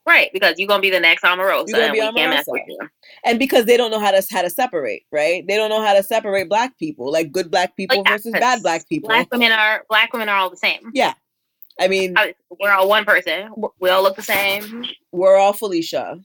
Right, 0.06 0.30
because 0.32 0.54
you're 0.56 0.68
gonna 0.68 0.80
be 0.80 0.90
the 0.90 1.00
next 1.00 1.24
Omarosa 1.24 1.64
You're 1.66 1.78
gonna 1.78 1.84
and 1.86 1.92
be 1.92 2.00
we 2.00 2.12
can't 2.12 2.30
mess 2.30 2.44
Omarosa. 2.46 2.52
with 2.52 2.62
you. 2.68 2.78
And 3.24 3.40
because 3.40 3.64
they 3.64 3.76
don't 3.76 3.90
know 3.90 3.98
how 3.98 4.12
to 4.12 4.24
how 4.30 4.42
to 4.42 4.50
separate, 4.50 5.04
right? 5.10 5.44
They 5.48 5.56
don't 5.56 5.68
know 5.68 5.84
how 5.84 5.94
to 5.94 6.02
separate 6.02 6.48
black 6.48 6.78
people, 6.78 7.10
like 7.10 7.32
good 7.32 7.50
black 7.50 7.70
oh, 7.72 7.74
people 7.76 8.02
yeah, 8.06 8.12
versus 8.12 8.32
bad 8.32 8.62
black 8.62 8.88
people. 8.88 9.08
Black 9.08 9.28
women 9.32 9.50
are 9.50 9.84
black 9.88 10.12
women 10.12 10.28
are 10.28 10.36
all 10.36 10.48
the 10.48 10.56
same. 10.56 10.92
Yeah. 10.94 11.14
I 11.80 11.88
mean, 11.88 12.14
I- 12.16 12.34
We're 12.60 12.70
all 12.70 12.88
one 12.88 13.04
person. 13.04 13.50
We 13.80 13.90
all 13.90 14.02
look 14.02 14.14
the 14.16 14.22
same. 14.22 14.84
we're 15.10 15.36
all 15.36 15.52
Felicia. 15.52 16.20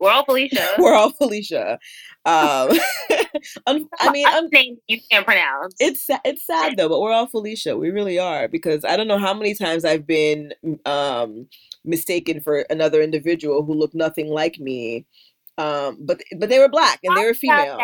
We're 0.00 0.10
all 0.10 0.24
Felicia. 0.24 0.66
We're 0.78 0.94
all 0.94 1.10
Felicia. 1.12 1.78
Um, 2.24 2.70
I 3.66 4.10
mean, 4.12 4.26
un- 4.26 4.48
names 4.52 4.78
you 4.88 4.98
can't 5.10 5.24
pronounce. 5.26 5.74
it's 5.78 6.06
it's 6.24 6.46
sad 6.46 6.76
though, 6.76 6.88
but 6.88 7.00
we're 7.00 7.12
all 7.12 7.26
Felicia. 7.26 7.76
We 7.76 7.90
really 7.90 8.18
are 8.18 8.48
because 8.48 8.84
I 8.84 8.96
don't 8.96 9.08
know 9.08 9.18
how 9.18 9.32
many 9.34 9.54
times 9.54 9.84
I've 9.84 10.06
been 10.06 10.52
um, 10.84 11.46
mistaken 11.84 12.40
for 12.40 12.66
another 12.70 13.00
individual 13.00 13.64
who 13.64 13.74
looked 13.74 13.94
nothing 13.94 14.28
like 14.28 14.58
me. 14.58 15.06
Um, 15.58 15.98
but 16.00 16.20
but 16.38 16.48
they 16.48 16.58
were 16.58 16.68
black 16.68 17.00
and 17.02 17.16
they 17.16 17.24
were 17.24 17.34
female. 17.34 17.78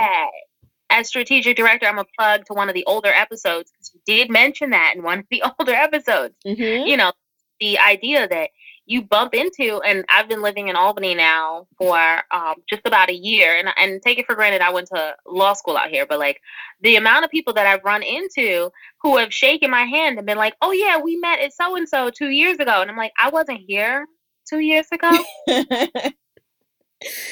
As 0.88 1.08
strategic 1.08 1.56
director, 1.56 1.86
I'm 1.86 1.98
a 1.98 2.04
plug 2.18 2.44
to 2.46 2.54
one 2.54 2.68
of 2.68 2.74
the 2.74 2.84
older 2.86 3.08
episodes 3.12 3.70
because 3.72 3.92
you 3.92 4.00
did 4.06 4.30
mention 4.30 4.70
that 4.70 4.94
in 4.96 5.02
one 5.02 5.18
of 5.20 5.24
the 5.30 5.42
older 5.58 5.74
episodes. 5.74 6.34
Mhm. 6.46 6.86
You 6.86 6.96
know, 6.96 7.12
the 7.60 7.78
idea 7.78 8.28
that 8.28 8.50
you 8.86 9.02
bump 9.02 9.34
into, 9.34 9.80
and 9.80 10.04
I've 10.08 10.28
been 10.28 10.42
living 10.42 10.68
in 10.68 10.76
Albany 10.76 11.14
now 11.14 11.66
for 11.76 11.98
um, 12.30 12.54
just 12.68 12.86
about 12.86 13.10
a 13.10 13.14
year, 13.14 13.58
and 13.58 13.68
and 13.76 14.00
take 14.00 14.18
it 14.18 14.26
for 14.26 14.34
granted 14.34 14.62
I 14.62 14.70
went 14.70 14.88
to 14.88 15.16
law 15.26 15.52
school 15.52 15.76
out 15.76 15.90
here, 15.90 16.06
but 16.06 16.18
like 16.18 16.40
the 16.80 16.96
amount 16.96 17.24
of 17.24 17.30
people 17.30 17.52
that 17.54 17.66
I've 17.66 17.84
run 17.84 18.02
into 18.02 18.70
who 19.02 19.16
have 19.16 19.34
shaken 19.34 19.70
my 19.70 19.84
hand 19.84 20.18
and 20.18 20.26
been 20.26 20.38
like, 20.38 20.54
"Oh 20.62 20.72
yeah, 20.72 20.98
we 20.98 21.16
met 21.16 21.40
at 21.40 21.52
so 21.52 21.76
and 21.76 21.88
so 21.88 22.10
two 22.10 22.30
years 22.30 22.58
ago," 22.58 22.80
and 22.80 22.90
I'm 22.90 22.96
like, 22.96 23.12
I 23.18 23.30
wasn't 23.30 23.60
here 23.66 24.06
two 24.48 24.60
years 24.60 24.86
ago. 24.92 25.10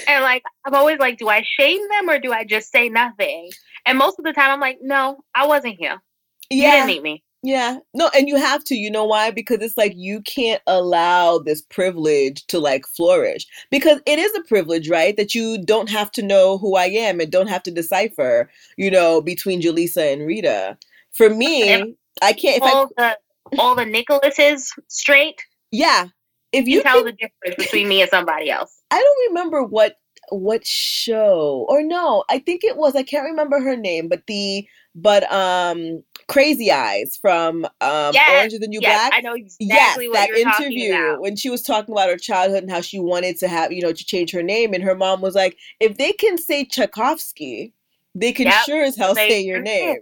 and 0.08 0.22
like 0.22 0.42
I'm 0.64 0.74
always 0.74 0.98
like, 0.98 1.18
do 1.18 1.28
I 1.28 1.44
shame 1.58 1.80
them 1.88 2.08
or 2.08 2.18
do 2.18 2.32
I 2.32 2.44
just 2.44 2.70
say 2.70 2.88
nothing? 2.88 3.50
And 3.86 3.98
most 3.98 4.18
of 4.18 4.24
the 4.24 4.32
time 4.32 4.50
I'm 4.50 4.60
like, 4.60 4.78
no, 4.82 5.18
I 5.34 5.46
wasn't 5.46 5.76
here. 5.78 6.02
Yeah. 6.50 6.66
You 6.66 6.72
didn't 6.72 6.86
meet 6.86 7.02
me. 7.02 7.22
Yeah. 7.44 7.76
No, 7.92 8.10
and 8.16 8.26
you 8.26 8.36
have 8.36 8.64
to. 8.64 8.74
You 8.74 8.90
know 8.90 9.04
why? 9.04 9.30
Because 9.30 9.58
it's 9.60 9.76
like 9.76 9.92
you 9.94 10.22
can't 10.22 10.62
allow 10.66 11.36
this 11.36 11.60
privilege 11.60 12.42
to 12.46 12.58
like 12.58 12.86
flourish. 12.86 13.46
Because 13.70 14.00
it 14.06 14.18
is 14.18 14.34
a 14.34 14.42
privilege, 14.44 14.88
right? 14.88 15.14
That 15.18 15.34
you 15.34 15.62
don't 15.62 15.90
have 15.90 16.10
to 16.12 16.22
know 16.22 16.56
who 16.56 16.76
I 16.76 16.86
am 16.86 17.20
and 17.20 17.30
don't 17.30 17.48
have 17.48 17.62
to 17.64 17.70
decipher, 17.70 18.50
you 18.78 18.90
know, 18.90 19.20
between 19.20 19.60
Jellisa 19.60 20.10
and 20.10 20.26
Rita. 20.26 20.78
For 21.12 21.28
me, 21.28 21.94
I 22.22 22.32
can't. 22.32 22.62
all 22.62 22.88
I, 22.96 23.16
the 23.50 23.58
all 23.58 23.74
the 23.74 23.84
Nicholases 23.84 24.70
straight. 24.88 25.44
Yeah. 25.70 26.06
If 26.52 26.66
you, 26.66 26.76
you 26.76 26.82
tell 26.82 27.04
can, 27.04 27.06
the 27.06 27.12
difference 27.12 27.56
between 27.58 27.88
me 27.88 28.00
and 28.00 28.10
somebody 28.10 28.50
else. 28.50 28.80
I 28.90 28.98
don't 28.98 29.28
remember 29.28 29.62
what 29.62 29.96
what 30.30 30.66
show 30.66 31.66
or 31.68 31.82
no 31.82 32.24
i 32.30 32.38
think 32.38 32.64
it 32.64 32.76
was 32.76 32.94
i 32.96 33.02
can't 33.02 33.24
remember 33.24 33.60
her 33.60 33.76
name 33.76 34.08
but 34.08 34.22
the 34.26 34.66
but 34.94 35.30
um 35.32 36.02
crazy 36.28 36.70
eyes 36.70 37.18
from 37.20 37.64
um 37.80 38.12
yes, 38.12 38.30
orange 38.30 38.52
is 38.52 38.60
the 38.60 38.68
new 38.68 38.80
yes, 38.80 39.08
black 39.10 39.12
i 39.14 39.20
know 39.20 39.34
exactly 39.34 40.06
yes, 40.06 40.12
that 40.12 40.30
interview 40.30 41.20
when 41.20 41.36
she 41.36 41.50
was 41.50 41.62
talking 41.62 41.92
about 41.92 42.08
her 42.08 42.16
childhood 42.16 42.62
and 42.62 42.70
how 42.70 42.80
she 42.80 42.98
wanted 42.98 43.36
to 43.36 43.48
have 43.48 43.72
you 43.72 43.82
know 43.82 43.92
to 43.92 44.04
change 44.04 44.30
her 44.32 44.42
name 44.42 44.72
and 44.72 44.84
her 44.84 44.94
mom 44.94 45.20
was 45.20 45.34
like 45.34 45.56
if 45.80 45.98
they 45.98 46.12
can 46.12 46.38
say 46.38 46.64
tchaikovsky 46.64 47.72
they 48.14 48.32
can 48.32 48.46
yep, 48.46 48.64
sure 48.64 48.82
as 48.82 48.96
hell 48.96 49.14
say 49.14 49.40
your 49.40 49.60
name 49.60 49.98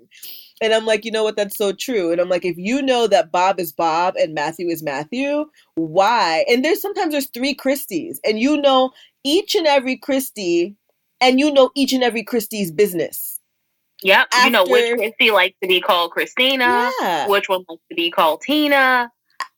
and 0.63 0.73
I'm 0.73 0.87
like, 0.87 1.05
you 1.05 1.11
know 1.11 1.25
what? 1.25 1.37
That's 1.37 1.59
so 1.59 1.73
true. 1.73 2.13
And 2.13 2.21
I'm 2.21 2.29
like, 2.29 2.45
if 2.45 2.57
you 2.57 2.81
know 2.81 3.09
that 3.09 3.33
Bob 3.33 3.59
is 3.59 3.73
Bob 3.73 4.15
and 4.17 4.33
Matthew 4.33 4.69
is 4.69 4.81
Matthew, 4.81 5.47
why? 5.75 6.45
And 6.49 6.65
there's 6.65 6.81
sometimes 6.81 7.11
there's 7.13 7.27
three 7.27 7.53
Christies, 7.53 8.21
and 8.25 8.39
you 8.39 8.57
know 8.61 8.93
each 9.25 9.55
and 9.55 9.67
every 9.67 9.97
Christie, 9.97 10.77
and 11.21 11.39
you 11.39 11.53
know 11.53 11.71
each 11.75 11.93
and 11.93 12.03
every 12.03 12.23
Christie's 12.23 12.71
business. 12.71 13.41
Yep. 14.03 14.29
After, 14.33 14.47
you 14.47 14.51
know 14.51 14.65
which 14.67 14.97
Christie 14.97 15.31
likes 15.31 15.57
to 15.63 15.69
be 15.69 15.81
called 15.81 16.11
Christina, 16.11 16.91
yeah. 17.01 17.29
which 17.29 17.49
one 17.49 17.65
likes 17.69 17.83
to 17.91 17.95
be 17.95 18.11
called 18.11 18.41
Tina. 18.43 19.11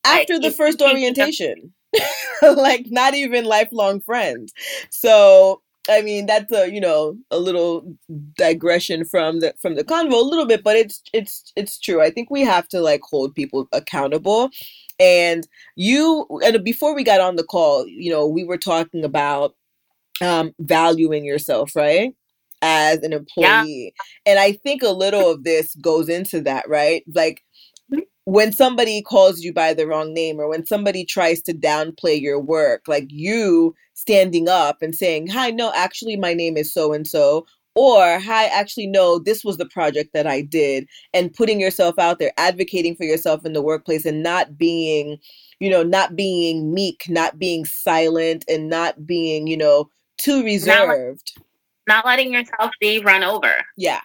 After 0.05 0.35
like, 0.35 0.42
the 0.42 0.50
first 0.50 0.83
orientation. 0.83 1.72
like 2.42 2.87
not 2.90 3.14
even 3.14 3.44
lifelong 3.44 4.00
friends. 4.00 4.53
So 4.90 5.62
I 5.88 6.03
mean 6.03 6.27
that's 6.27 6.53
a 6.53 6.70
you 6.72 6.81
know 6.81 7.16
a 7.31 7.38
little 7.38 7.96
digression 8.37 9.05
from 9.05 9.40
the 9.40 9.55
from 9.61 9.74
the 9.74 9.85
convo 9.85 10.12
a 10.12 10.24
little 10.24 10.46
bit, 10.46 10.62
but 10.62 10.77
it's 10.77 11.03
it's 11.12 11.53
it's 11.57 11.79
true. 11.79 12.03
I 12.03 12.11
think 12.11 12.31
we 12.31 12.42
have 12.42 12.68
to 12.68 12.81
like 12.81 13.03
hold 13.03 13.35
people 13.35 13.68
accountable. 13.72 14.50
And 14.98 15.46
you 15.76 16.26
and 16.44 16.62
before 16.64 16.94
we 16.94 17.04
got 17.04 17.20
on 17.20 17.37
the 17.37 17.44
call, 17.44 17.87
you 17.87 18.11
know, 18.11 18.26
we 18.26 18.44
were 18.44 18.59
talking 18.59 19.04
about 19.04 19.54
um 20.20 20.52
valuing 20.61 21.24
yourself, 21.24 21.74
right? 21.74 22.14
As 22.62 22.98
an 23.02 23.12
employee. 23.12 23.92
Yeah. 23.96 24.33
And 24.33 24.38
I 24.38 24.52
think 24.52 24.83
a 24.83 24.90
little 24.90 25.30
of 25.30 25.44
this 25.44 25.74
goes 25.76 26.09
into 26.09 26.40
that, 26.42 26.68
right? 26.68 27.02
Like 27.12 27.42
when 28.24 28.52
somebody 28.52 29.02
calls 29.02 29.40
you 29.40 29.52
by 29.52 29.74
the 29.74 29.87
wrong 29.87 30.14
name 30.14 30.40
or 30.40 30.48
when 30.48 30.64
somebody 30.64 31.04
tries 31.04 31.42
to 31.42 31.52
downplay 31.52 32.20
your 32.20 32.40
work, 32.40 32.88
like 32.88 33.07
you 33.11 33.74
standing 33.92 34.48
up 34.48 34.80
and 34.80 34.94
saying, 34.94 35.26
Hi, 35.28 35.50
no, 35.50 35.72
actually, 35.74 36.16
my 36.16 36.35
name 36.35 36.57
is 36.57 36.72
so 36.72 36.92
and 36.92 37.07
so. 37.07 37.46
Or, 37.74 38.20
hi, 38.20 38.44
actually, 38.46 38.87
no, 38.87 39.18
this 39.18 39.44
was 39.44 39.56
the 39.56 39.66
project 39.66 40.10
that 40.14 40.26
I 40.26 40.42
did, 40.42 40.87
and 41.12 41.32
putting 41.32 41.60
yourself 41.60 41.98
out 41.98 42.18
there, 42.18 42.32
advocating 42.37 42.94
for 42.94 43.04
yourself 43.04 43.44
in 43.44 43.52
the 43.52 43.62
workplace, 43.62 44.06
and 44.06 44.22
not 44.22 44.56
being, 44.56 45.18
you 45.58 45.70
know, 45.70 45.82
not 45.82 46.14
being 46.14 46.72
meek, 46.72 47.04
not 47.08 47.38
being 47.38 47.64
silent, 47.64 48.44
and 48.48 48.68
not 48.68 49.06
being, 49.06 49.46
you 49.46 49.56
know, 49.56 49.88
too 50.18 50.44
reserved. 50.44 51.32
Not, 51.88 51.96
not 51.96 52.06
letting 52.06 52.32
yourself 52.32 52.70
be 52.80 53.00
run 53.00 53.24
over. 53.24 53.54
Yeah. 53.76 54.00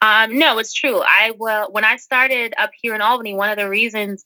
Um, 0.00 0.38
no, 0.38 0.58
it's 0.58 0.72
true. 0.72 1.02
I 1.04 1.32
will. 1.38 1.66
When 1.72 1.84
I 1.84 1.96
started 1.96 2.54
up 2.56 2.70
here 2.80 2.94
in 2.94 3.00
Albany, 3.00 3.34
one 3.34 3.50
of 3.50 3.56
the 3.56 3.68
reasons 3.68 4.24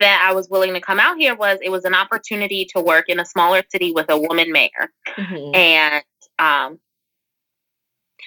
that 0.00 0.22
I 0.22 0.34
was 0.34 0.50
willing 0.50 0.74
to 0.74 0.80
come 0.80 1.00
out 1.00 1.16
here 1.16 1.34
was 1.34 1.58
it 1.62 1.70
was 1.70 1.86
an 1.86 1.94
opportunity 1.94 2.66
to 2.74 2.80
work 2.82 3.08
in 3.08 3.18
a 3.18 3.24
smaller 3.24 3.62
city 3.70 3.92
with 3.92 4.10
a 4.10 4.18
woman 4.18 4.52
mayor, 4.52 4.92
mm-hmm. 5.16 5.54
and 5.54 6.04
um, 6.38 6.78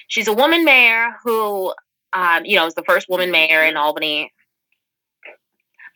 she's 0.08 0.28
a 0.28 0.34
woman 0.34 0.64
mayor 0.64 1.16
who, 1.24 1.74
um, 2.14 2.46
you 2.46 2.56
know, 2.56 2.66
is 2.66 2.76
the 2.76 2.84
first 2.84 3.10
woman 3.10 3.32
mayor 3.32 3.64
in 3.64 3.78
Albany 3.78 4.32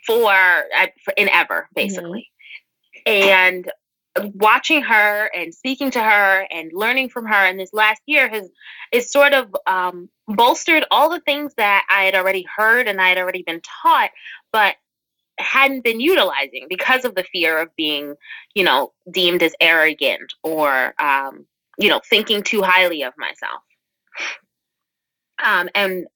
for, 0.06 0.32
uh, 0.32 0.88
in 1.18 1.30
ever, 1.30 1.68
basically. 1.74 2.30
Mm-hmm. 3.08 3.12
And 3.12 3.72
watching 4.34 4.82
her 4.82 5.30
and 5.34 5.54
speaking 5.54 5.92
to 5.92 6.04
her 6.04 6.46
and 6.52 6.72
learning 6.74 7.10
from 7.10 7.26
her 7.26 7.46
in 7.46 7.58
this 7.58 7.72
last 7.74 8.02
year 8.06 8.30
has 8.30 8.50
is 8.92 9.10
sort 9.10 9.34
of 9.34 9.56
um, 9.68 10.10
bolstered 10.28 10.86
all 10.92 11.10
the 11.10 11.22
things 11.22 11.54
that 11.56 11.86
I 11.90 12.04
had 12.04 12.16
already 12.16 12.46
heard 12.56 12.88
and 12.88 13.00
I 13.00 13.10
had 13.10 13.18
already 13.18 13.44
been 13.44 13.62
taught, 13.84 14.12
but 14.52 14.76
hadn't 15.38 15.84
been 15.84 16.02
utilizing 16.02 16.68
because 16.70 17.06
of 17.06 17.16
the 17.16 17.24
fear 17.24 17.58
of 17.60 17.74
being, 17.76 18.16
you 18.54 18.64
know, 18.64 18.92
deemed 19.10 19.42
as 19.42 19.54
arrogant 19.62 20.34
or, 20.44 20.94
um, 21.00 21.46
you 21.78 21.88
know, 21.88 22.02
thinking 22.10 22.44
too 22.44 22.62
highly 22.62 23.04
of 23.04 23.14
myself. 23.18 23.62
Um, 25.43 25.69
and 25.74 26.08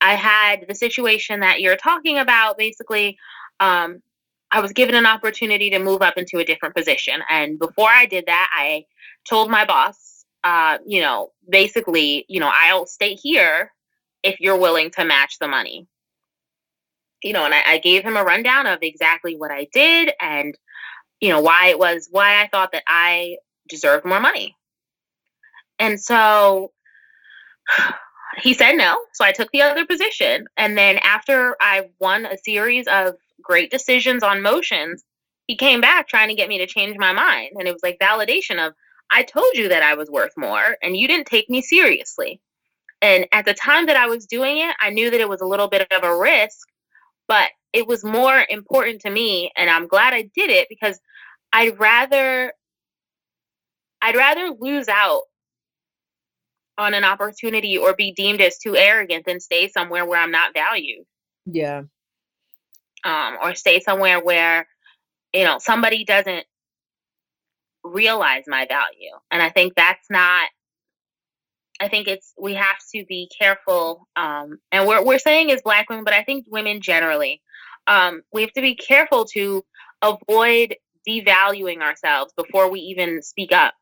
I 0.00 0.14
had 0.14 0.66
the 0.68 0.74
situation 0.74 1.40
that 1.40 1.60
you're 1.60 1.76
talking 1.76 2.18
about. 2.18 2.58
Basically, 2.58 3.18
um, 3.60 4.02
I 4.50 4.60
was 4.60 4.72
given 4.72 4.94
an 4.94 5.06
opportunity 5.06 5.70
to 5.70 5.78
move 5.78 6.02
up 6.02 6.16
into 6.16 6.38
a 6.38 6.44
different 6.44 6.74
position, 6.74 7.20
and 7.28 7.58
before 7.58 7.90
I 7.90 8.06
did 8.06 8.26
that, 8.26 8.50
I 8.52 8.84
told 9.28 9.50
my 9.50 9.64
boss, 9.64 10.24
uh, 10.44 10.78
you 10.86 11.00
know, 11.00 11.32
basically, 11.48 12.24
you 12.28 12.40
know, 12.40 12.50
I'll 12.52 12.86
stay 12.86 13.14
here 13.14 13.72
if 14.22 14.40
you're 14.40 14.58
willing 14.58 14.90
to 14.92 15.04
match 15.04 15.38
the 15.38 15.48
money. 15.48 15.86
You 17.22 17.32
know, 17.32 17.44
and 17.44 17.52
I, 17.52 17.62
I 17.66 17.78
gave 17.78 18.04
him 18.04 18.16
a 18.16 18.22
rundown 18.22 18.66
of 18.66 18.78
exactly 18.82 19.36
what 19.36 19.50
I 19.50 19.66
did 19.72 20.12
and, 20.20 20.56
you 21.20 21.30
know, 21.30 21.40
why 21.40 21.68
it 21.68 21.78
was, 21.78 22.08
why 22.10 22.40
I 22.40 22.46
thought 22.46 22.70
that 22.72 22.84
I 22.86 23.38
deserved 23.68 24.04
more 24.04 24.20
money. 24.20 24.56
And 25.80 26.00
so 26.00 26.72
he 28.40 28.54
said 28.54 28.72
no. 28.72 28.98
So 29.14 29.24
I 29.24 29.32
took 29.32 29.50
the 29.52 29.62
other 29.62 29.86
position. 29.86 30.46
And 30.56 30.76
then 30.76 30.98
after 30.98 31.56
I 31.60 31.88
won 32.00 32.26
a 32.26 32.38
series 32.38 32.86
of 32.86 33.14
great 33.42 33.70
decisions 33.70 34.22
on 34.22 34.42
motions, 34.42 35.04
he 35.46 35.56
came 35.56 35.80
back 35.80 36.08
trying 36.08 36.28
to 36.28 36.34
get 36.34 36.48
me 36.48 36.58
to 36.58 36.66
change 36.66 36.96
my 36.98 37.12
mind. 37.12 37.52
And 37.54 37.66
it 37.66 37.72
was 37.72 37.82
like 37.82 37.98
validation 37.98 38.64
of, 38.64 38.74
I 39.10 39.22
told 39.22 39.54
you 39.54 39.68
that 39.68 39.82
I 39.82 39.94
was 39.94 40.10
worth 40.10 40.32
more 40.36 40.76
and 40.82 40.96
you 40.96 41.08
didn't 41.08 41.26
take 41.26 41.48
me 41.48 41.62
seriously. 41.62 42.40
And 43.00 43.26
at 43.32 43.44
the 43.44 43.54
time 43.54 43.86
that 43.86 43.96
I 43.96 44.06
was 44.06 44.26
doing 44.26 44.58
it, 44.58 44.74
I 44.80 44.90
knew 44.90 45.10
that 45.10 45.20
it 45.20 45.28
was 45.28 45.40
a 45.40 45.46
little 45.46 45.68
bit 45.68 45.86
of 45.90 46.02
a 46.02 46.18
risk, 46.18 46.68
but 47.26 47.50
it 47.72 47.86
was 47.86 48.04
more 48.04 48.44
important 48.48 49.00
to 49.02 49.10
me. 49.10 49.50
And 49.56 49.70
I'm 49.70 49.86
glad 49.86 50.14
I 50.14 50.22
did 50.34 50.50
it 50.50 50.68
because 50.68 50.98
I'd 51.52 51.78
rather 51.78 52.52
I'd 54.00 54.16
rather 54.16 54.50
lose 54.58 54.88
out 54.88 55.22
on 56.78 56.94
an 56.94 57.04
opportunity 57.04 57.76
or 57.76 57.94
be 57.94 58.12
deemed 58.12 58.40
as 58.40 58.58
too 58.58 58.76
arrogant 58.76 59.26
than 59.26 59.40
stay 59.40 59.68
somewhere 59.68 60.06
where 60.06 60.20
I'm 60.20 60.30
not 60.30 60.54
valued. 60.54 61.04
Yeah. 61.44 61.82
Um, 63.04 63.36
or 63.42 63.54
stay 63.54 63.80
somewhere 63.80 64.22
where, 64.22 64.66
you 65.34 65.44
know, 65.44 65.58
somebody 65.60 66.04
doesn't 66.04 66.46
realize 67.84 68.44
my 68.46 68.66
value. 68.66 69.12
And 69.30 69.42
I 69.42 69.50
think 69.50 69.74
that's 69.74 70.06
not 70.10 70.48
I 71.80 71.88
think 71.88 72.08
it's 72.08 72.32
we 72.38 72.54
have 72.54 72.76
to 72.94 73.04
be 73.04 73.30
careful, 73.38 74.08
um, 74.16 74.58
and 74.72 74.86
we're 74.86 75.04
we're 75.04 75.18
saying 75.18 75.50
is 75.50 75.62
Black 75.62 75.88
women, 75.88 76.04
but 76.04 76.14
I 76.14 76.24
think 76.24 76.46
women 76.48 76.80
generally, 76.80 77.40
um, 77.86 78.22
we 78.32 78.42
have 78.42 78.52
to 78.54 78.62
be 78.62 78.74
careful 78.74 79.26
to 79.34 79.64
avoid 80.02 80.76
devaluing 81.08 81.80
ourselves 81.80 82.32
before 82.36 82.70
we 82.70 82.80
even 82.80 83.22
speak 83.22 83.52
up. 83.52 83.74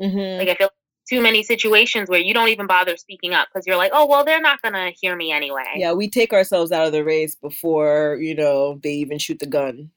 Mm-hmm. 0.00 0.40
Like 0.40 0.48
I 0.48 0.54
feel 0.56 0.70
too 1.08 1.20
many 1.20 1.42
situations 1.42 2.08
where 2.08 2.20
you 2.20 2.32
don't 2.32 2.48
even 2.48 2.66
bother 2.66 2.96
speaking 2.96 3.34
up 3.34 3.48
because 3.52 3.66
you're 3.66 3.76
like, 3.76 3.92
oh 3.94 4.06
well, 4.06 4.24
they're 4.24 4.40
not 4.40 4.60
gonna 4.62 4.92
hear 5.00 5.16
me 5.16 5.32
anyway. 5.32 5.74
Yeah, 5.76 5.92
we 5.92 6.08
take 6.08 6.32
ourselves 6.32 6.72
out 6.72 6.86
of 6.86 6.92
the 6.92 7.04
race 7.04 7.34
before 7.34 8.18
you 8.20 8.34
know 8.34 8.78
they 8.82 8.92
even 8.94 9.18
shoot 9.18 9.38
the 9.38 9.46
gun. 9.46 9.90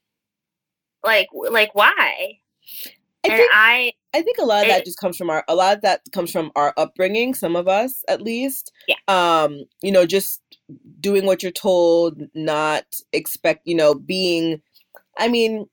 Like, 1.04 1.28
like 1.32 1.74
why? 1.74 2.38
I 3.24 3.28
and 3.28 3.38
think, 3.38 3.50
I 3.52 3.92
I 4.14 4.22
think 4.22 4.38
a 4.38 4.44
lot 4.44 4.62
of 4.62 4.68
that 4.68 4.84
just 4.84 4.98
comes 4.98 5.16
from 5.16 5.30
our 5.30 5.44
a 5.48 5.54
lot 5.54 5.76
of 5.76 5.82
that 5.82 6.00
comes 6.12 6.30
from 6.30 6.50
our 6.56 6.72
upbringing, 6.76 7.34
some 7.34 7.56
of 7.56 7.68
us 7.68 8.02
at 8.08 8.22
least. 8.22 8.72
Yeah. 8.88 8.96
Um, 9.08 9.64
you 9.82 9.92
know, 9.92 10.06
just 10.06 10.42
doing 11.00 11.26
what 11.26 11.42
you're 11.42 11.52
told, 11.52 12.22
not 12.34 12.84
expect, 13.12 13.66
you 13.66 13.74
know, 13.74 13.94
being 13.94 14.60
I 15.18 15.28
mean, 15.28 15.66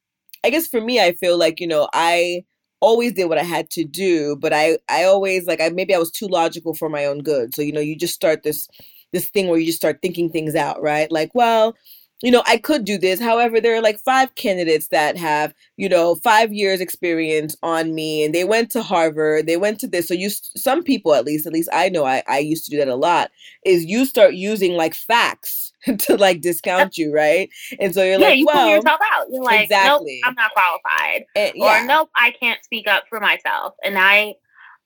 I 0.44 0.50
guess 0.50 0.68
for 0.68 0.82
me, 0.82 1.00
I 1.00 1.14
feel 1.14 1.38
like, 1.38 1.60
you 1.60 1.68
know, 1.68 1.88
I 1.94 2.44
always 2.84 3.14
did 3.14 3.26
what 3.30 3.40
I 3.40 3.44
had 3.44 3.70
to 3.72 3.86
do, 3.86 4.36
but 4.38 4.54
I 4.54 4.78
I 4.90 5.06
always 5.06 5.48
like 5.48 5.62
I 5.62 5.70
maybe 5.70 5.96
I 5.96 6.00
was 6.00 6.12
too 6.12 6.28
logical 6.28 6.74
for 6.76 6.90
my 6.90 7.06
own 7.06 7.20
good. 7.24 7.56
So, 7.56 7.62
you 7.64 7.72
know, 7.74 7.82
you 7.82 7.96
just 7.98 8.16
start 8.16 8.44
this 8.44 8.68
this 9.14 9.30
thing 9.30 9.48
where 9.50 9.60
you 9.60 9.68
just 9.68 9.78
start 9.80 10.00
thinking 10.02 10.30
things 10.32 10.56
out, 10.56 10.82
right? 10.82 11.12
Like, 11.12 11.32
well, 11.36 11.76
you 12.24 12.32
know, 12.32 12.42
I 12.48 12.56
could 12.56 12.86
do 12.86 12.98
this. 12.98 13.20
However, 13.20 13.60
there 13.60 13.76
are 13.76 13.82
like 13.82 14.00
five 14.00 14.34
candidates 14.36 14.88
that 14.88 15.18
have, 15.18 15.54
you 15.76 15.90
know, 15.90 16.16
five 16.16 16.54
years 16.54 16.80
experience 16.80 17.54
on 17.62 17.94
me 17.94 18.24
and 18.24 18.34
they 18.34 18.46
went 18.46 18.72
to 18.72 18.82
Harvard, 18.82 19.46
they 19.46 19.58
went 19.58 19.78
to 19.82 19.88
this. 19.88 20.08
So 20.08 20.14
you, 20.14 20.30
some 20.30 20.84
people 20.84 21.14
at 21.14 21.26
least, 21.26 21.46
at 21.46 21.52
least 21.52 21.68
I 21.74 21.90
know 21.90 22.06
I, 22.06 22.24
I 22.26 22.40
used 22.40 22.64
to 22.66 22.72
do 22.72 22.78
that 22.78 22.88
a 22.88 22.96
lot, 22.96 23.30
is 23.66 23.84
you 23.84 24.06
start 24.06 24.36
using 24.36 24.74
like 24.74 24.94
facts 24.94 25.74
to 26.00 26.16
like 26.16 26.40
discount 26.40 26.98
you, 26.98 27.14
right? 27.14 27.50
And 27.78 27.94
so 27.94 28.02
you're 28.02 28.18
yeah, 28.18 28.28
like, 28.28 28.40
you 28.40 28.46
well, 28.46 28.56
pull 28.56 28.76
yourself 28.76 29.00
out. 29.14 29.26
You're 29.30 29.44
like, 29.44 29.64
exactly. 29.66 30.22
nope, 30.24 30.30
I'm 30.30 30.36
not 30.36 30.52
qualified. 30.54 31.26
and, 31.36 31.52
yeah, 31.56 31.84
Or 31.84 31.86
nope, 31.86 32.10
I 32.16 32.32
can't 32.32 32.64
speak 32.64 32.88
up 32.88 33.04
for 33.10 33.20
myself. 33.20 33.74
And 33.84 33.98
I, 33.98 34.36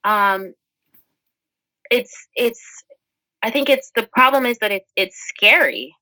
um, 0.04 0.56
it's, 1.92 2.28
it's, 2.36 2.64
I 3.44 3.52
think 3.52 3.70
it's, 3.70 3.92
the 3.96 4.10
problem 4.12 4.48
is 4.48 4.58
that 4.58 4.72
it's, 4.72 4.90
it's 4.96 5.16
scary 5.36 5.94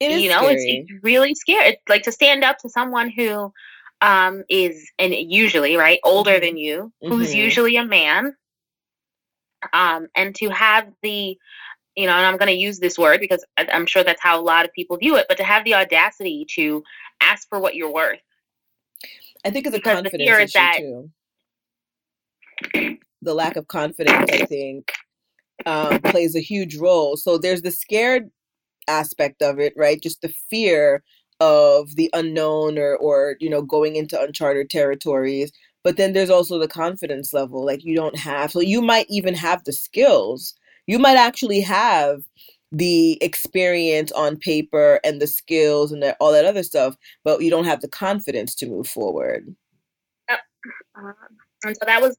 it 0.00 0.10
is 0.12 0.22
you 0.22 0.28
know 0.28 0.46
it's, 0.48 0.62
it's 0.66 0.90
really 1.02 1.34
scary 1.34 1.68
it's 1.70 1.82
like 1.88 2.02
to 2.02 2.12
stand 2.12 2.44
up 2.44 2.58
to 2.58 2.68
someone 2.68 3.08
who 3.10 3.52
um 4.02 4.42
is 4.48 4.90
and 4.98 5.14
usually 5.14 5.76
right 5.76 6.00
older 6.04 6.32
Mhm. 6.32 6.40
than 6.40 6.56
you 6.56 6.92
who's 7.00 7.32
Mhm. 7.32 7.36
usually 7.36 7.76
a 7.76 7.84
man 7.84 8.34
um 9.72 10.08
and 10.14 10.34
to 10.36 10.48
have 10.50 10.92
the 11.02 11.36
you 11.96 12.06
know 12.06 12.12
and 12.12 12.26
i'm 12.26 12.36
going 12.36 12.48
to 12.48 12.52
use 12.54 12.78
this 12.78 12.98
word 12.98 13.20
because 13.20 13.44
i'm 13.56 13.86
sure 13.86 14.04
that's 14.04 14.22
how 14.22 14.38
a 14.38 14.42
lot 14.42 14.64
of 14.66 14.72
people 14.74 14.96
view 14.98 15.16
it 15.16 15.26
but 15.28 15.38
to 15.38 15.44
have 15.44 15.64
the 15.64 15.74
audacity 15.74 16.44
to 16.50 16.82
ask 17.20 17.48
for 17.48 17.58
what 17.58 17.74
you're 17.74 17.92
worth 17.92 18.20
I 19.44 19.50
think 19.50 19.66
it's 19.66 19.76
a 19.76 19.78
because 19.78 20.02
confidence 20.02 20.38
issue 20.38 20.46
that- 20.54 20.78
too. 20.78 21.10
The 23.22 23.34
lack 23.34 23.54
of 23.56 23.68
confidence, 23.68 24.28
I 24.30 24.38
think, 24.46 24.92
um, 25.66 26.00
plays 26.00 26.34
a 26.34 26.40
huge 26.40 26.76
role. 26.76 27.16
So 27.16 27.38
there's 27.38 27.62
the 27.62 27.70
scared 27.70 28.30
aspect 28.88 29.42
of 29.42 29.58
it, 29.58 29.72
right? 29.76 30.00
Just 30.00 30.22
the 30.22 30.34
fear 30.50 31.02
of 31.40 31.94
the 31.96 32.10
unknown 32.14 32.78
or 32.78 32.96
or 32.96 33.36
you 33.40 33.50
know 33.50 33.62
going 33.62 33.96
into 33.96 34.20
uncharted 34.20 34.70
territories. 34.70 35.52
But 35.84 35.96
then 35.96 36.12
there's 36.12 36.30
also 36.30 36.58
the 36.58 36.68
confidence 36.68 37.32
level. 37.32 37.64
Like 37.64 37.84
you 37.84 37.94
don't 37.94 38.18
have, 38.18 38.50
so 38.50 38.60
you 38.60 38.82
might 38.82 39.06
even 39.08 39.34
have 39.34 39.64
the 39.64 39.72
skills. 39.72 40.54
You 40.86 40.98
might 40.98 41.16
actually 41.16 41.60
have 41.60 42.22
the 42.72 43.22
experience 43.22 44.10
on 44.12 44.36
paper 44.36 45.00
and 45.04 45.20
the 45.20 45.26
skills 45.26 45.92
and 45.92 46.02
that, 46.02 46.16
all 46.20 46.32
that 46.32 46.44
other 46.44 46.62
stuff, 46.62 46.96
but 47.24 47.40
you 47.40 47.50
don't 47.50 47.64
have 47.64 47.80
the 47.80 47.88
confidence 47.88 48.54
to 48.56 48.66
move 48.66 48.88
forward. 48.88 49.54
um, 50.96 51.14
and 51.64 51.76
so 51.76 51.86
that 51.86 52.02
was 52.02 52.16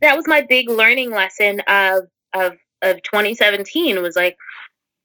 that 0.00 0.16
was 0.16 0.26
my 0.26 0.42
big 0.42 0.68
learning 0.68 1.10
lesson 1.10 1.60
of 1.66 2.04
of 2.34 2.54
of 2.82 3.02
2017 3.02 4.00
was 4.00 4.16
like 4.16 4.36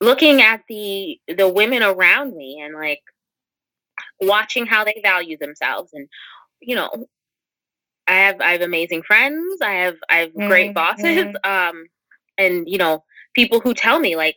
looking 0.03 0.41
at 0.41 0.61
the 0.69 1.19
the 1.27 1.47
women 1.49 1.83
around 1.83 2.35
me 2.35 2.59
and 2.61 2.75
like 2.75 3.01
watching 4.21 4.65
how 4.65 4.83
they 4.83 4.99
value 5.03 5.37
themselves 5.37 5.91
and 5.93 6.07
you 6.61 6.75
know 6.75 6.89
i 8.07 8.13
have 8.13 8.39
i 8.41 8.51
have 8.51 8.61
amazing 8.61 9.01
friends 9.03 9.61
i 9.61 9.71
have 9.73 9.95
i 10.09 10.17
have 10.17 10.31
great 10.43 10.73
bosses 10.73 11.27
Mm-hmm. 11.27 11.51
um 11.51 11.85
and 12.37 12.67
you 12.69 12.77
know 12.77 13.03
people 13.33 13.59
who 13.59 13.73
tell 13.73 13.99
me 13.99 14.15
like 14.15 14.35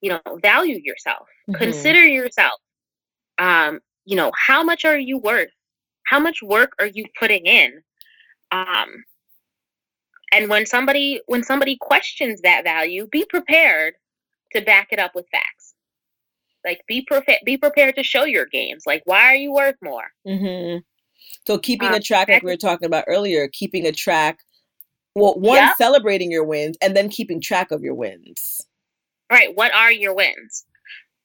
you 0.00 0.10
know 0.10 0.20
value 0.42 0.80
yourself 0.82 1.28
Mhm. 1.48 1.56
consider 1.58 2.04
yourself 2.06 2.60
um 3.38 3.80
you 4.04 4.16
know 4.16 4.30
how 4.36 4.62
much 4.62 4.84
are 4.84 4.98
you 4.98 5.18
worth 5.18 5.50
how 6.06 6.18
much 6.20 6.42
work 6.42 6.72
are 6.80 6.86
you 6.86 7.04
putting 7.18 7.46
in 7.46 7.82
um 8.52 9.04
and 10.32 10.48
when 10.48 10.66
somebody 10.66 11.20
when 11.26 11.42
somebody 11.42 11.76
questions 11.80 12.40
that 12.42 12.64
value 12.64 13.06
be 13.10 13.24
prepared 13.28 13.94
to 14.54 14.62
back 14.62 14.88
it 14.92 14.98
up 14.98 15.14
with 15.14 15.26
facts 15.30 15.74
like 16.64 16.80
be 16.88 17.02
prepared 17.02 17.40
be 17.44 17.56
prepared 17.56 17.94
to 17.96 18.02
show 18.02 18.24
your 18.24 18.46
games 18.46 18.84
like 18.86 19.02
why 19.06 19.22
are 19.24 19.34
you 19.34 19.52
worth 19.52 19.76
more 19.82 20.06
hmm 20.26 20.76
So 21.46 21.58
keeping 21.58 21.88
Um, 21.88 21.94
a 21.94 22.00
track, 22.00 22.28
like 22.28 22.42
we 22.42 22.50
were 22.50 22.56
talking 22.56 22.86
about 22.86 23.04
earlier, 23.06 23.48
keeping 23.52 23.86
a 23.86 23.92
track. 23.92 24.38
Well, 25.14 25.34
one 25.34 25.56
Yep. 25.56 25.76
celebrating 25.76 26.30
your 26.30 26.44
wins, 26.44 26.76
and 26.82 26.96
then 26.96 27.08
keeping 27.08 27.40
track 27.40 27.70
of 27.70 27.82
your 27.82 27.94
wins. 27.94 28.66
right 29.30 29.54
what 29.56 29.72
are 29.74 29.92
your 29.92 30.14
wins 30.14 30.64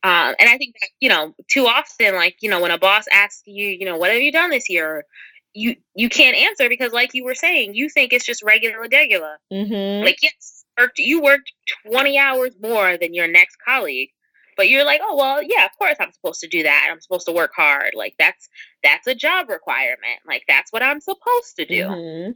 um, 0.03 0.35
and 0.39 0.49
i 0.49 0.57
think 0.57 0.75
that 0.81 0.89
you 0.99 1.09
know 1.09 1.33
too 1.49 1.65
often 1.67 2.15
like 2.15 2.35
you 2.41 2.49
know 2.49 2.61
when 2.61 2.71
a 2.71 2.77
boss 2.77 3.05
asks 3.11 3.43
you 3.45 3.67
you 3.67 3.85
know 3.85 3.97
what 3.97 4.11
have 4.11 4.21
you 4.21 4.31
done 4.31 4.49
this 4.49 4.69
year 4.69 5.05
you 5.53 5.75
you 5.95 6.09
can't 6.09 6.37
answer 6.37 6.69
because 6.69 6.91
like 6.93 7.13
you 7.13 7.23
were 7.23 7.35
saying 7.35 7.73
you 7.73 7.89
think 7.89 8.13
it's 8.13 8.25
just 8.25 8.43
regular 8.43 8.87
degular 8.87 9.35
Mm-hmm. 9.51 10.03
like 10.05 10.17
yes 10.21 10.58
worked, 10.79 10.99
you 10.99 11.21
worked 11.21 11.51
20 11.91 12.17
hours 12.17 12.51
more 12.61 12.97
than 12.97 13.13
your 13.13 13.27
next 13.27 13.57
colleague. 13.65 14.09
But 14.57 14.67
you're 14.67 14.83
like 14.83 14.99
oh 15.01 15.15
well 15.15 15.41
yeah 15.41 15.63
of 15.65 15.71
course 15.77 15.95
i'm 16.01 16.11
supposed 16.11 16.41
to 16.41 16.47
do 16.47 16.63
that. 16.63 16.89
I'm 16.91 16.99
supposed 16.99 17.25
to 17.27 17.31
work 17.31 17.51
hard. 17.55 17.91
Like 17.95 18.15
that's 18.19 18.49
that's 18.83 19.07
a 19.07 19.15
job 19.15 19.49
requirement. 19.49 20.19
Like 20.27 20.43
that's 20.49 20.73
what 20.73 20.83
i'm 20.83 20.99
supposed 20.99 21.55
to 21.55 21.65
do. 21.65 21.83
Mhm. 21.83 22.35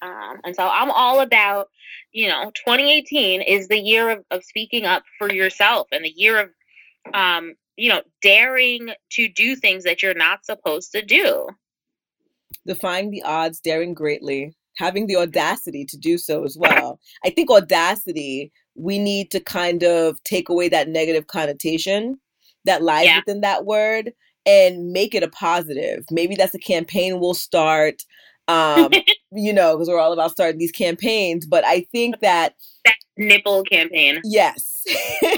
um, 0.00 0.40
and 0.44 0.56
so 0.56 0.66
i'm 0.66 0.90
all 0.90 1.20
about 1.20 1.68
you 2.12 2.28
know 2.28 2.50
2018 2.54 3.42
is 3.42 3.68
the 3.68 3.78
year 3.78 4.08
of, 4.08 4.24
of 4.30 4.42
speaking 4.42 4.86
up 4.86 5.02
for 5.18 5.30
yourself 5.30 5.86
and 5.92 6.02
the 6.02 6.14
year 6.16 6.38
of 6.40 6.48
um, 7.12 7.54
you 7.76 7.90
know 7.90 8.00
daring 8.22 8.90
to 9.10 9.28
do 9.28 9.56
things 9.56 9.84
that 9.84 10.02
you're 10.02 10.14
not 10.14 10.44
supposed 10.46 10.92
to 10.92 11.02
do. 11.02 11.46
Defying 12.66 13.10
the 13.10 13.22
odds, 13.22 13.60
daring 13.60 13.92
greatly, 13.94 14.54
having 14.76 15.06
the 15.06 15.16
audacity 15.16 15.84
to 15.86 15.96
do 15.96 16.16
so 16.18 16.44
as 16.44 16.56
well. 16.58 16.98
I 17.24 17.30
think 17.30 17.50
audacity. 17.50 18.52
We 18.76 18.98
need 18.98 19.30
to 19.32 19.40
kind 19.40 19.82
of 19.82 20.22
take 20.24 20.48
away 20.48 20.68
that 20.70 20.88
negative 20.88 21.26
connotation 21.26 22.18
that 22.64 22.82
lies 22.82 23.06
Yeah. 23.06 23.18
within 23.18 23.40
that 23.42 23.64
word 23.66 24.12
and 24.46 24.92
make 24.92 25.14
it 25.14 25.22
a 25.22 25.28
positive. 25.28 26.04
Maybe 26.10 26.34
that's 26.34 26.54
a 26.54 26.58
campaign 26.58 27.20
we'll 27.20 27.34
start. 27.34 28.02
Um, 28.48 28.90
you 29.32 29.52
know, 29.52 29.76
because 29.76 29.88
we're 29.88 29.98
all 29.98 30.12
about 30.12 30.30
starting 30.32 30.58
these 30.58 30.72
campaigns. 30.72 31.46
But 31.46 31.64
I 31.64 31.86
think 31.92 32.20
that 32.20 32.54
nipple 33.16 33.62
campaign 33.64 34.20
Yes. 34.24 34.84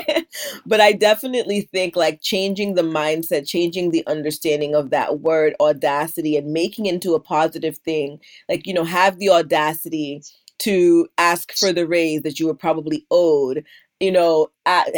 but 0.66 0.80
I 0.80 0.93
definitely 0.93 1.62
think 1.62 1.97
like 1.97 2.20
changing 2.22 2.74
the 2.74 2.82
mindset, 2.82 3.47
changing 3.47 3.90
the 3.90 4.07
understanding 4.07 4.74
of 4.74 4.90
that 4.90 5.20
word 5.20 5.55
audacity 5.61 6.36
and 6.36 6.53
making 6.53 6.86
it 6.86 6.95
into 6.95 7.14
a 7.14 7.20
positive 7.20 7.78
thing. 7.78 8.18
Like, 8.49 8.66
you 8.66 8.74
know, 8.74 8.84
have 8.84 9.18
the 9.18 9.30
audacity 9.30 10.22
to 10.61 11.09
ask 11.18 11.53
for 11.53 11.72
the 11.72 11.86
raise 11.86 12.22
that 12.22 12.38
you 12.38 12.47
were 12.47 12.55
probably 12.55 13.05
owed. 13.11 13.64
You 14.01 14.11
know, 14.12 14.49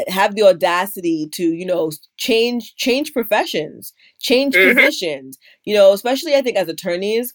have 0.08 0.34
the 0.34 0.42
audacity 0.44 1.28
to, 1.32 1.42
you 1.42 1.66
know, 1.66 1.90
change 2.16 2.74
change 2.76 3.12
professions, 3.12 3.92
change 4.20 4.54
Mhm. 4.54 4.74
positions. 4.74 5.38
You 5.64 5.74
know, 5.74 5.92
especially 5.92 6.34
I 6.34 6.42
think 6.42 6.56
as 6.56 6.68
attorneys, 6.68 7.34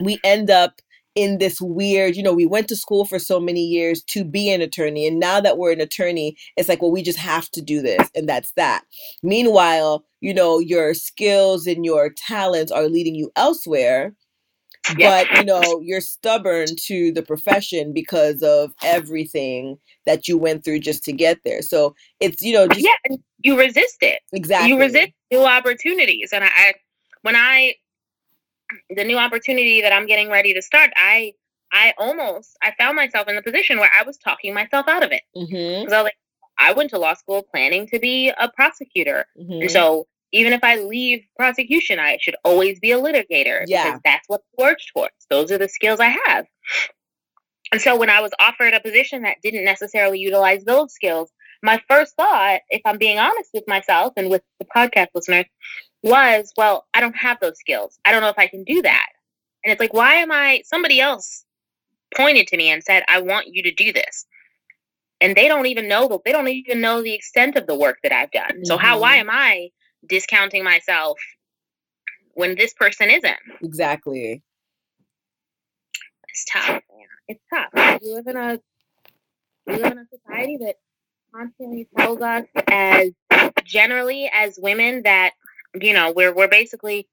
we 0.00 0.18
end 0.24 0.50
up 0.50 0.80
in 1.14 1.38
this 1.38 1.60
weird, 1.60 2.16
you 2.16 2.22
know, 2.22 2.32
we 2.32 2.46
went 2.46 2.68
to 2.68 2.76
school 2.76 3.04
for 3.04 3.18
so 3.18 3.40
many 3.40 3.64
years 3.64 4.02
to 4.04 4.24
be 4.24 4.50
an 4.50 4.60
attorney. 4.60 5.06
And 5.06 5.18
now 5.18 5.40
that 5.40 5.58
we're 5.58 5.72
an 5.72 5.80
attorney, 5.80 6.36
it's 6.56 6.68
like, 6.68 6.80
well, 6.80 6.92
we 6.92 7.02
just 7.02 7.18
have 7.18 7.50
to 7.50 7.60
do 7.60 7.82
this. 7.82 8.08
And 8.14 8.28
that's 8.28 8.52
that. 8.52 8.84
Meanwhile, 9.22 10.04
you 10.20 10.32
know, 10.32 10.60
your 10.60 10.94
skills 10.94 11.66
and 11.66 11.84
your 11.84 12.10
talents 12.10 12.70
are 12.70 12.88
leading 12.88 13.14
you 13.14 13.30
elsewhere. 13.34 14.14
But, 14.96 15.30
you 15.32 15.44
know, 15.44 15.80
you're 15.84 16.00
stubborn 16.00 16.68
to 16.86 17.12
the 17.12 17.22
profession 17.22 17.92
because 17.92 18.42
of 18.42 18.72
everything 18.82 19.76
that 20.06 20.26
you 20.26 20.38
went 20.38 20.64
through 20.64 20.80
just 20.80 21.04
to 21.04 21.12
get 21.12 21.40
there. 21.44 21.60
So 21.60 21.94
it's, 22.18 22.40
you 22.40 22.54
know, 22.54 22.66
just 22.66 22.80
yeah 22.80 23.16
you 23.42 23.58
resist 23.58 23.98
it 24.00 24.20
exactly. 24.32 24.70
you 24.70 24.78
resist 24.78 25.12
new 25.30 25.44
opportunities 25.44 26.30
and 26.32 26.44
I, 26.44 26.48
I 26.48 26.74
when 27.22 27.36
i 27.36 27.74
the 28.90 29.04
new 29.04 29.16
opportunity 29.18 29.80
that 29.82 29.92
i'm 29.92 30.06
getting 30.06 30.28
ready 30.30 30.52
to 30.54 30.62
start 30.62 30.90
i 30.96 31.32
i 31.72 31.92
almost 31.98 32.56
i 32.62 32.72
found 32.78 32.96
myself 32.96 33.28
in 33.28 33.36
the 33.36 33.42
position 33.42 33.78
where 33.78 33.90
i 33.98 34.02
was 34.02 34.16
talking 34.18 34.52
myself 34.54 34.86
out 34.88 35.02
of 35.02 35.12
it. 35.12 35.22
Hmm 35.34 35.44
because 35.84 35.92
i 35.92 35.96
was 36.02 36.04
like 36.04 36.16
i 36.58 36.72
went 36.72 36.90
to 36.90 36.98
law 36.98 37.14
school 37.14 37.42
planning 37.42 37.86
to 37.88 37.98
be 37.98 38.28
a 38.30 38.48
prosecutor. 38.50 39.26
Hmm 39.36 39.62
and 39.62 39.70
so 39.70 40.06
even 40.32 40.52
if 40.52 40.62
i 40.62 40.76
leave 40.76 41.24
prosecution 41.36 41.98
i 41.98 42.16
should 42.20 42.36
always 42.44 42.78
be 42.80 42.92
a 42.92 42.98
litigator 42.98 43.64
Yeah. 43.66 43.84
because 43.84 44.00
that's 44.04 44.28
what 44.28 44.42
I 44.58 44.62
worked 44.62 44.84
towards 44.94 45.14
those 45.28 45.50
are 45.52 45.58
the 45.58 45.68
skills 45.68 46.00
i 46.00 46.14
have. 46.26 46.46
And 47.72 47.80
so 47.80 47.96
when 47.96 48.10
i 48.10 48.20
was 48.20 48.32
offered 48.40 48.74
a 48.74 48.80
position 48.80 49.22
that 49.22 49.36
didn't 49.42 49.64
necessarily 49.64 50.18
utilize 50.18 50.64
those 50.64 50.92
skills 50.92 51.30
my 51.62 51.80
first 51.88 52.14
thought 52.16 52.60
if 52.70 52.80
i'm 52.84 52.98
being 52.98 53.18
honest 53.18 53.50
with 53.54 53.64
myself 53.68 54.12
and 54.16 54.28
with 54.30 54.42
the 54.58 54.66
podcast 54.74 55.08
listeners 55.14 55.44
was 56.02 56.52
well 56.56 56.86
i 56.94 57.00
don't 57.00 57.16
have 57.16 57.38
those 57.40 57.58
skills 57.58 57.98
i 58.04 58.12
don't 58.12 58.22
know 58.22 58.28
if 58.30 58.38
i 58.38 58.46
can 58.48 58.64
do 58.64 58.82
that 58.82 59.08
and 59.64 59.72
it's 59.72 59.80
like 59.80 59.94
why 59.94 60.14
am 60.16 60.32
i 60.32 60.62
somebody 60.64 61.00
else 61.00 61.44
pointed 62.16 62.46
to 62.48 62.56
me 62.56 62.70
and 62.70 62.84
said 62.84 63.04
i 63.08 63.20
want 63.20 63.48
you 63.48 63.62
to 63.62 63.72
do 63.74 63.92
this 63.92 64.26
and 65.20 65.36
they 65.36 65.48
don't 65.48 65.66
even 65.66 65.88
know 65.88 66.08
the, 66.08 66.18
they 66.24 66.32
don't 66.32 66.48
even 66.48 66.80
know 66.80 67.02
the 67.02 67.14
extent 67.14 67.56
of 67.56 67.66
the 67.66 67.76
work 67.76 67.98
that 68.02 68.12
i've 68.12 68.30
done 68.32 68.64
so 68.64 68.78
how 68.78 69.00
why 69.00 69.16
Mhm. 69.16 69.20
am 69.20 69.30
i 69.30 69.70
discounting 70.08 70.64
myself 70.64 71.18
when 72.34 72.56
this 72.56 72.74
person 72.74 73.10
isn't. 73.10 73.38
Exactly. 73.62 74.42
It's 76.28 76.46
tough. 76.52 76.82
It's 77.28 77.42
tough. 77.52 78.00
We 78.02 78.12
live 78.14 78.26
in 78.28 78.36
a 78.36 78.60
we 79.66 79.76
live 79.76 79.92
in 79.92 79.98
a 79.98 80.06
society 80.10 80.58
that 80.62 80.76
constantly 81.34 81.88
tells 81.96 82.20
us 82.20 82.44
as 82.68 83.10
generally 83.64 84.30
as 84.34 84.58
women 84.60 85.02
that 85.04 85.32
you 85.74 85.92
know 85.92 86.12
we're 86.14 86.34
we're 86.34 86.48
basically 86.48 87.06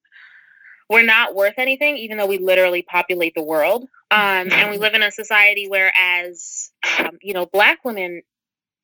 we're 0.89 1.03
not 1.03 1.35
worth 1.35 1.55
anything 1.57 1.97
even 1.97 2.17
though 2.17 2.25
we 2.25 2.37
literally 2.37 2.81
populate 2.81 3.33
the 3.35 3.43
world. 3.43 3.83
Um, 4.09 4.51
and 4.53 4.71
we 4.71 4.77
live 4.77 4.93
in 4.93 5.03
a 5.03 5.11
society 5.11 5.67
where 5.67 5.91
as 5.97 6.71
um, 6.99 7.17
you 7.21 7.33
know 7.33 7.45
black 7.45 7.83
women 7.83 8.21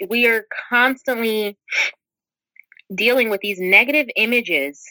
we 0.09 0.28
are 0.28 0.45
constantly 0.69 1.57
dealing 2.93 3.30
with 3.30 3.39
these 3.41 3.59
negative 3.59 4.07
images 4.17 4.84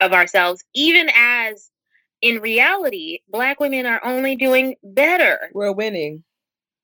of 0.00 0.12
ourselves 0.12 0.64
even 0.74 1.10
as 1.14 1.70
in 2.22 2.40
reality 2.40 3.18
black 3.28 3.60
women 3.60 3.84
are 3.84 4.04
only 4.04 4.36
doing 4.36 4.74
better. 4.82 5.50
We're 5.52 5.72
winning. 5.72 6.24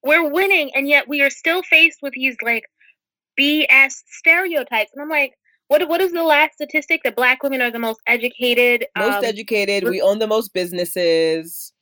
We're 0.03 0.31
winning 0.31 0.73
and 0.75 0.87
yet 0.87 1.09
we 1.09 1.23
are 1.23 1.31
still 1.31 1.63
faced 1.63 2.01
with 2.03 2.13
these 2.13 2.37
like 2.43 2.65
BS 3.39 4.03
stereotypes. 4.07 4.91
And 4.93 5.03
I'm 5.03 5.09
like, 5.09 5.35
what 5.69 5.89
what 5.89 6.01
is 6.01 6.13
the 6.13 6.23
last 6.23 6.55
statistic 6.55 7.03
that 7.05 7.17
black 7.17 7.43
women 7.43 7.61
are 7.63 7.71
the 7.71 7.79
most 7.79 8.01
educated? 8.07 8.87
Most 8.97 9.19
um, 9.19 9.25
educated. 9.25 9.85
We 9.85 10.01
own 10.01 10.19
the 10.19 10.27
most 10.27 10.53
businesses. 10.53 11.73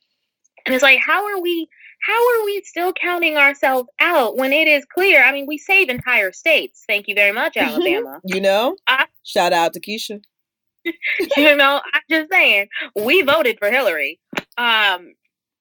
And 0.65 0.73
it's 0.73 0.83
like, 0.83 0.99
how 0.99 1.25
are 1.25 1.41
we 1.41 1.67
how 2.03 2.13
are 2.13 2.45
we 2.45 2.61
still 2.65 2.91
counting 2.93 3.37
ourselves 3.37 3.89
out 3.99 4.37
when 4.37 4.51
it 4.51 4.67
is 4.67 4.85
clear? 4.93 5.23
I 5.23 5.31
mean, 5.31 5.45
we 5.47 5.57
save 5.57 5.89
entire 5.89 6.33
states. 6.33 6.83
Thank 6.87 7.07
you 7.07 7.15
very 7.15 7.31
much. 7.31 7.55
Alabama. 7.57 8.19
you 8.25 8.41
know? 8.41 8.75
I, 8.87 9.05
Shout 9.23 9.53
out 9.53 9.73
to 9.73 9.79
Keisha. 9.79 10.21
you 11.37 11.55
know, 11.55 11.81
I'm 11.93 12.01
just 12.09 12.29
saying, 12.29 12.67
we 12.93 13.21
voted 13.21 13.57
for 13.57 13.71
Hillary. 13.71 14.19
Um, 14.57 15.13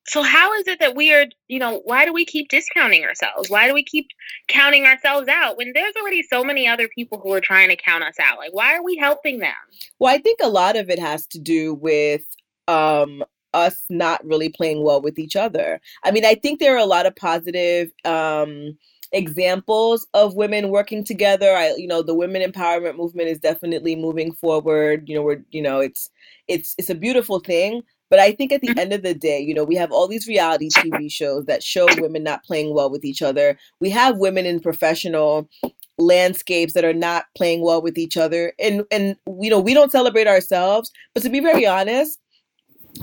so 0.06 0.22
how 0.22 0.52
is 0.54 0.66
it 0.66 0.80
that 0.80 0.96
we 0.96 1.12
are 1.12 1.26
you 1.48 1.58
know 1.58 1.80
why 1.84 2.04
do 2.04 2.12
we 2.12 2.24
keep 2.24 2.48
discounting 2.48 3.04
ourselves? 3.04 3.50
Why 3.50 3.68
do 3.68 3.74
we 3.74 3.84
keep 3.84 4.08
counting 4.48 4.84
ourselves 4.84 5.28
out 5.28 5.56
when 5.56 5.72
there's 5.74 5.94
already 5.96 6.22
so 6.22 6.44
many 6.44 6.66
other 6.66 6.88
people 6.88 7.20
who 7.20 7.32
are 7.32 7.40
trying 7.40 7.68
to 7.68 7.76
count 7.76 8.04
us 8.04 8.16
out? 8.20 8.38
Like 8.38 8.52
why 8.52 8.74
are 8.76 8.82
we 8.82 8.96
helping 8.96 9.38
them? 9.38 9.52
Well 9.98 10.14
i 10.14 10.18
think 10.18 10.40
a 10.42 10.48
lot 10.48 10.76
of 10.76 10.90
it 10.90 10.98
has 10.98 11.26
to 11.28 11.38
do 11.38 11.74
with 11.74 12.24
um 12.68 13.22
us 13.54 13.84
not 13.90 14.24
really 14.24 14.48
playing 14.48 14.82
well 14.82 15.02
with 15.02 15.18
each 15.18 15.36
other. 15.36 15.80
I 16.04 16.10
mean 16.10 16.24
i 16.24 16.34
think 16.34 16.58
there 16.58 16.74
are 16.74 16.78
a 16.78 16.86
lot 16.86 17.06
of 17.06 17.14
positive 17.16 17.90
um 18.04 18.76
examples 19.12 20.06
of 20.14 20.34
women 20.34 20.70
working 20.70 21.04
together. 21.04 21.54
I 21.54 21.74
you 21.76 21.86
know 21.86 22.02
the 22.02 22.14
women 22.14 22.42
empowerment 22.42 22.96
movement 22.96 23.28
is 23.28 23.38
definitely 23.38 23.94
moving 23.94 24.32
forward. 24.32 25.08
You 25.08 25.16
know 25.16 25.22
we're 25.22 25.44
you 25.50 25.62
know 25.62 25.80
it's 25.80 26.10
it's 26.48 26.74
it's 26.78 26.90
a 26.90 26.94
beautiful 26.94 27.38
thing 27.38 27.82
but 28.12 28.20
I 28.20 28.32
think 28.32 28.52
at 28.52 28.60
the 28.60 28.68
mm-hmm. 28.68 28.78
end 28.78 28.92
of 28.92 29.00
the 29.00 29.14
day, 29.14 29.40
you 29.40 29.54
know, 29.54 29.64
we 29.64 29.74
have 29.76 29.90
all 29.90 30.06
these 30.06 30.28
reality 30.28 30.68
TV 30.68 31.10
shows 31.10 31.46
that 31.46 31.62
show 31.62 31.86
women 31.96 32.22
not 32.22 32.44
playing 32.44 32.74
well 32.74 32.90
with 32.90 33.06
each 33.06 33.22
other. 33.22 33.56
We 33.80 33.88
have 33.88 34.18
women 34.18 34.44
in 34.44 34.60
professional 34.60 35.48
landscapes 35.96 36.74
that 36.74 36.84
are 36.84 36.92
not 36.92 37.24
playing 37.34 37.62
well 37.62 37.80
with 37.80 37.96
each 37.96 38.18
other. 38.18 38.52
And 38.58 38.84
and 38.90 39.16
you 39.40 39.48
know, 39.48 39.60
we 39.60 39.72
don't 39.72 39.90
celebrate 39.90 40.26
ourselves, 40.26 40.92
but 41.14 41.22
to 41.22 41.30
be 41.30 41.40
very 41.40 41.66
honest, 41.66 42.18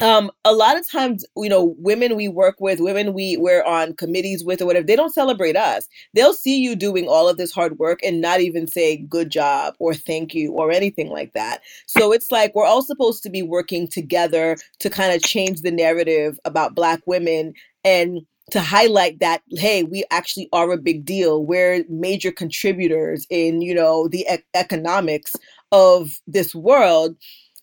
um 0.02 0.32
a 0.46 0.54
lot 0.54 0.78
of 0.78 0.90
times 0.90 1.26
you 1.36 1.50
know 1.50 1.76
women 1.78 2.16
we 2.16 2.28
work 2.28 2.56
with 2.60 2.80
women 2.80 3.14
we 3.14 3.38
we're 3.38 3.64
on 3.64 3.94
committees 3.94 4.44
with 4.44 4.62
or 4.62 4.66
whatever 4.66 4.86
they 4.86 4.96
don't 4.96 5.14
celebrate 5.14 5.56
us. 5.56 5.88
They'll 6.14 6.34
see 6.34 6.58
you 6.60 6.76
doing 6.76 7.08
all 7.08 7.28
of 7.28 7.38
this 7.38 7.52
hard 7.52 7.80
work 7.80 8.00
and 8.04 8.22
not 8.22 8.42
even 8.42 8.68
say 8.68 8.98
good 8.98 9.30
job 9.30 9.76
or 9.80 9.94
thank 9.94 10.34
you 10.34 10.54
or 10.54 10.72
anything 10.72 11.10
like 11.10 11.34
that. 11.34 11.62
So 11.88 12.12
it's 12.12 12.32
like 12.32 12.54
we're 12.56 12.66
all 12.66 12.82
supposed 12.84 13.24
to 13.24 13.30
be 13.30 13.42
working 13.42 13.88
together 13.88 14.58
to 14.80 14.90
kind 14.90 15.14
of 15.14 15.22
change 15.24 15.62
the 15.62 15.72
narrative 15.72 16.40
about 16.46 16.76
black 16.76 17.02
women 17.06 17.54
and 17.84 18.22
to 18.52 18.62
highlight 18.62 19.20
that 19.20 19.42
hey 19.52 19.84
we 19.84 20.04
actually 20.12 20.50
are 20.54 20.72
a 20.72 20.78
big 20.78 21.06
deal. 21.06 21.44
We're 21.46 21.84
major 21.90 22.32
contributors 22.32 23.26
in 23.30 23.62
you 23.62 23.74
know 23.74 24.08
the 24.08 24.26
e- 24.32 24.44
economics 24.54 25.36
of 25.72 26.12
this 26.28 26.54
world. 26.56 27.16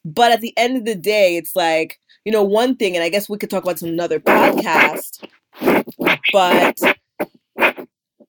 But 0.05 0.31
at 0.31 0.41
the 0.41 0.57
end 0.57 0.77
of 0.77 0.85
the 0.85 0.95
day 0.95 1.37
it's 1.37 1.57
like 1.57 1.99
you 2.27 2.33
know, 2.33 2.43
one 2.43 2.75
thing, 2.75 2.97
and 2.97 3.05
I 3.05 3.09
guess 3.09 3.29
we 3.29 3.39
could 3.39 3.51
talk 3.51 3.63
about 3.63 3.79
some 3.79 3.89
another 3.89 4.19
podcast, 4.19 5.25
but 6.33 6.81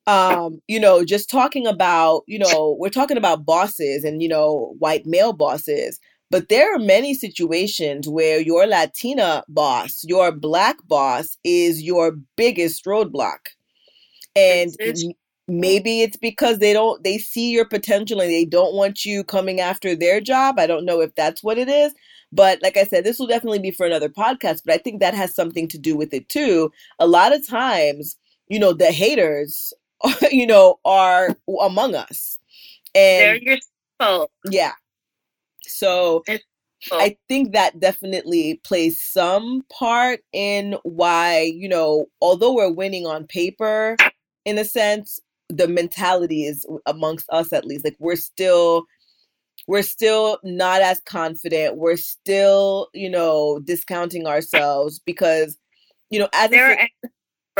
um, 0.05 0.61
you 0.67 0.79
know, 0.79 1.03
just 1.03 1.31
talking 1.31 1.65
about, 1.65 2.21
you 2.27 2.37
know, 2.37 2.77
we're 2.79 2.89
talking 2.89 3.17
about 3.17 3.43
bosses 3.43 4.03
and, 4.03 4.21
you 4.21 4.29
know, 4.29 4.75
white 4.77 5.07
male 5.07 5.33
bosses, 5.33 5.99
but 6.29 6.47
there 6.47 6.75
are 6.75 6.79
many 6.79 7.15
situations 7.15 8.07
where 8.07 8.39
your 8.39 8.67
Latina 8.67 9.43
boss, 9.49 10.03
your 10.05 10.31
black 10.31 10.75
boss 10.87 11.35
is 11.43 11.81
your 11.81 12.17
biggest 12.35 12.85
roadblock. 12.85 13.39
And 14.35 14.75
maybe 15.47 16.01
it's 16.01 16.17
because 16.17 16.59
they 16.59 16.73
don't 16.73 17.03
they 17.03 17.17
see 17.17 17.49
your 17.51 17.65
potential 17.65 18.21
and 18.21 18.29
they 18.29 18.45
don't 18.45 18.75
want 18.75 19.05
you 19.05 19.23
coming 19.23 19.59
after 19.59 19.95
their 19.95 20.21
job. 20.21 20.59
I 20.59 20.67
don't 20.67 20.85
know 20.85 21.01
if 21.01 21.15
that's 21.15 21.41
what 21.41 21.57
it 21.57 21.67
is, 21.67 21.93
but 22.31 22.61
like 22.61 22.77
I 22.77 22.83
said, 22.83 23.03
this 23.03 23.19
will 23.19 23.27
definitely 23.27 23.59
be 23.59 23.71
for 23.71 23.85
another 23.85 24.09
podcast, 24.09 24.61
but 24.65 24.73
I 24.73 24.77
think 24.77 24.99
that 24.99 25.13
has 25.13 25.33
something 25.33 25.67
to 25.69 25.77
do 25.77 25.95
with 25.95 26.13
it 26.13 26.27
too. 26.29 26.71
A 26.99 27.07
lot 27.07 27.33
of 27.33 27.47
times, 27.47 28.17
you 28.47 28.59
know, 28.59 28.73
the 28.73 28.91
haters, 28.91 29.73
you 30.31 30.47
know, 30.47 30.79
are 30.85 31.35
among 31.61 31.95
us. 31.95 32.37
And 32.95 33.21
they're 33.21 33.37
your 33.37 33.57
fault. 33.99 34.31
Yeah. 34.49 34.73
So 35.61 36.23
I 36.91 37.17
think 37.27 37.53
that 37.53 37.79
definitely 37.79 38.61
plays 38.63 39.01
some 39.01 39.63
part 39.71 40.21
in 40.33 40.77
why, 40.83 41.51
you 41.55 41.67
know, 41.67 42.07
although 42.21 42.53
we're 42.53 42.71
winning 42.71 43.05
on 43.05 43.25
paper 43.25 43.97
in 44.45 44.57
a 44.57 44.65
sense, 44.65 45.19
the 45.49 45.67
mentality 45.67 46.45
is 46.45 46.65
amongst 46.85 47.25
us 47.29 47.53
at 47.53 47.65
least 47.65 47.85
like 47.85 47.95
we're 47.99 48.15
still 48.17 48.83
we're 49.67 49.83
still 49.83 50.39
not 50.43 50.81
as 50.81 51.01
confident. 51.01 51.77
We're 51.77 51.97
still, 51.97 52.87
you 52.93 53.09
know, 53.09 53.59
discounting 53.63 54.25
ourselves 54.25 54.99
because, 54.99 55.57
you 56.09 56.19
know, 56.19 56.29
as 56.33 56.49
there 56.49 56.71
a, 56.73 56.89
are 57.03 57.09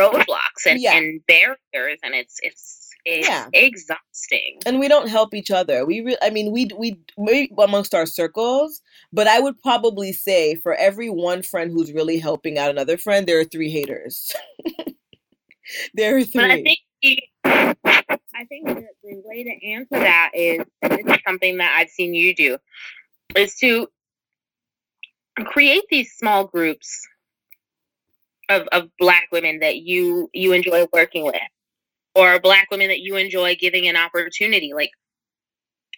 roadblocks 0.00 0.66
and, 0.66 0.80
yeah. 0.80 0.96
and 0.96 1.20
barriers, 1.26 1.98
and 2.02 2.14
it's 2.14 2.36
it's 2.42 2.88
it's 3.04 3.28
yeah. 3.28 3.48
exhausting. 3.52 4.58
And 4.66 4.78
we 4.78 4.88
don't 4.88 5.08
help 5.08 5.34
each 5.34 5.50
other. 5.50 5.84
We, 5.84 6.00
re- 6.00 6.18
I 6.22 6.30
mean, 6.30 6.50
we 6.50 6.68
we 6.76 6.98
we 7.16 7.52
amongst 7.58 7.94
our 7.94 8.06
circles, 8.06 8.80
but 9.12 9.26
I 9.26 9.38
would 9.40 9.60
probably 9.60 10.12
say 10.12 10.54
for 10.56 10.74
every 10.74 11.10
one 11.10 11.42
friend 11.42 11.70
who's 11.70 11.92
really 11.92 12.18
helping 12.18 12.58
out 12.58 12.70
another 12.70 12.96
friend, 12.96 13.26
there 13.26 13.38
are 13.38 13.44
three 13.44 13.70
haters. 13.70 14.32
there 15.94 16.16
are 16.16 16.24
three. 16.24 16.40
But 16.40 16.50
I 16.50 16.62
think 16.62 16.78
I 17.04 18.44
think 18.48 18.66
the, 18.66 18.86
the 19.02 19.22
way 19.24 19.44
to 19.44 19.66
answer 19.66 19.88
that 19.90 20.30
is, 20.34 20.64
and 20.82 20.92
this 20.92 21.16
is 21.16 21.22
something 21.26 21.58
that 21.58 21.76
I've 21.78 21.90
seen 21.90 22.14
you 22.14 22.34
do, 22.34 22.58
is 23.36 23.54
to 23.56 23.88
create 25.44 25.84
these 25.90 26.12
small 26.16 26.44
groups 26.44 27.06
of, 28.48 28.66
of 28.72 28.90
black 28.98 29.28
women 29.30 29.60
that 29.60 29.76
you 29.76 30.30
you 30.32 30.52
enjoy 30.52 30.86
working 30.92 31.24
with 31.24 31.36
or 32.14 32.40
black 32.40 32.68
women 32.70 32.88
that 32.88 33.00
you 33.00 33.14
enjoy 33.16 33.54
giving 33.54 33.86
an 33.86 33.94
opportunity 33.94 34.72
like 34.74 34.90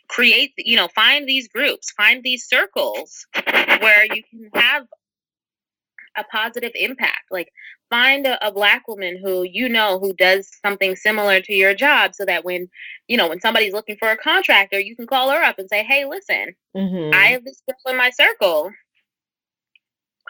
create 0.09 0.53
you 0.59 0.77
know 0.77 0.89
find 0.89 1.27
these 1.29 1.49
groups 1.49 1.93
find 1.93 2.23
these 2.23 2.47
circles 2.47 3.25
where 3.81 4.05
you 4.13 4.23
can 4.31 4.51
have 4.55 4.85
a 6.17 6.25
positive 6.25 6.73
impact. 6.75 7.25
Like 7.31 7.49
find 7.91 8.27
a, 8.27 8.47
a, 8.47 8.53
black 8.53 8.87
woman 8.89 9.21
who 9.23 9.43
you 9.43 9.69
know 9.69 9.99
who 9.99 10.15
does 10.15 10.49
something 10.65 10.97
similar 10.97 11.41
to 11.41 11.53
your 11.53 11.75
job 11.75 12.15
so 12.15 12.25
that 12.25 12.45
when 12.45 12.69
you 13.09 13.17
know 13.17 13.29
when 13.29 13.41
somebody's 13.41 13.73
looking 13.73 13.97
for 13.99 14.09
a 14.11 14.17
contractor 14.17 14.79
you 14.79 14.97
can 14.97 15.07
call 15.07 15.31
her 15.31 15.43
up 15.43 15.59
and 15.59 15.69
say 15.69 15.85
hey 15.85 16.05
listen 16.07 16.55
mm-hmm. 16.77 17.15
i 17.15 17.27
have 17.27 17.45
this 17.45 17.61
girl 17.67 17.93
in 17.93 17.99
my 17.99 18.11
circle 18.11 18.71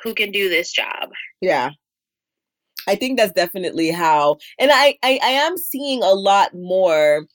who 0.02 0.14
can 0.14 0.32
do 0.32 0.48
this 0.48 0.72
job 0.72 1.10
yeah 1.40 1.70
i 2.88 2.94
think 2.94 3.18
that's 3.18 3.32
definitely 3.32 3.90
how 3.90 4.36
and 4.58 4.70
i 4.72 4.96
i, 5.02 5.20
I 5.22 5.30
am 5.30 5.56
seeing 5.56 6.02
a 6.02 6.12
lot 6.12 6.54
more 6.54 7.26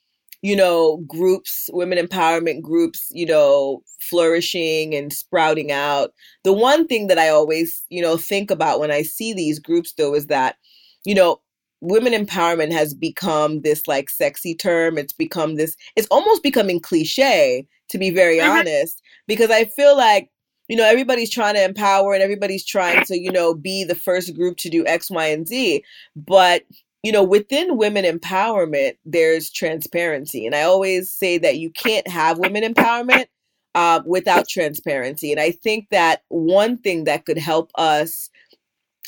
you 0.45 0.55
know, 0.55 0.97
groups, 1.07 1.71
women 1.73 1.97
empowerment 1.97 2.61
groups, 2.61 3.07
you 3.09 3.25
know, 3.25 3.81
flourishing 3.99 4.93
and 4.93 5.11
sprouting 5.11 5.71
out. 5.71 6.11
The 6.43 6.53
one 6.53 6.85
thing 6.85 7.07
that 7.07 7.17
I 7.17 7.29
always, 7.29 7.81
you 7.89 7.99
know, 7.99 8.15
think 8.15 8.51
about 8.51 8.79
when 8.79 8.91
I 8.91 9.01
see 9.01 9.33
these 9.33 9.57
groups 9.57 9.93
though 9.97 10.13
is 10.13 10.27
that, 10.27 10.57
you 11.03 11.15
know, 11.15 11.41
women 11.81 12.13
empowerment 12.13 12.71
has 12.73 12.93
become 12.93 13.61
this 13.61 13.87
like 13.87 14.07
sexy 14.07 14.53
term. 14.53 14.99
It's 14.99 15.13
become 15.13 15.55
this, 15.55 15.75
it's 15.95 16.07
almost 16.11 16.43
becoming 16.43 16.79
cliche, 16.79 17.65
to 17.89 17.97
be 17.97 18.11
very 18.11 18.37
mm-hmm. 18.37 18.51
honest, 18.51 19.01
because 19.25 19.49
I 19.49 19.65
feel 19.65 19.97
like 19.97 20.29
you 20.67 20.75
know 20.75 20.85
everybody's 20.85 21.31
trying 21.31 21.55
to 21.55 21.63
empower 21.63 22.13
and 22.13 22.21
everybody's 22.21 22.65
trying 22.65 23.03
to 23.05 23.19
you 23.19 23.31
know 23.31 23.53
be 23.53 23.83
the 23.83 23.95
first 23.95 24.35
group 24.35 24.57
to 24.57 24.69
do 24.69 24.85
x 24.87 25.11
y 25.11 25.27
and 25.27 25.47
z 25.47 25.83
but 26.15 26.63
you 27.05 27.11
know, 27.11 27.23
within 27.23 27.77
women 27.77 28.03
empowerment, 28.03 28.93
there's 29.05 29.51
transparency. 29.51 30.43
And 30.43 30.55
I 30.55 30.63
always 30.63 31.11
say 31.11 31.37
that 31.37 31.59
you 31.59 31.69
can't 31.69 32.07
have 32.07 32.39
women 32.39 32.63
empowerment 32.63 33.27
uh, 33.75 34.01
without 34.07 34.47
transparency. 34.47 35.31
And 35.31 35.39
I 35.39 35.51
think 35.51 35.85
that 35.91 36.23
one 36.29 36.79
thing 36.79 37.03
that 37.03 37.25
could 37.25 37.37
help 37.37 37.69
us, 37.75 38.27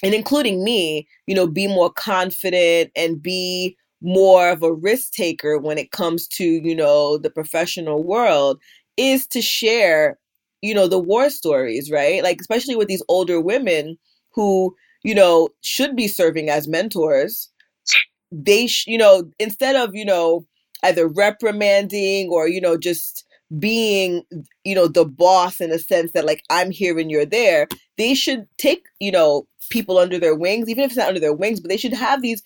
and 0.04 0.14
including 0.14 0.64
me, 0.64 1.08
you 1.26 1.34
know, 1.34 1.48
be 1.48 1.66
more 1.66 1.92
confident 1.92 2.92
and 2.96 3.20
be 3.20 3.76
more 4.04 4.52
of 4.52 4.62
a 4.62 4.72
risk 4.72 5.14
taker 5.14 5.58
when 5.58 5.80
it 5.80 5.90
comes 5.90 6.28
to, 6.28 6.44
you 6.44 6.76
know, 6.76 7.18
the 7.18 7.32
professional 7.32 8.04
world 8.04 8.62
is 8.96 9.26
to 9.26 9.42
share, 9.42 10.20
you 10.62 10.76
know, 10.76 10.88
the 10.88 11.00
war 11.00 11.32
stories, 11.32 11.90
right? 11.90 12.22
Like, 12.22 12.40
especially 12.40 12.76
with 12.76 12.90
these 12.90 13.04
older 13.10 13.42
women 13.42 13.98
who, 14.36 14.76
you 15.04 15.16
know, 15.16 15.50
should 15.62 15.96
be 15.96 16.08
serving 16.08 16.52
as 16.52 16.68
mentors. 16.68 17.50
They, 18.32 18.68
sh- 18.68 18.88
you 18.88 18.98
know, 18.98 19.32
instead 19.40 19.76
of, 19.76 19.96
you 19.96 20.06
know, 20.06 20.46
either 20.84 21.08
reprimanding 21.08 22.30
or, 22.30 22.48
you 22.48 22.62
know, 22.62 22.78
just 22.78 23.26
being 23.60 24.24
you 24.66 24.76
know 24.76 24.88
the 24.90 25.06
boss 25.06 25.62
in 25.62 25.72
a 25.72 25.80
sense 25.80 26.12
that 26.12 26.26
like 26.26 26.44
i'm 26.50 26.70
here 26.70 27.00
and 27.00 27.10
you're 27.10 27.26
there 27.26 27.66
they 27.98 28.14
should 28.14 28.46
take 28.58 28.84
you 29.00 29.10
know 29.10 29.48
people 29.70 29.98
under 29.98 30.20
their 30.20 30.36
wings 30.36 30.68
even 30.68 30.84
if 30.84 30.90
it's 30.92 30.98
not 30.98 31.08
under 31.08 31.20
their 31.22 31.34
wings 31.34 31.62
but 31.62 31.70
they 31.70 31.78
should 31.78 31.94
have 31.94 32.22
these 32.22 32.44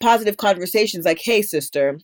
positive 0.00 0.36
conversations 0.38 1.04
like 1.04 1.18
hey 1.20 1.42
sister 1.42 1.98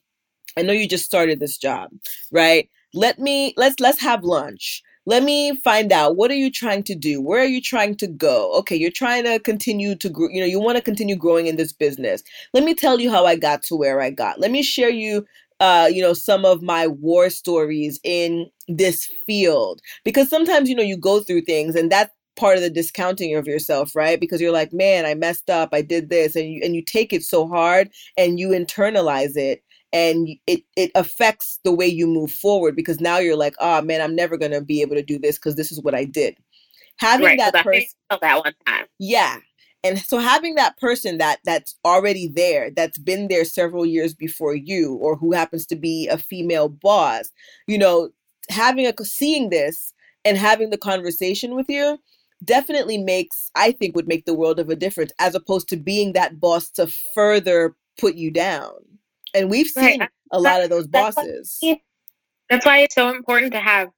i 0.57 0.63
know 0.63 0.73
you 0.73 0.89
just 0.89 1.05
started 1.05 1.41
this 1.41 1.59
job 1.59 1.91
right? 2.33 2.69
Let 2.95 3.19
me 3.19 3.55
let's 3.57 3.81
let's 3.81 4.01
have 4.03 4.25
lunch 4.25 4.83
let 5.07 5.23
me 5.23 5.57
find 5.65 5.93
out 5.93 6.17
what 6.17 6.31
are 6.31 6.37
you 6.37 6.51
trying 6.51 6.83
to 6.85 6.95
do? 6.95 7.21
Where 7.21 7.41
are 7.41 7.47
you 7.47 7.61
trying 7.61 7.97
to 7.97 8.07
go? 8.07 8.53
Okay 8.61 8.77
you're 8.77 8.91
trying 8.91 9.25
to 9.25 9.39
continue 9.39 9.95
to 9.97 10.09
grow 10.09 10.29
you 10.31 10.41
know 10.41 10.47
you 10.47 10.61
want 10.61 10.77
to 10.77 10.83
continue 10.83 11.17
growing 11.17 11.47
in 11.47 11.57
this 11.57 11.73
business. 11.73 12.23
Let 12.53 12.65
me 12.65 12.75
tell 12.75 13.01
you 13.01 13.11
how 13.11 13.27
i 13.27 13.37
got 13.37 13.63
to 13.65 13.77
where 13.77 14.01
i 14.01 14.11
got. 14.11 14.41
Let 14.41 14.51
me 14.51 14.63
share 14.63 14.91
you 14.91 15.25
uh, 15.61 15.87
you 15.87 16.03
know, 16.03 16.13
some 16.13 16.45
of 16.45 16.61
my 16.61 16.89
war 16.89 17.31
stories 17.31 18.01
in 18.03 18.51
this 18.67 19.09
field. 19.27 19.81
Because 20.05 20.29
sometimes, 20.29 20.69
you 20.69 20.75
know, 20.75 20.83
you 20.83 20.97
go 20.97 21.21
through 21.21 21.43
things 21.43 21.77
and 21.77 21.91
that's 21.91 22.11
part 22.35 22.57
of 22.57 22.63
the 22.63 22.71
discounting 22.71 23.37
of 23.37 23.47
yourself, 23.47 23.95
right? 23.95 24.19
Because 24.19 24.41
you're 24.41 24.53
like, 24.53 24.73
man, 24.73 25.07
I 25.07 25.15
messed 25.15 25.51
up, 25.51 25.69
I 25.73 25.83
did 25.83 26.11
this, 26.11 26.35
and 26.35 26.51
you 26.51 26.61
and 26.65 26.75
you 26.75 26.83
take 26.83 27.13
it 27.13 27.23
so 27.23 27.47
hard 27.47 27.91
and 28.17 28.41
you 28.41 28.49
internalize 28.49 29.37
it 29.37 29.63
and 29.93 30.29
it 30.47 30.63
it 30.77 30.91
affects 30.95 31.59
the 31.65 31.73
way 31.73 31.87
you 31.87 32.07
move 32.07 32.31
forward 32.31 32.77
because 32.77 33.01
now 33.01 33.19
you're 33.19 33.37
like, 33.37 33.55
oh 33.61 33.83
man, 33.83 34.01
I'm 34.01 34.17
never 34.17 34.37
gonna 34.37 34.61
be 34.61 34.83
able 34.83 34.97
to 34.97 35.03
do 35.03 35.19
this 35.19 35.37
because 35.37 35.57
this 35.57 35.73
is 35.73 35.81
what 35.83 35.95
I 35.95 36.05
did. 36.05 36.37
Having 36.99 37.27
right, 37.27 37.39
that 37.39 37.65
person 37.65 37.89
that 38.11 38.37
one 38.37 38.55
time. 38.67 38.87
Yeah 38.99 39.39
and 39.85 39.99
so 39.99 40.19
having 40.19 40.55
that 40.55 40.79
person 40.79 41.19
that 41.19 41.39
that's 41.45 41.77
already 41.85 42.29
there 42.29 42.71
that's 42.71 42.99
been 42.99 43.29
there 43.29 43.45
several 43.45 43.85
years 43.85 44.15
before 44.15 44.55
you 44.55 44.95
or 44.95 45.17
who 45.17 45.33
happens 45.33 45.67
to 45.67 45.77
be 45.77 46.09
a 46.09 46.19
female 46.19 46.69
boss 46.69 47.31
you 47.67 47.79
know 47.79 48.11
having 48.49 48.87
a 48.87 49.05
seeing 49.05 49.51
this 49.51 49.93
and 50.25 50.37
having 50.37 50.71
the 50.71 50.79
conversation 50.79 51.55
with 51.55 51.67
you 51.69 51.99
definitely 52.45 52.99
makes 52.99 53.51
i 53.55 53.73
think 53.73 53.95
would 53.95 54.09
make 54.09 54.25
the 54.25 54.35
world 54.35 54.59
of 54.59 54.69
a 54.69 54.77
difference 54.77 55.13
as 55.19 55.35
opposed 55.35 55.69
to 55.69 55.77
being 55.77 56.13
that 56.13 56.41
boss 56.41 56.69
to 56.71 56.91
further 57.15 57.75
put 57.99 58.15
you 58.15 58.31
down 58.31 58.73
and 59.35 59.51
we've 59.51 59.67
seen 59.67 60.01
right. 60.01 60.11
a 60.33 60.41
lot 60.41 60.63
of 60.63 60.71
those 60.71 60.87
bosses 60.87 61.59
that's 62.51 62.67
why 62.67 62.79
it's 62.79 62.95
so 62.95 63.15
important 63.15 63.53
to 63.53 63.61
have 63.61 63.89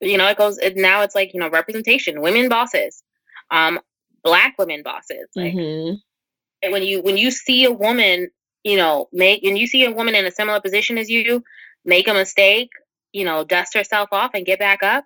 you 0.00 0.16
know 0.16 0.26
it 0.26 0.36
goes 0.36 0.58
now 0.76 1.02
it's 1.02 1.14
like 1.14 1.32
you 1.34 1.40
know 1.40 1.50
representation 1.50 2.20
women 2.20 2.48
bosses 2.48 3.02
um 3.50 3.78
black 4.22 4.54
women 4.58 4.82
bosses. 4.82 5.28
Like 5.34 5.54
mm-hmm. 5.54 6.72
when 6.72 6.82
you 6.82 7.02
when 7.02 7.16
you 7.16 7.30
see 7.30 7.64
a 7.64 7.72
woman, 7.72 8.28
you 8.64 8.76
know, 8.76 9.08
make 9.12 9.42
and 9.44 9.58
you 9.58 9.66
see 9.66 9.84
a 9.84 9.92
woman 9.92 10.14
in 10.14 10.26
a 10.26 10.30
similar 10.30 10.60
position 10.60 10.98
as 10.98 11.08
you, 11.08 11.42
make 11.84 12.08
a 12.08 12.14
mistake, 12.14 12.70
you 13.12 13.24
know, 13.24 13.44
dust 13.44 13.74
herself 13.74 14.08
off 14.12 14.32
and 14.34 14.46
get 14.46 14.58
back 14.58 14.82
up. 14.82 15.04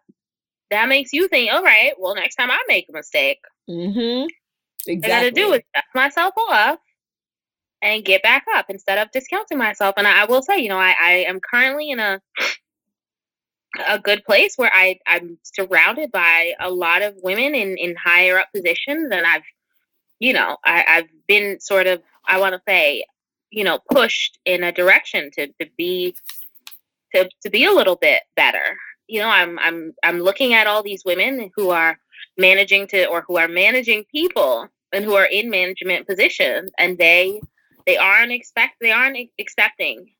That 0.70 0.88
makes 0.88 1.12
you 1.12 1.28
think, 1.28 1.52
all 1.52 1.62
right, 1.62 1.92
well, 1.98 2.14
next 2.14 2.36
time 2.36 2.50
I 2.50 2.58
make 2.66 2.86
a 2.88 2.92
mistake, 2.92 3.40
mm-hmm. 3.68 4.26
exactly. 4.86 5.12
I 5.12 5.20
got 5.20 5.24
to 5.24 5.30
do 5.30 5.52
is 5.52 5.62
dust 5.74 5.86
myself 5.94 6.34
off 6.36 6.78
and 7.82 8.04
get 8.04 8.22
back 8.22 8.44
up 8.54 8.66
instead 8.68 8.98
of 8.98 9.10
discounting 9.10 9.58
myself. 9.58 9.94
And 9.96 10.06
I, 10.06 10.22
I 10.22 10.24
will 10.24 10.42
say, 10.42 10.58
you 10.60 10.68
know, 10.68 10.78
I, 10.78 10.94
I 11.00 11.12
am 11.28 11.40
currently 11.40 11.90
in 11.90 11.98
a 11.98 12.20
a 13.86 13.98
good 13.98 14.22
place 14.24 14.54
where 14.56 14.70
I, 14.72 14.98
I'm 15.06 15.38
surrounded 15.42 16.12
by 16.12 16.52
a 16.60 16.70
lot 16.70 17.02
of 17.02 17.16
women 17.22 17.54
in, 17.54 17.76
in 17.78 17.96
higher 17.96 18.38
up 18.38 18.48
positions 18.54 19.08
and 19.10 19.26
I've, 19.26 19.42
you 20.18 20.32
know, 20.32 20.58
I, 20.64 20.84
I've 20.86 21.08
been 21.26 21.58
sort 21.58 21.86
of, 21.86 22.02
I 22.26 22.38
want 22.38 22.54
to 22.54 22.60
say, 22.68 23.04
you 23.50 23.64
know, 23.64 23.78
pushed 23.90 24.38
in 24.44 24.62
a 24.62 24.72
direction 24.72 25.30
to, 25.32 25.46
to 25.46 25.66
be, 25.76 26.14
to, 27.14 27.28
to 27.42 27.50
be 27.50 27.64
a 27.64 27.72
little 27.72 27.96
bit 27.96 28.22
better. 28.36 28.76
You 29.08 29.20
know, 29.20 29.28
I'm, 29.28 29.58
I'm, 29.58 29.94
I'm 30.02 30.20
looking 30.20 30.54
at 30.54 30.66
all 30.66 30.82
these 30.82 31.04
women 31.04 31.50
who 31.56 31.70
are 31.70 31.98
managing 32.38 32.86
to, 32.88 33.06
or 33.06 33.24
who 33.26 33.36
are 33.38 33.48
managing 33.48 34.04
people 34.12 34.68
and 34.92 35.04
who 35.04 35.14
are 35.14 35.26
in 35.26 35.50
management 35.50 36.06
positions 36.06 36.70
and 36.78 36.98
they, 36.98 37.40
they 37.86 37.96
aren't 37.96 38.32
expect, 38.32 38.76
they 38.80 38.90
aren't 38.90 39.18
accepting 39.38 40.10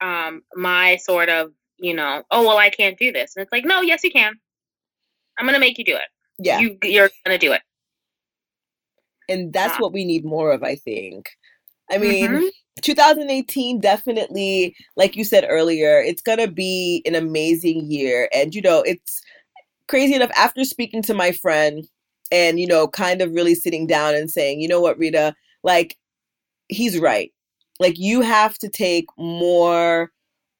um, 0.00 0.42
my 0.54 0.96
sort 0.96 1.28
of 1.28 1.52
you 1.78 1.94
know, 1.94 2.22
oh 2.30 2.46
well, 2.46 2.58
I 2.58 2.70
can't 2.70 2.98
do 2.98 3.12
this, 3.12 3.36
and 3.36 3.42
it's 3.42 3.52
like, 3.52 3.64
no, 3.64 3.80
yes, 3.80 4.02
you 4.04 4.10
can. 4.10 4.34
I'm 5.38 5.46
gonna 5.46 5.58
make 5.58 5.78
you 5.78 5.84
do 5.84 5.94
it. 5.94 6.08
Yeah, 6.38 6.58
you 6.58 6.76
you're 6.82 7.10
gonna 7.24 7.38
do 7.38 7.52
it. 7.52 7.62
And 9.28 9.52
that's 9.52 9.74
yeah. 9.74 9.80
what 9.80 9.92
we 9.92 10.04
need 10.04 10.24
more 10.24 10.52
of, 10.52 10.62
I 10.62 10.74
think. 10.74 11.28
I 11.90 11.98
mean, 11.98 12.30
mm-hmm. 12.30 12.46
2018 12.82 13.80
definitely, 13.80 14.74
like 14.96 15.16
you 15.16 15.24
said 15.24 15.46
earlier, 15.48 16.00
it's 16.00 16.22
gonna 16.22 16.48
be 16.48 17.02
an 17.06 17.14
amazing 17.14 17.90
year, 17.90 18.28
and 18.34 18.54
you 18.54 18.62
know, 18.62 18.82
it's 18.82 19.22
crazy 19.86 20.14
enough. 20.14 20.32
After 20.36 20.64
speaking 20.64 21.02
to 21.02 21.14
my 21.14 21.30
friend, 21.30 21.86
and 22.32 22.58
you 22.58 22.66
know, 22.66 22.88
kind 22.88 23.22
of 23.22 23.32
really 23.32 23.54
sitting 23.54 23.86
down 23.86 24.14
and 24.14 24.30
saying, 24.30 24.60
you 24.60 24.68
know 24.68 24.80
what, 24.80 24.98
Rita, 24.98 25.34
like 25.62 25.96
he's 26.68 26.98
right. 26.98 27.32
Like 27.80 27.98
you 27.98 28.20
have 28.20 28.58
to 28.58 28.68
take 28.68 29.06
more 29.16 30.10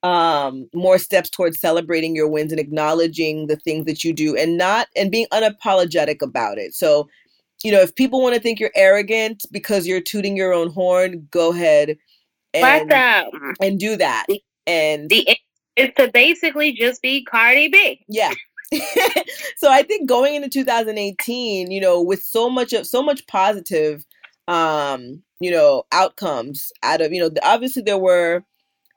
um 0.04 0.68
more 0.72 0.96
steps 0.96 1.28
towards 1.28 1.60
celebrating 1.60 2.14
your 2.14 2.28
wins 2.28 2.52
and 2.52 2.60
acknowledging 2.60 3.48
the 3.48 3.56
things 3.56 3.84
that 3.84 4.04
you 4.04 4.12
do 4.12 4.36
and 4.36 4.56
not 4.56 4.86
and 4.94 5.10
being 5.10 5.26
unapologetic 5.32 6.22
about 6.22 6.58
it. 6.58 6.74
So 6.74 7.08
you 7.64 7.72
know 7.72 7.80
if 7.80 7.94
people 7.96 8.22
want 8.22 8.34
to 8.36 8.40
think 8.40 8.60
you're 8.60 8.70
arrogant 8.76 9.44
because 9.50 9.86
you're 9.86 10.00
tooting 10.00 10.36
your 10.36 10.52
own 10.52 10.70
horn 10.70 11.26
go 11.32 11.52
ahead 11.52 11.98
and, 12.54 12.90
and 13.60 13.78
do 13.80 13.96
that. 13.96 14.26
And 14.66 15.10
the 15.10 15.36
is 15.74 15.90
to 15.96 16.10
basically 16.12 16.72
just 16.72 17.02
be 17.02 17.24
cardi 17.24 17.68
b. 17.68 18.04
Yeah. 18.08 18.32
So 19.56 19.72
i 19.72 19.82
think 19.82 20.08
going 20.08 20.34
into 20.36 20.48
2018 20.48 21.70
you 21.70 21.80
know 21.80 22.02
with 22.02 22.22
so 22.22 22.48
much 22.50 22.72
of 22.72 22.86
so 22.86 23.02
much 23.02 23.26
positive 23.26 24.04
um 24.46 25.22
you 25.40 25.50
know 25.50 25.84
outcomes 25.92 26.72
out 26.82 27.00
of 27.00 27.12
you 27.12 27.20
know 27.20 27.30
obviously 27.42 27.82
there 27.82 27.98
were 27.98 28.42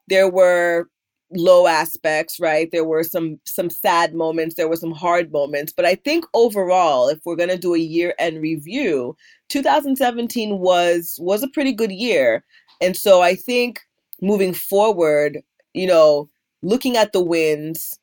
there 0.08 0.30
were 0.30 0.88
low 1.34 1.66
aspects 1.68 2.40
right? 2.40 2.70
There 2.72 2.84
were 2.84 3.04
some 3.04 3.40
some 3.46 3.70
sad 3.70 4.14
moments 4.14 4.56
there 4.56 4.68
were 4.68 4.76
some 4.76 4.92
hard 4.92 5.32
moments 5.32 5.72
but 5.74 5.86
i 5.86 5.96
think 5.96 6.26
overall 6.34 7.08
if 7.08 7.20
we're 7.26 7.38
going 7.38 7.50
to 7.50 7.58
do 7.58 7.74
a 7.74 7.80
year 7.80 8.14
end 8.20 8.42
review 8.42 9.16
2017 9.50 10.60
was 10.60 11.18
was 11.22 11.44
a 11.44 11.48
pretty 11.50 11.74
good 11.74 11.92
year. 11.92 12.44
And 12.82 12.98
so 12.98 13.22
i 13.22 13.36
think 13.36 13.80
moving 14.22 14.54
forward 14.54 15.40
you 15.74 15.88
know 15.88 16.30
looking 16.64 16.98
at 16.98 17.14
the 17.14 17.24
wins 17.24 17.98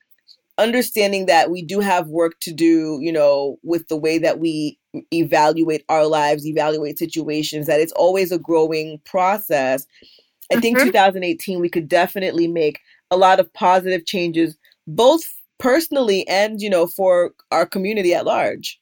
understanding 0.58 1.26
that 1.26 1.50
we 1.50 1.62
do 1.62 1.80
have 1.80 2.08
work 2.08 2.34
to 2.40 2.52
do 2.52 2.98
you 3.00 3.12
know 3.12 3.58
with 3.62 3.88
the 3.88 3.96
way 3.96 4.18
that 4.18 4.40
we 4.40 4.77
evaluate 5.12 5.84
our 5.88 6.06
lives 6.06 6.46
evaluate 6.46 6.98
situations 6.98 7.66
that 7.66 7.80
it's 7.80 7.92
always 7.92 8.32
a 8.32 8.38
growing 8.38 8.98
process 9.04 9.86
I 10.52 10.60
think 10.60 10.78
mm-hmm. 10.78 10.86
2018 10.86 11.60
we 11.60 11.68
could 11.68 11.88
definitely 11.88 12.48
make 12.48 12.80
a 13.10 13.16
lot 13.16 13.40
of 13.40 13.52
positive 13.52 14.06
changes, 14.06 14.56
both 14.86 15.22
personally 15.58 16.26
and 16.28 16.60
you 16.60 16.70
know 16.70 16.86
for 16.86 17.32
our 17.50 17.66
community 17.66 18.14
at 18.14 18.24
large. 18.24 18.80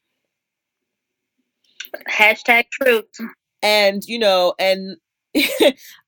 Hashtag 2.08 2.64
truth. 2.70 3.06
And 3.62 4.04
you 4.06 4.18
know, 4.18 4.54
and 4.58 4.96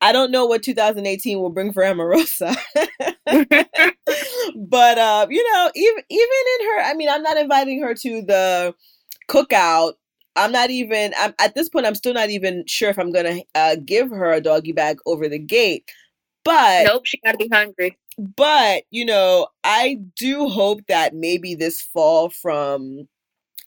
I 0.00 0.12
don't 0.12 0.30
know 0.30 0.46
what 0.46 0.62
2018 0.62 1.38
will 1.40 1.50
bring 1.50 1.72
for 1.72 1.82
Omarosa. 1.82 2.56
but 4.56 4.98
uh, 4.98 5.26
you 5.28 5.52
know, 5.52 5.70
even 5.74 6.04
even 6.08 6.38
in 6.60 6.66
her, 6.66 6.82
I 6.82 6.94
mean, 6.94 7.08
I'm 7.08 7.22
not 7.22 7.36
inviting 7.36 7.82
her 7.82 7.94
to 7.94 8.22
the 8.22 8.74
cookout 9.28 9.94
I'm 10.38 10.52
not 10.52 10.70
even 10.70 11.12
I'm 11.18 11.34
at 11.38 11.54
this 11.54 11.68
point 11.68 11.84
I'm 11.84 11.96
still 11.96 12.14
not 12.14 12.30
even 12.30 12.64
sure 12.66 12.88
if 12.88 12.98
I'm 12.98 13.10
gonna 13.10 13.40
uh, 13.54 13.76
give 13.84 14.10
her 14.10 14.32
a 14.32 14.40
doggy 14.40 14.72
bag 14.72 14.98
over 15.04 15.28
the 15.28 15.38
gate. 15.38 15.90
But 16.44 16.86
nope, 16.86 17.06
she 17.06 17.20
gotta 17.24 17.38
be 17.38 17.48
hungry. 17.52 17.98
But 18.36 18.84
you 18.90 19.04
know, 19.04 19.48
I 19.64 19.98
do 20.16 20.48
hope 20.48 20.86
that 20.86 21.14
maybe 21.14 21.54
this 21.54 21.82
fall 21.82 22.30
from 22.30 23.08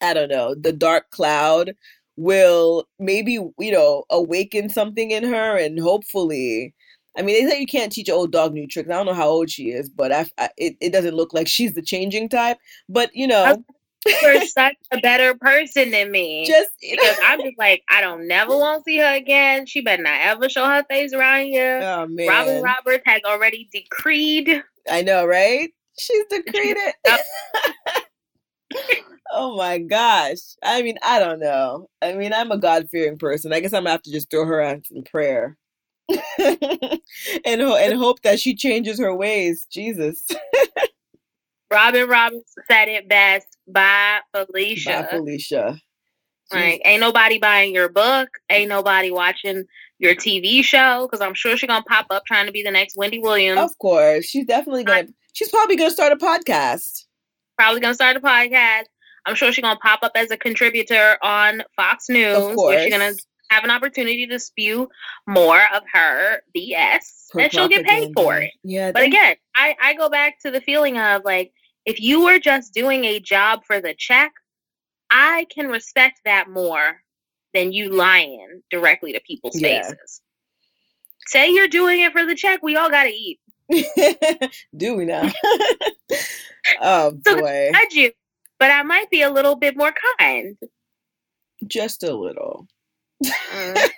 I 0.01 0.13
don't 0.13 0.29
know, 0.29 0.55
the 0.55 0.71
dark 0.71 1.09
cloud 1.11 1.75
will 2.15 2.87
maybe, 2.99 3.33
you 3.33 3.71
know, 3.71 4.05
awaken 4.09 4.69
something 4.69 5.11
in 5.11 5.23
her 5.25 5.57
and 5.57 5.79
hopefully 5.79 6.73
I 7.17 7.23
mean, 7.23 7.43
they 7.43 7.51
say 7.51 7.59
you 7.59 7.67
can't 7.67 7.91
teach 7.91 8.07
an 8.07 8.15
old 8.15 8.31
dog 8.31 8.53
new 8.53 8.65
tricks. 8.65 8.89
I 8.89 8.93
don't 8.93 9.05
know 9.05 9.13
how 9.13 9.27
old 9.27 9.49
she 9.49 9.71
is, 9.71 9.89
but 9.89 10.13
I, 10.13 10.25
I 10.37 10.49
it, 10.55 10.77
it 10.79 10.93
doesn't 10.93 11.15
look 11.15 11.33
like 11.33 11.49
she's 11.49 11.73
the 11.73 11.81
changing 11.81 12.29
type. 12.29 12.57
But 12.87 13.13
you 13.13 13.27
know, 13.27 13.61
you're 14.05 14.41
such 14.45 14.75
a 14.91 14.99
better 14.99 15.35
person 15.35 15.91
than 15.91 16.11
me. 16.11 16.45
Just 16.45 16.71
you 16.81 16.97
because. 16.97 17.17
I'm 17.23 17.41
just 17.41 17.57
like 17.57 17.83
I 17.89 18.01
don't 18.01 18.27
never 18.27 18.55
want 18.55 18.79
to 18.79 18.83
see 18.83 18.97
her 18.97 19.15
again. 19.15 19.65
She 19.65 19.81
better 19.81 20.03
not 20.03 20.19
ever 20.21 20.49
show 20.49 20.65
her 20.65 20.83
face 20.89 21.13
around 21.13 21.45
here. 21.45 21.81
Oh 21.83 22.07
man, 22.07 22.27
Robin 22.27 22.63
Roberts 22.63 23.03
has 23.05 23.21
already 23.25 23.69
decreed. 23.71 24.63
I 24.89 25.01
know, 25.01 25.25
right? 25.25 25.69
She's 25.97 26.25
decreed 26.27 26.77
it. 26.77 26.95
oh 29.31 29.55
my 29.55 29.77
gosh. 29.77 30.39
I 30.63 30.81
mean, 30.81 30.97
I 31.03 31.19
don't 31.19 31.39
know. 31.39 31.89
I 32.01 32.13
mean, 32.13 32.33
I'm 32.33 32.51
a 32.51 32.57
God 32.57 32.89
fearing 32.89 33.17
person. 33.17 33.53
I 33.53 33.59
guess 33.59 33.73
I'm 33.73 33.83
gonna 33.83 33.91
have 33.91 34.03
to 34.03 34.11
just 34.11 34.29
throw 34.29 34.45
her 34.45 34.61
out 34.61 34.85
in 34.91 35.03
prayer. 35.03 35.57
and 36.39 37.61
and 37.61 37.97
hope 37.97 38.21
that 38.21 38.39
she 38.39 38.55
changes 38.55 38.99
her 38.99 39.15
ways. 39.15 39.67
Jesus. 39.71 40.27
Robin 41.71 42.07
Roberts 42.07 42.53
said 42.69 42.87
it 42.87 43.07
best. 43.07 43.47
bye 43.67 44.19
Felicia. 44.33 45.07
Bye, 45.11 45.17
Felicia. 45.17 45.79
Like, 46.51 46.81
ain't 46.83 46.99
nobody 46.99 47.37
buying 47.37 47.73
your 47.73 47.87
book. 47.87 48.27
Ain't 48.49 48.67
nobody 48.67 49.09
watching 49.09 49.63
your 49.99 50.15
TV 50.15 50.63
show 50.63 51.07
because 51.07 51.25
I'm 51.25 51.33
sure 51.33 51.55
she's 51.55 51.67
gonna 51.69 51.83
pop 51.83 52.07
up 52.09 52.23
trying 52.25 52.47
to 52.47 52.51
be 52.51 52.61
the 52.63 52.71
next 52.71 52.97
Wendy 52.97 53.19
Williams. 53.19 53.59
Of 53.59 53.77
course, 53.77 54.25
she's 54.25 54.45
definitely 54.45 54.83
gonna. 54.83 55.07
she's 55.33 55.49
probably 55.49 55.75
gonna 55.77 55.91
start 55.91 56.11
a 56.11 56.17
podcast. 56.17 57.05
Probably 57.57 57.79
gonna 57.79 57.93
start 57.93 58.17
a 58.17 58.19
podcast. 58.19 58.85
I'm 59.25 59.35
sure 59.35 59.53
she's 59.53 59.61
gonna 59.61 59.79
pop 59.79 59.99
up 60.03 60.11
as 60.15 60.31
a 60.31 60.37
contributor 60.37 61.17
on 61.23 61.63
Fox 61.75 62.09
News. 62.09 62.35
Of 62.35 62.55
course. 62.55 62.75
Where 62.75 62.83
she's 62.83 62.91
gonna 62.91 63.13
have 63.49 63.63
an 63.63 63.69
opportunity 63.69 64.25
to 64.27 64.39
spew 64.39 64.89
more 65.27 65.61
of 65.73 65.83
her 65.93 66.41
BS, 66.55 67.27
and 67.39 67.51
she'll 67.51 67.67
get 67.67 67.85
paid 67.85 68.11
for 68.15 68.37
it. 68.37 68.51
Yeah. 68.63 68.91
But 68.91 69.03
again, 69.03 69.35
I 69.55 69.75
I 69.81 69.93
go 69.93 70.09
back 70.09 70.39
to 70.41 70.51
the 70.51 70.61
feeling 70.61 70.97
of 70.97 71.23
like 71.23 71.53
if 71.85 71.99
you 71.99 72.23
were 72.23 72.39
just 72.39 72.73
doing 72.73 73.05
a 73.05 73.19
job 73.19 73.61
for 73.65 73.81
the 73.81 73.95
check, 73.97 74.31
I 75.09 75.45
can 75.53 75.67
respect 75.67 76.21
that 76.25 76.49
more 76.49 77.01
than 77.53 77.73
you 77.73 77.89
lying 77.89 78.61
directly 78.69 79.13
to 79.13 79.19
people's 79.21 79.59
yeah. 79.59 79.81
faces. 79.81 80.21
Say 81.27 81.51
you're 81.51 81.67
doing 81.67 82.01
it 82.01 82.11
for 82.11 82.25
the 82.25 82.35
check, 82.35 82.61
we 82.63 82.75
all 82.75 82.89
got 82.89 83.03
to 83.03 83.09
eat. 83.09 83.39
Do 84.77 84.95
we 84.95 85.05
now? 85.05 85.29
oh 86.81 87.13
so 87.25 87.39
boy. 87.39 87.71
I 87.73 87.87
you, 87.91 88.11
but 88.59 88.71
I 88.71 88.83
might 88.83 89.09
be 89.09 89.21
a 89.21 89.31
little 89.31 89.55
bit 89.55 89.77
more 89.77 89.93
kind. 90.19 90.57
Just 91.67 92.03
a 92.03 92.13
little. 92.13 92.67
Mm. 93.23 93.89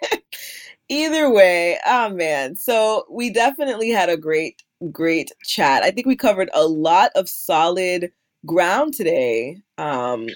Either 0.89 1.31
way, 1.31 1.79
oh 1.86 2.09
man. 2.09 2.55
So 2.55 3.05
we 3.09 3.29
definitely 3.29 3.89
had 3.89 4.09
a 4.09 4.17
great 4.17 4.61
great 4.91 5.31
chat. 5.43 5.84
I 5.84 5.91
think 5.91 6.07
we 6.07 6.15
covered 6.15 6.49
a 6.53 6.65
lot 6.67 7.11
of 7.15 7.29
solid 7.29 8.11
ground 8.45 8.93
today. 8.93 9.57
Um, 9.77 10.27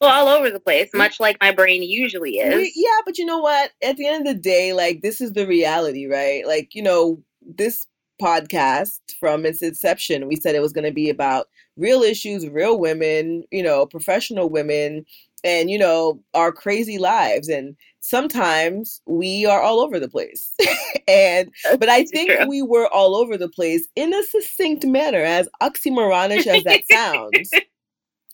well, 0.00 0.10
all 0.10 0.28
over 0.28 0.50
the 0.50 0.60
place, 0.60 0.90
much 0.92 1.20
like 1.20 1.38
my 1.40 1.52
brain 1.52 1.82
usually 1.82 2.38
is. 2.38 2.54
We, 2.54 2.72
yeah, 2.76 3.00
but 3.04 3.18
you 3.18 3.24
know 3.24 3.38
what? 3.38 3.72
At 3.82 3.96
the 3.96 4.06
end 4.06 4.26
of 4.26 4.34
the 4.34 4.40
day, 4.40 4.72
like 4.72 5.00
this 5.00 5.20
is 5.20 5.32
the 5.32 5.46
reality, 5.46 6.06
right? 6.06 6.46
Like, 6.46 6.74
you 6.74 6.82
know, 6.82 7.22
this 7.40 7.86
podcast 8.20 8.98
from 9.18 9.46
its 9.46 9.62
inception, 9.62 10.26
we 10.26 10.36
said 10.36 10.54
it 10.54 10.60
was 10.60 10.72
going 10.72 10.84
to 10.84 10.92
be 10.92 11.08
about 11.08 11.46
real 11.76 12.02
issues, 12.02 12.48
real 12.48 12.78
women, 12.78 13.44
you 13.50 13.62
know, 13.62 13.86
professional 13.86 14.50
women, 14.50 15.04
and, 15.44 15.70
you 15.70 15.78
know, 15.78 16.20
our 16.34 16.52
crazy 16.52 16.98
lives. 16.98 17.48
And 17.48 17.76
sometimes 18.06 19.00
we 19.06 19.46
are 19.46 19.60
all 19.60 19.80
over 19.80 19.98
the 19.98 20.08
place. 20.08 20.54
and 21.08 21.50
but 21.78 21.88
I 21.88 22.04
think 22.04 22.30
True. 22.30 22.46
we 22.48 22.62
were 22.62 22.88
all 22.88 23.16
over 23.16 23.36
the 23.36 23.48
place 23.48 23.88
in 23.96 24.14
a 24.14 24.22
succinct 24.24 24.86
manner, 24.86 25.22
as 25.22 25.48
oxymoronish 25.62 26.46
as 26.46 26.62
that 26.64 26.82
sounds. 26.90 27.50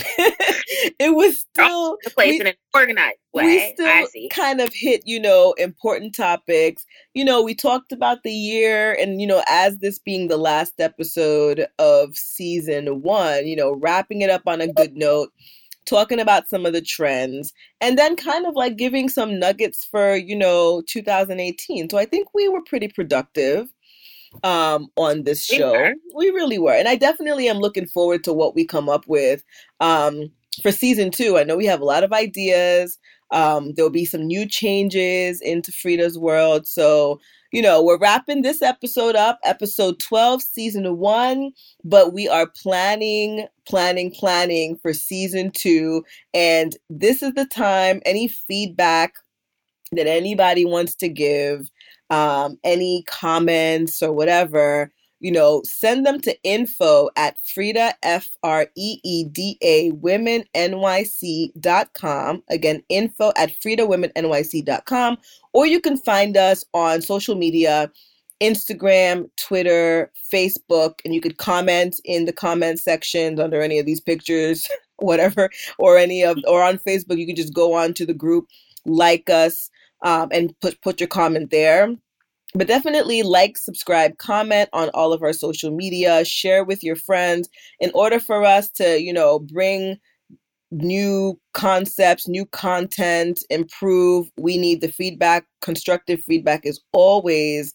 it 0.99 1.14
was 1.14 1.41
still 1.41 1.97
the 2.03 2.11
place 2.11 2.31
we, 2.31 2.41
in 2.41 2.47
an 2.49 2.55
organized 2.75 3.18
way. 3.35 3.45
We 3.45 3.73
still 3.75 4.29
kind 4.31 4.61
of 4.61 4.73
hit, 4.73 5.03
you 5.05 5.20
know, 5.20 5.53
important 5.59 6.16
topics. 6.16 6.85
You 7.14 7.25
know, 7.25 7.41
we 7.41 7.55
talked 7.55 7.93
about 7.93 8.25
the 8.25 8.33
year, 8.33 8.97
and 9.01 9.20
you 9.20 9.29
know, 9.29 9.45
as 9.49 9.79
this 9.79 10.01
being 10.01 10.27
the 10.27 10.39
last 10.39 10.81
episode 10.81 11.66
of 11.79 12.16
season 12.16 13.03
one, 13.03 13.47
you 13.47 13.55
know, 13.55 13.75
wrapping 13.75 14.23
it 14.23 14.31
up 14.31 14.43
on 14.47 14.61
a 14.61 14.73
good 14.73 14.97
note 14.97 15.31
talking 15.87 16.20
about 16.20 16.49
some 16.49 16.66
of 16.66 16.72
the 16.72 16.80
trends, 16.80 17.53
and 17.80 17.99
then 17.99 18.16
kind 18.16 18.47
of 18.47 18.55
like 18.55 18.76
giving 18.76 19.09
some 19.09 19.39
nuggets 19.39 19.85
for, 19.85 20.16
you 20.16 20.37
know, 20.37 20.83
2018. 20.89 21.91
So 21.91 21.99
I 21.99 22.05
think 22.05 22.28
we 22.35 22.49
were 22.49 22.62
pretty 22.62 22.89
productive 22.89 23.68
um 24.45 24.89
on 24.97 25.24
this 25.24 25.45
show. 25.45 25.93
We, 26.14 26.30
we 26.30 26.30
really 26.30 26.59
were. 26.59 26.72
And 26.72 26.89
I 26.89 26.97
definitely 26.97 27.49
am 27.49 27.59
looking 27.59 27.87
forward 27.87 28.24
to 28.24 28.33
what 28.33 28.55
we 28.55 28.64
come 28.66 28.89
up 28.89 29.07
with 29.07 29.45
um 29.80 30.30
for 30.62 30.72
season 30.72 31.11
2. 31.11 31.39
I 31.39 31.45
know 31.45 31.57
we 31.57 31.66
have 31.66 31.80
a 31.80 31.85
lot 31.85 32.05
of 32.05 32.12
ideas. 32.12 32.99
Um 33.33 33.74
there'll 33.74 33.91
be 33.91 34.05
some 34.05 34.26
new 34.26 34.47
changes 34.47 35.41
into 35.41 35.72
Freeda's 35.72 36.18
world. 36.18 36.66
So 36.66 37.20
you 37.53 37.61
know, 37.61 37.83
we're 37.83 37.99
wrapping 37.99 38.41
this 38.41 38.62
episode 38.62 39.14
up, 39.14 39.39
episode 39.45 40.01
12, 40.01 40.43
season 40.43 40.97
one, 40.97 41.53
but 41.85 42.14
we 42.14 42.26
are 42.26 42.47
planning, 42.47 43.47
planning, 43.68 44.11
planning 44.11 44.78
for 44.78 44.95
season 44.95 45.51
two. 45.51 46.03
And 46.33 46.74
this 46.89 47.22
is 47.22 47.35
the 47.35 47.45
time, 47.45 48.01
any 48.07 48.26
feedback 48.26 49.16
that 49.93 50.07
anybody 50.07 50.64
wants 50.64 50.95
to 50.97 51.11
give, 51.11 51.70
um, 52.09 52.59
any 52.64 53.05
comments 53.07 54.03
or 54.03 54.12
whatever, 54.12 54.91
you 55.23 55.31
know, 55.31 55.62
send 55.64 56.05
them 56.05 56.20
to 56.20 56.37
info 56.43 57.09
at 57.16 57.39
Freeda, 57.45 57.93
F 58.03 58.29
R 58.43 58.66
E 58.77 58.99
E 59.05 59.25
D 59.25 59.57
A, 59.62 59.93
women, 59.93 60.43
NYC.com. 60.57 62.43
Again, 62.51 62.83
info 62.89 63.33
at 63.37 63.53
Freeda, 63.61 63.87
women, 63.87 64.11
NYC.com. 64.16 65.16
Or 65.53 65.64
you 65.64 65.81
can 65.81 65.97
find 65.97 66.37
us 66.37 66.64
on 66.75 67.03
social 67.03 67.37
media 67.37 67.91
Instagram, 68.43 69.31
Twitter, 69.37 70.11
Facebook, 70.33 70.95
and 71.05 71.14
you 71.14 71.20
could 71.20 71.39
comment 71.39 72.01
in 72.05 72.25
the 72.25 72.33
comment 72.33 72.81
sections 72.81 73.39
under 73.39 73.62
any 73.62 73.79
of 73.79 73.87
these 73.87 74.01
pictures, 74.01 74.66
whatever, 74.97 75.49
or 75.79 75.97
any 75.97 76.23
of, 76.23 76.39
or 76.49 76.64
on 76.64 76.79
Facebook, 76.79 77.18
you 77.18 77.27
can 77.27 77.37
just 77.37 77.55
go 77.55 77.75
on 77.75 77.95
to 77.95 78.05
the 78.05 78.12
group, 78.12 78.49
like 78.85 79.31
us, 79.31 79.70
um, 80.03 80.29
and 80.33 80.59
put 80.61 80.81
put 80.83 80.99
your 80.99 81.07
comment 81.07 81.53
there 81.53 81.95
but 82.55 82.66
definitely 82.66 83.22
like, 83.22 83.57
subscribe, 83.57 84.18
comment 84.18 84.68
on 84.72 84.90
all 84.94 85.12
of 85.12 85.22
our 85.22 85.32
social 85.32 85.70
media, 85.70 86.24
share 86.24 86.64
with 86.64 86.82
your 86.82 86.96
friends 86.96 87.48
in 87.80 87.90
order 87.94 88.20
for 88.20 88.44
us 88.44 88.70
to, 88.72 89.00
you 89.00 89.12
know, 89.12 89.38
bring 89.38 89.98
new 90.70 91.38
concepts, 91.55 92.28
new 92.28 92.46
content, 92.46 93.42
improve. 93.50 94.30
We 94.36 94.57
need 94.57 94.80
the 94.80 94.88
feedback. 94.88 95.44
Constructive 95.61 96.22
feedback 96.24 96.66
is 96.66 96.80
always 96.92 97.74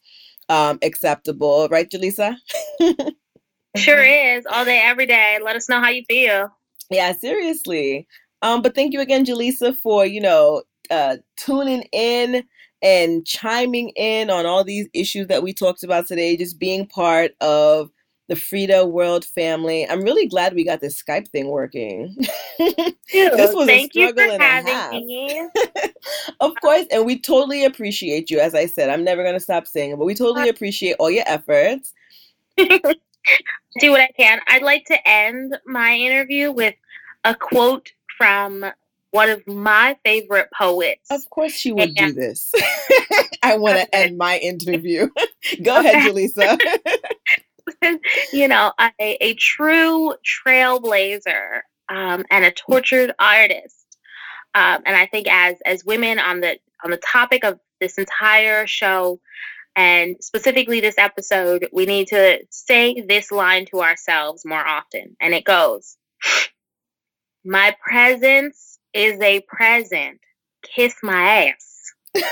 um, 0.50 0.80
acceptable, 0.82 1.68
right, 1.70 1.90
Jellisa? 1.90 2.36
sure 3.78 4.04
is. 4.04 4.46
All 4.52 4.66
day, 4.66 4.82
every 4.84 5.06
day. 5.06 5.40
Let 5.44 5.56
us 5.56 5.70
know 5.70 5.80
how 5.80 5.90
you 5.90 6.04
feel. 6.08 6.50
Yeah, 6.90 7.12
seriously. 7.14 8.08
Um, 8.42 8.62
but 8.62 8.76
thank 8.76 8.94
you 8.94 9.02
again, 9.02 9.26
Jellisa, 9.26 9.76
for 9.78 10.06
you 10.06 10.22
know 10.22 10.64
uh, 10.90 11.18
tuning 11.36 11.84
in 11.92 12.44
and 12.82 13.26
chiming 13.26 13.90
in 13.96 14.30
on 14.30 14.46
all 14.46 14.64
these 14.64 14.88
issues 14.94 15.28
that 15.28 15.44
we 15.44 15.54
talked 15.54 15.84
about 15.84 16.08
today, 16.08 16.38
just 16.38 16.60
being 16.60 16.86
part 16.88 17.32
of 17.42 17.90
the 18.28 18.36
Freeda 18.36 18.90
World 18.90 19.24
family. 19.24 19.88
I'm 19.88 20.02
really 20.02 20.28
glad 20.28 20.54
we 20.54 20.66
got 20.66 20.82
this 20.82 21.02
Skype 21.02 21.30
thing 21.30 21.48
working. 21.48 22.16
this 22.58 23.56
was 23.56 23.68
Thank 23.68 23.96
a 23.96 24.10
struggle 24.10 24.32
and 24.32 24.42
a 24.42 24.72
half. 24.72 24.92
Me. 24.92 25.48
of 26.42 26.52
course, 26.62 26.86
and 26.92 27.06
we 27.06 27.20
totally 27.20 27.64
appreciate 27.64 28.30
you. 28.30 28.40
As 28.40 28.54
I 28.54 28.66
said, 28.66 28.90
I'm 28.90 29.04
never 29.04 29.24
gonna 29.24 29.40
stop 29.40 29.66
saying 29.66 29.92
it, 29.92 29.98
but 29.98 30.06
we 30.06 30.14
totally 30.14 30.50
uh, 30.50 30.52
appreciate 30.52 30.96
all 31.00 31.10
your 31.10 31.24
efforts. 31.26 31.94
Do 32.58 33.92
what 33.92 34.02
I 34.02 34.12
can. 34.18 34.40
I'd 34.48 34.64
like 34.64 34.86
to 34.86 35.08
end 35.08 35.58
my 35.66 35.94
interview 35.96 36.52
with 36.52 36.76
a 37.24 37.36
quote 37.36 37.92
from 38.18 38.66
one 39.12 39.30
of 39.30 39.46
my 39.48 39.98
favorite 40.04 40.50
poets. 40.58 41.06
Of 41.10 41.30
course, 41.30 41.64
you 41.66 41.76
would 41.76 41.94
and, 41.98 42.14
do 42.14 42.22
this. 42.22 42.52
I 43.44 43.58
want 43.58 43.78
to 43.78 43.96
end 43.96 44.18
my 44.18 44.38
interview. 44.38 45.10
Go 45.64 45.80
ahead, 45.80 46.12
Jellisa. 46.12 46.60
you 48.34 48.48
know, 48.48 48.74
a, 48.80 48.92
a 49.00 49.34
true 49.36 50.14
trailblazer 50.26 51.62
um, 51.90 52.26
and 52.30 52.46
a 52.46 52.52
tortured 52.52 53.14
artist. 53.20 53.76
Um, 54.56 54.82
and 54.86 54.96
I 54.96 55.06
think 55.08 55.28
as 55.30 55.56
as 55.66 55.86
women 55.86 56.20
on 56.20 56.42
the 56.42 56.58
on 56.84 56.92
the 56.92 56.98
topic 56.98 57.44
of 57.44 57.60
this 57.80 57.98
entire 57.98 58.66
show, 58.66 59.20
and 59.76 60.16
specifically 60.20 60.80
this 60.80 60.98
episode, 60.98 61.68
we 61.72 61.86
need 61.86 62.08
to 62.08 62.40
say 62.50 63.02
this 63.02 63.32
line 63.32 63.66
to 63.68 63.82
ourselves 63.82 64.44
more 64.46 64.66
often. 64.66 65.16
And 65.22 65.34
it 65.34 65.44
goes, 65.44 65.98
"My 67.46 67.76
presence 67.82 68.77
is 68.98 69.22
a 69.22 69.42
present. 69.42 70.20
Kiss 70.64 70.96
my 71.04 71.50
ass. 71.50 71.94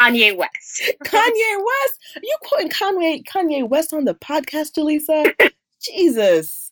Kanye 0.00 0.36
West. 0.36 0.92
Kanye 1.04 1.58
West. 1.58 2.16
Are 2.16 2.22
you 2.22 2.36
quoting 2.42 2.70
Kanye 2.70 3.22
Kanye 3.24 3.68
West 3.68 3.92
on 3.92 4.06
the 4.06 4.14
podcast, 4.14 4.72
Jellisa? 4.72 5.32
Jesus. 5.82 6.70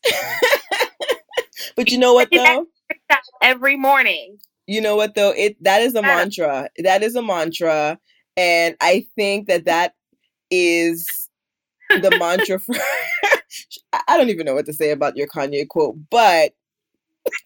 but 1.77 1.91
you 1.91 1.99
know 1.99 2.15
what 2.15 2.31
though? 2.33 2.67
Every 3.43 3.77
morning. 3.77 4.39
You 4.67 4.81
know 4.81 4.97
what 4.97 5.15
though? 5.15 5.33
It 5.37 5.63
that 5.65 5.83
is 5.83 5.95
a 5.95 6.03
mantra. 6.03 6.69
That 6.83 7.03
is 7.03 7.15
a 7.15 7.23
mantra, 7.23 7.99
and 8.37 8.77
I 8.81 9.07
think 9.17 9.49
that 9.49 9.65
that 9.67 9.95
is 10.51 11.07
the 11.91 12.17
mantra 12.19 12.59
for. 12.59 12.75
I 13.93 14.17
don't 14.17 14.29
even 14.29 14.45
know 14.45 14.55
what 14.55 14.67
to 14.67 14.75
say 14.75 14.91
about 14.91 15.17
your 15.17 15.27
Kanye 15.27 15.67
quote, 15.69 15.97
but 16.11 16.53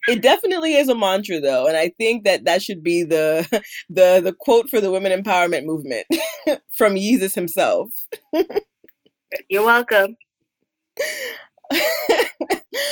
it 0.09 0.23
definitely 0.23 0.75
is 0.75 0.89
a 0.89 0.95
mantra 0.95 1.41
though 1.41 1.67
and 1.67 1.77
i 1.77 1.91
think 1.99 2.25
that 2.25 2.45
that 2.45 2.63
should 2.63 2.83
be 2.83 3.03
the 3.03 3.47
the 3.91 4.21
the 4.23 4.35
quote 4.39 4.69
for 4.69 4.81
the 4.81 4.91
women 4.91 5.13
empowerment 5.13 5.65
movement 5.65 6.07
from 6.77 6.97
jesus 6.97 7.35
himself. 7.35 7.89
You're 9.49 9.65
welcome. 9.65 10.17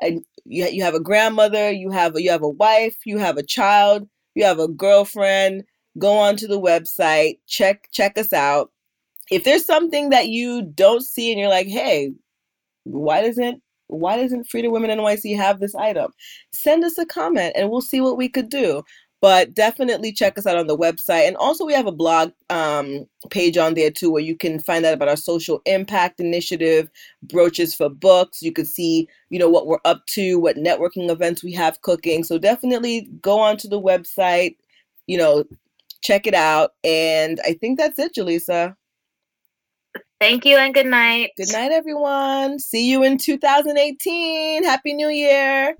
And 0.00 0.24
you, 0.44 0.66
you 0.66 0.84
have 0.84 0.94
a 0.94 1.00
grandmother, 1.00 1.70
you 1.70 1.90
have 1.90 2.18
you 2.18 2.30
have 2.30 2.42
a 2.42 2.48
wife, 2.48 2.96
you 3.04 3.18
have 3.18 3.36
a 3.38 3.42
child, 3.42 4.08
you 4.34 4.44
have 4.44 4.58
a 4.58 4.68
girlfriend, 4.68 5.64
go 5.98 6.16
onto 6.18 6.46
the 6.46 6.60
website, 6.60 7.38
check 7.46 7.88
check 7.92 8.18
us 8.18 8.32
out. 8.32 8.70
If 9.30 9.44
there's 9.44 9.64
something 9.64 10.10
that 10.10 10.28
you 10.28 10.62
don't 10.62 11.02
see 11.02 11.30
and 11.30 11.40
you're 11.40 11.48
like, 11.48 11.68
hey, 11.68 12.12
why 12.84 13.22
doesn't 13.22 13.62
why 13.88 14.16
doesn't 14.16 14.48
Freeda 14.48 14.70
Women 14.70 14.90
NYC 14.90 15.36
have 15.36 15.60
this 15.60 15.74
item? 15.74 16.12
Send 16.52 16.84
us 16.84 16.98
a 16.98 17.06
comment 17.06 17.52
and 17.56 17.70
we'll 17.70 17.80
see 17.80 18.00
what 18.00 18.16
we 18.16 18.28
could 18.28 18.48
do. 18.48 18.82
But 19.20 19.54
definitely 19.54 20.12
check 20.12 20.36
us 20.36 20.46
out 20.46 20.58
on 20.58 20.66
the 20.66 20.76
website. 20.76 21.26
And 21.26 21.34
also, 21.38 21.64
we 21.64 21.72
have 21.72 21.86
a 21.86 21.92
blog 21.92 22.32
um, 22.50 23.06
page 23.30 23.56
on 23.56 23.72
there 23.72 23.90
too 23.90 24.10
where 24.10 24.22
you 24.22 24.36
can 24.36 24.58
find 24.58 24.84
out 24.84 24.92
about 24.92 25.08
our 25.08 25.16
social 25.16 25.62
impact 25.64 26.20
initiative, 26.20 26.90
brooches 27.22 27.74
for 27.74 27.88
books. 27.88 28.42
You 28.42 28.52
can 28.52 28.66
see, 28.66 29.08
you 29.30 29.38
know, 29.38 29.48
what 29.48 29.66
we're 29.66 29.78
up 29.86 30.04
to, 30.08 30.38
what 30.38 30.56
networking 30.56 31.08
events 31.08 31.42
we 31.42 31.52
have 31.52 31.80
cooking. 31.80 32.22
So 32.22 32.36
definitely 32.36 33.08
go 33.22 33.40
onto 33.40 33.66
the 33.66 33.80
website, 33.80 34.56
you 35.06 35.16
know, 35.16 35.44
check 36.04 36.26
it 36.26 36.34
out. 36.34 36.70
And 36.84 37.40
I 37.44 37.54
think 37.54 37.78
that's 37.78 37.98
it, 37.98 38.14
Jellisa. 38.14 38.76
Thank 40.20 40.44
you 40.44 40.56
and 40.56 40.72
good 40.72 40.86
night. 40.86 41.30
Good 41.36 41.52
night, 41.52 41.72
everyone. 41.72 42.58
See 42.58 42.88
you 42.88 43.02
in 43.02 43.18
2018. 43.18 44.64
Happy 44.64 44.94
New 44.94 45.08
Year. 45.08 45.74